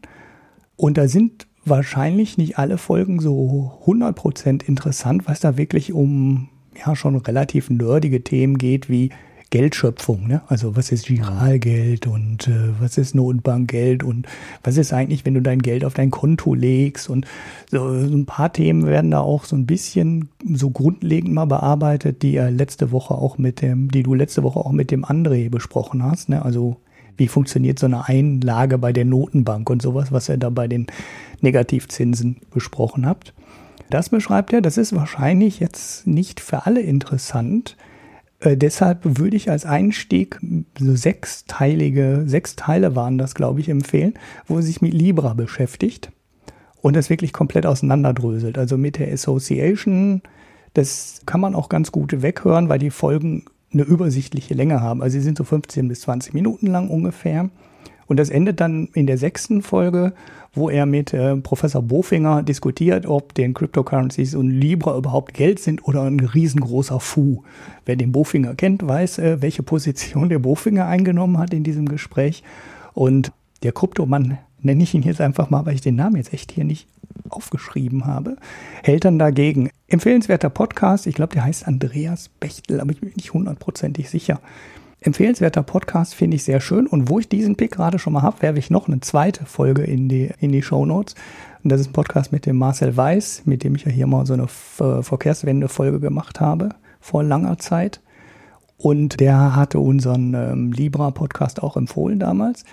[0.77, 6.97] Und da sind wahrscheinlich nicht alle Folgen so 100% interessant, was da wirklich um ja
[6.97, 9.11] schon relativ nerdige Themen geht, wie
[9.51, 10.27] Geldschöpfung.
[10.27, 10.43] Ne?
[10.49, 14.27] Also was ist Giralgeld und äh, was ist Notenbankgeld und
[14.65, 17.25] was ist eigentlich, wenn du dein Geld auf dein Konto legst und
[17.71, 22.23] so, so ein paar Themen werden da auch so ein bisschen so grundlegend mal bearbeitet,
[22.23, 25.51] die er letzte Woche auch mit dem, die du letzte Woche auch mit dem André
[25.51, 26.31] besprochen hast.
[26.31, 26.45] Ne?
[26.45, 26.79] Also
[27.17, 30.87] wie funktioniert so eine Einlage bei der Notenbank und sowas, was ihr da bei den
[31.41, 33.35] Negativzinsen besprochen habt.
[33.91, 37.77] Das beschreibt er, das ist wahrscheinlich jetzt nicht für alle interessant.
[38.41, 40.41] Äh, deshalb würde ich als Einstieg
[40.79, 44.15] so sechsteilige, sechs Teile waren das, glaube ich, empfehlen,
[44.47, 46.11] wo er sich mit Libra beschäftigt
[46.81, 48.59] und das wirklich komplett auseinanderdröselt.
[48.59, 50.23] Also mit der Association,
[50.75, 53.45] das kann man auch ganz gut weghören, weil die Folgen
[53.75, 55.03] eine übersichtliche Länge haben.
[55.03, 57.51] Also sie sind so 15 bis 20 Minuten lang ungefähr.
[58.07, 60.13] Und das endet dann in der sechsten Folge,
[60.53, 65.87] wo er mit äh, Professor Bofinger diskutiert, ob den Cryptocurrencies und Libra überhaupt Geld sind
[65.87, 67.43] oder ein riesengroßer Fu.
[67.87, 72.43] Wer den Bofinger kennt, weiß, äh, welche Position der Bofinger eingenommen hat in diesem Gespräch.
[72.93, 73.33] Und
[73.63, 76.65] der Kryptomann, nenne ich ihn jetzt einfach mal, weil ich den Namen jetzt echt hier
[76.65, 76.89] nicht
[77.29, 78.37] aufgeschrieben habe,
[78.83, 79.71] hält dann dagegen.
[79.89, 84.41] Empfehlenswerter Podcast, ich glaube, der heißt Andreas Bechtel, aber ich bin nicht hundertprozentig sicher.
[85.01, 86.87] Empfehlenswerter Podcast finde ich sehr schön.
[86.87, 89.83] Und wo ich diesen Pick gerade schon mal habe, werfe ich noch eine zweite Folge
[89.83, 91.15] in die, in die Show Notes.
[91.63, 94.25] Und das ist ein Podcast mit dem Marcel Weiß, mit dem ich ja hier mal
[94.25, 96.71] so eine äh, Verkehrswende-Folge gemacht habe,
[97.01, 98.01] vor langer Zeit.
[98.79, 102.65] Und der hatte unseren ähm, Libra-Podcast auch empfohlen damals.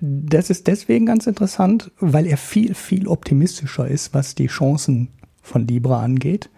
[0.00, 5.08] Das ist deswegen ganz interessant, weil er viel, viel optimistischer ist, was die Chancen
[5.40, 6.50] von Libra angeht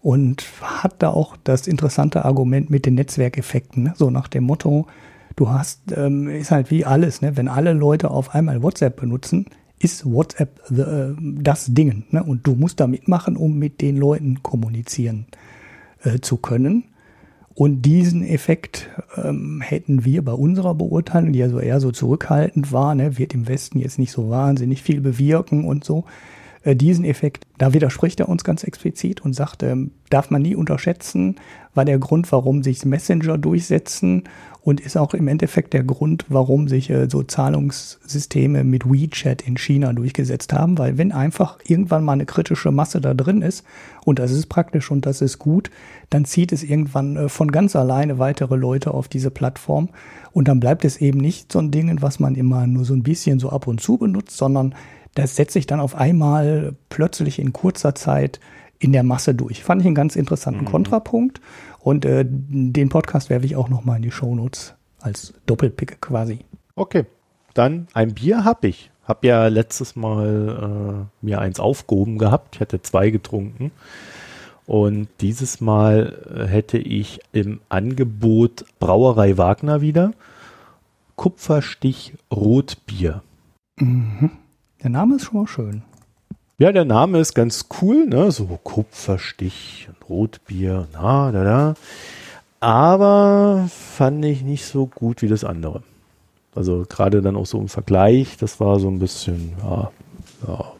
[0.00, 3.94] und hat da auch das interessante Argument mit den Netzwerkeffekten, ne?
[3.96, 4.86] so nach dem Motto,
[5.34, 7.36] du hast, ähm, ist halt wie alles, ne?
[7.36, 9.46] wenn alle Leute auf einmal WhatsApp benutzen,
[9.80, 12.22] ist WhatsApp äh, das Ding ne?
[12.22, 15.26] und du musst da mitmachen, um mit den Leuten kommunizieren
[16.04, 16.84] äh, zu können.
[17.58, 22.70] Und diesen Effekt ähm, hätten wir bei unserer Beurteilung, die ja so eher so zurückhaltend
[22.70, 26.04] war, ne, wird im Westen jetzt nicht so wahnsinnig viel bewirken und so,
[26.62, 30.54] äh, diesen Effekt, da widerspricht er uns ganz explizit und sagt, ähm, darf man nie
[30.54, 31.34] unterschätzen,
[31.78, 34.24] war der Grund, warum sich Messenger durchsetzen
[34.62, 39.56] und ist auch im Endeffekt der Grund, warum sich äh, so Zahlungssysteme mit WeChat in
[39.56, 43.64] China durchgesetzt haben, weil wenn einfach irgendwann mal eine kritische Masse da drin ist
[44.04, 45.70] und das ist praktisch und das ist gut,
[46.10, 49.90] dann zieht es irgendwann äh, von ganz alleine weitere Leute auf diese Plattform
[50.32, 53.04] und dann bleibt es eben nicht so ein Ding, was man immer nur so ein
[53.04, 54.74] bisschen so ab und zu benutzt, sondern
[55.14, 58.40] das setzt sich dann auf einmal plötzlich in kurzer Zeit
[58.78, 59.64] in der Masse durch.
[59.64, 60.68] Fand ich einen ganz interessanten mhm.
[60.68, 61.40] Kontrapunkt.
[61.80, 66.40] Und äh, den Podcast werfe ich auch nochmal in die Shownotes als Doppelpick quasi.
[66.74, 67.06] Okay,
[67.54, 68.90] dann ein Bier habe ich.
[69.04, 72.56] Hab ja letztes Mal äh, mir eins aufgehoben gehabt.
[72.56, 73.72] Ich hatte zwei getrunken.
[74.66, 80.12] Und dieses Mal äh, hätte ich im Angebot Brauerei Wagner wieder
[81.16, 83.22] Kupferstich Rotbier.
[83.76, 84.30] Mhm.
[84.82, 85.82] Der Name ist schon mal schön.
[86.60, 88.32] Ja, der Name ist ganz cool, ne?
[88.32, 91.74] So Kupferstich und Rotbier, na, da, da.
[92.58, 95.84] Aber fand ich nicht so gut wie das andere.
[96.56, 99.92] Also gerade dann auch so im Vergleich, das war so ein bisschen ja,
[100.48, 100.72] ja,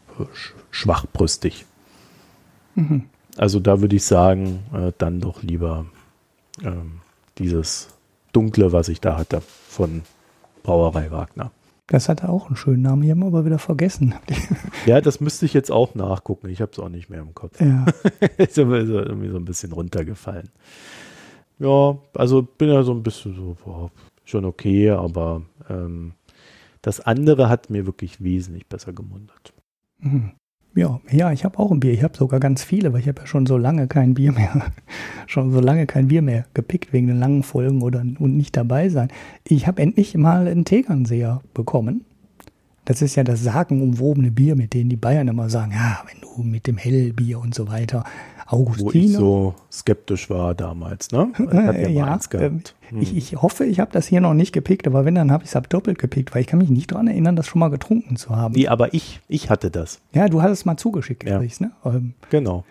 [0.69, 1.65] schwachbrüstig.
[2.75, 3.05] Mhm.
[3.37, 5.85] Also da würde ich sagen, äh, dann doch lieber
[6.61, 6.99] ähm,
[7.37, 7.87] dieses
[8.33, 10.01] Dunkle, was ich da hatte von
[10.61, 11.51] Brauerei Wagner.
[11.89, 14.15] Das hatte auch einen schönen Namen, die haben aber wieder vergessen.
[14.85, 16.47] Ja, das müsste ich jetzt auch nachgucken.
[16.49, 17.59] Ich habe es auch nicht mehr im Kopf.
[17.59, 17.85] Ja.
[18.37, 20.49] ist irgendwie so ein bisschen runtergefallen.
[21.59, 23.91] Ja, also bin ja so ein bisschen so, boah,
[24.23, 26.13] schon okay, aber ähm,
[26.81, 29.53] das andere hat mir wirklich wesentlich besser gemundet.
[29.99, 30.31] Mhm.
[30.75, 31.93] Ja, ja, ich habe auch ein Bier.
[31.93, 34.71] Ich habe sogar ganz viele, weil ich habe ja schon so lange kein Bier mehr,
[35.27, 38.89] schon so lange kein Bier mehr gepickt wegen den langen Folgen oder und nicht dabei
[38.89, 39.09] sein.
[39.43, 42.05] Ich habe endlich mal einen Tegernseher bekommen.
[42.89, 46.41] Das ist ja das sagenumwobene Bier, mit dem die Bayern immer sagen, ja, wenn du
[46.41, 48.03] mit dem Hellbier und so weiter.
[48.47, 48.93] Augustiner.
[48.93, 51.31] Wo ich so skeptisch war damals, ne?
[51.51, 52.99] Äh, ja, ähm, hm.
[52.99, 55.51] ich, ich hoffe, ich habe das hier noch nicht gepickt, aber wenn, dann habe ich
[55.51, 58.15] es ab doppelt gepickt, weil ich kann mich nicht daran erinnern, das schon mal getrunken
[58.15, 58.55] zu haben.
[58.55, 59.99] Wie, aber ich, ich hatte das.
[60.11, 61.37] Ja, du hattest es mal zugeschickt, ja.
[61.37, 61.69] kriegst, ne?
[61.85, 62.63] Ähm, genau.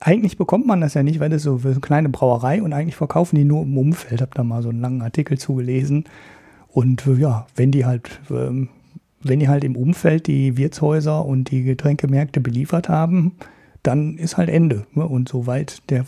[0.00, 3.36] Eigentlich bekommt man das ja nicht, weil das so eine kleine Brauerei und eigentlich verkaufen
[3.36, 4.20] die nur im Umfeld.
[4.20, 6.04] Hab da mal so einen langen Artikel zugelesen.
[6.68, 8.68] Und äh, ja, wenn die halt, ähm,
[9.22, 13.32] wenn die halt im Umfeld die Wirtshäuser und die Getränkemärkte beliefert haben,
[13.82, 14.86] dann ist halt Ende.
[14.94, 15.06] Ne?
[15.06, 16.04] Und soweit der,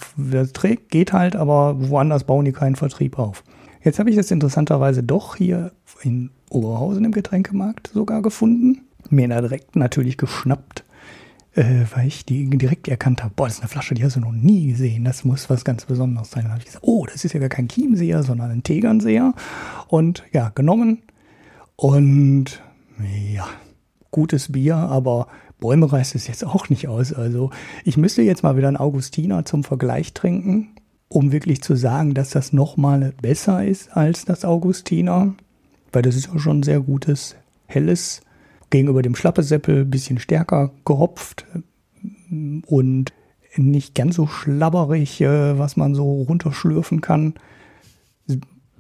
[0.53, 3.43] trägt, geht halt, aber woanders bauen die keinen Vertrieb auf.
[3.82, 5.73] Jetzt habe ich das interessanterweise doch hier
[6.03, 8.82] in Oberhausen im Getränkemarkt sogar gefunden.
[9.11, 10.85] Mir direkt natürlich geschnappt,
[11.55, 13.35] äh, weil ich die direkt erkannt habe.
[13.36, 15.05] Boah, das ist eine Flasche, die hast du noch nie gesehen.
[15.05, 16.45] Das muss was ganz Besonderes sein.
[16.45, 19.35] Dann habe ich gesagt, oh, das ist ja gar kein Chiemseer, sondern ein Tegernseher.
[19.89, 21.03] Und ja, genommen.
[21.77, 22.62] Und
[23.03, 23.47] ja,
[24.11, 25.29] gutes Bier, aber
[25.61, 27.12] Bäume reißt es jetzt auch nicht aus.
[27.12, 27.51] Also
[27.85, 30.69] ich müsste jetzt mal wieder einen Augustiner zum Vergleich trinken,
[31.09, 35.35] um wirklich zu sagen, dass das nochmal besser ist als das Augustiner.
[35.93, 38.23] Weil das ist ja schon ein sehr gutes, helles,
[38.71, 41.47] gegenüber dem Schlappesäppel bisschen stärker gehopft
[42.66, 43.12] und
[43.57, 47.35] nicht ganz so schlabberig, äh, was man so runterschlürfen kann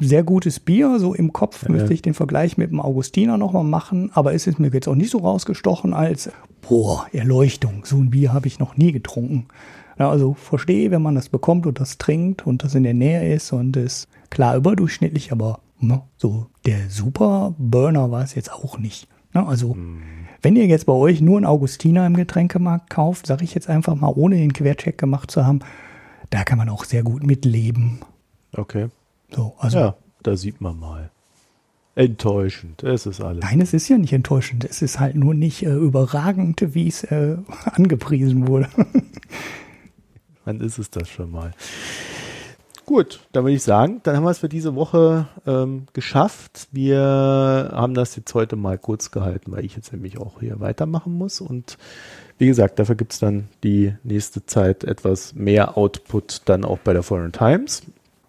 [0.08, 0.98] sehr gutes Bier.
[0.98, 1.70] So im Kopf ja.
[1.70, 4.94] müsste ich den Vergleich mit dem Augustiner nochmal machen, aber es ist mir jetzt auch
[4.94, 6.30] nicht so rausgestochen als,
[6.62, 7.84] boah, Erleuchtung.
[7.84, 9.46] So ein Bier habe ich noch nie getrunken.
[9.98, 13.32] Ja, also verstehe, wenn man das bekommt und das trinkt und das in der Nähe
[13.32, 18.78] ist und ist klar überdurchschnittlich, aber ne, so der Super Burner war es jetzt auch
[18.78, 19.06] nicht.
[19.32, 20.02] Ne, also mhm.
[20.42, 23.94] wenn ihr jetzt bei euch nur einen Augustiner im Getränkemarkt kauft, sage ich jetzt einfach
[23.94, 25.60] mal, ohne den Quercheck gemacht zu haben,
[26.30, 28.00] da kann man auch sehr gut mitleben.
[28.56, 28.88] Okay.
[29.34, 31.10] So, also, ja, da sieht man mal.
[31.96, 33.44] Enttäuschend, es ist alles.
[33.44, 34.64] Nein, es ist ja nicht enttäuschend.
[34.64, 38.68] Es ist halt nur nicht äh, überragend, wie es äh, angepriesen wurde.
[40.44, 41.52] Dann ist es das schon mal.
[42.86, 46.68] Gut, dann würde ich sagen, dann haben wir es für diese Woche ähm, geschafft.
[46.70, 47.00] Wir
[47.72, 51.40] haben das jetzt heute mal kurz gehalten, weil ich jetzt nämlich auch hier weitermachen muss.
[51.40, 51.78] Und
[52.36, 56.92] wie gesagt, dafür gibt es dann die nächste Zeit etwas mehr Output dann auch bei
[56.92, 57.84] der Foreign Times.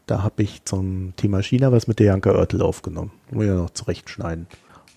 [0.06, 3.11] Da habe ich zum Thema China was mit der Janka Oertel aufgenommen.
[3.32, 4.48] Muss ja noch zurechtschneiden.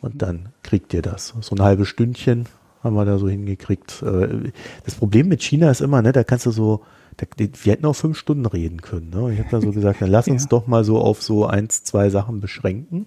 [0.01, 1.35] Und dann kriegt ihr das.
[1.40, 2.47] So ein halbes Stündchen
[2.85, 4.02] haben wir da so hingekriegt.
[4.02, 4.52] Äh,
[4.85, 6.82] das Problem mit China ist immer, ne, da kannst du so,
[7.16, 9.10] da, wir hätten auch fünf Stunden reden können.
[9.10, 9.32] Ne?
[9.32, 10.48] Ich habe da so gesagt, dann lass uns ja.
[10.51, 13.06] doch mal so auf so eins, zwei Sachen beschränken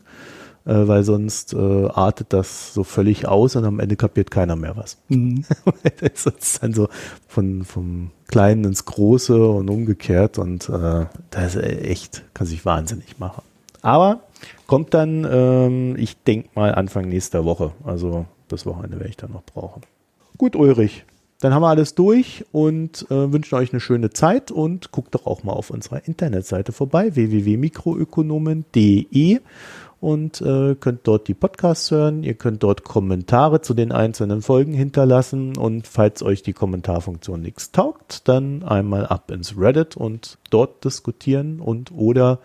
[0.66, 4.98] weil sonst äh, artet das so völlig aus und am Ende kapiert keiner mehr was.
[5.10, 5.44] Mhm.
[6.00, 6.88] das ist dann so
[7.28, 13.20] von, vom Kleinen ins Große und umgekehrt und äh, das ist echt, kann sich wahnsinnig
[13.20, 13.44] machen.
[13.82, 14.22] Aber
[14.68, 19.32] kommt dann, ähm, ich denke mal Anfang nächster Woche, also das Wochenende werde ich dann
[19.32, 19.82] noch brauchen.
[20.38, 21.06] Gut, Ulrich,
[21.42, 25.26] dann haben wir alles durch und äh, wünschen euch eine schöne Zeit und guckt doch
[25.26, 29.40] auch mal auf unserer Internetseite vorbei, www.mikroökonomen.de
[30.02, 32.24] und äh, könnt dort die Podcasts hören.
[32.24, 37.72] Ihr könnt dort Kommentare zu den einzelnen Folgen hinterlassen und falls euch die Kommentarfunktion nichts
[37.72, 42.40] taugt, dann einmal ab ins Reddit und dort diskutieren und oder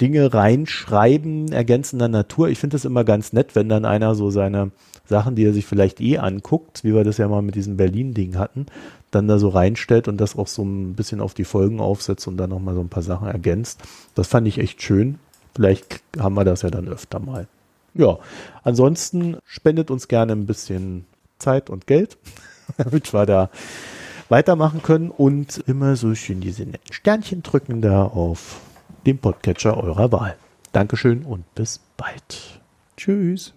[0.00, 2.48] Dinge reinschreiben, ergänzender Natur.
[2.48, 4.72] Ich finde es immer ganz nett, wenn dann einer so seine
[5.06, 8.36] Sachen, die er sich vielleicht eh anguckt, wie wir das ja mal mit diesem Berlin-Ding
[8.36, 8.66] hatten,
[9.12, 12.36] dann da so reinstellt und das auch so ein bisschen auf die Folgen aufsetzt und
[12.36, 13.80] dann nochmal so ein paar Sachen ergänzt.
[14.16, 15.20] Das fand ich echt schön.
[15.54, 17.46] Vielleicht haben wir das ja dann öfter mal.
[17.94, 18.18] Ja,
[18.64, 21.06] ansonsten spendet uns gerne ein bisschen
[21.38, 22.18] Zeit und Geld,
[22.76, 23.50] damit wir da
[24.28, 28.60] weitermachen können und immer so schön diese netten Sternchen drücken da auf
[29.06, 30.36] dem Podcatcher eurer Wahl.
[30.72, 32.60] Dankeschön und bis bald.
[32.96, 33.54] Tschüss.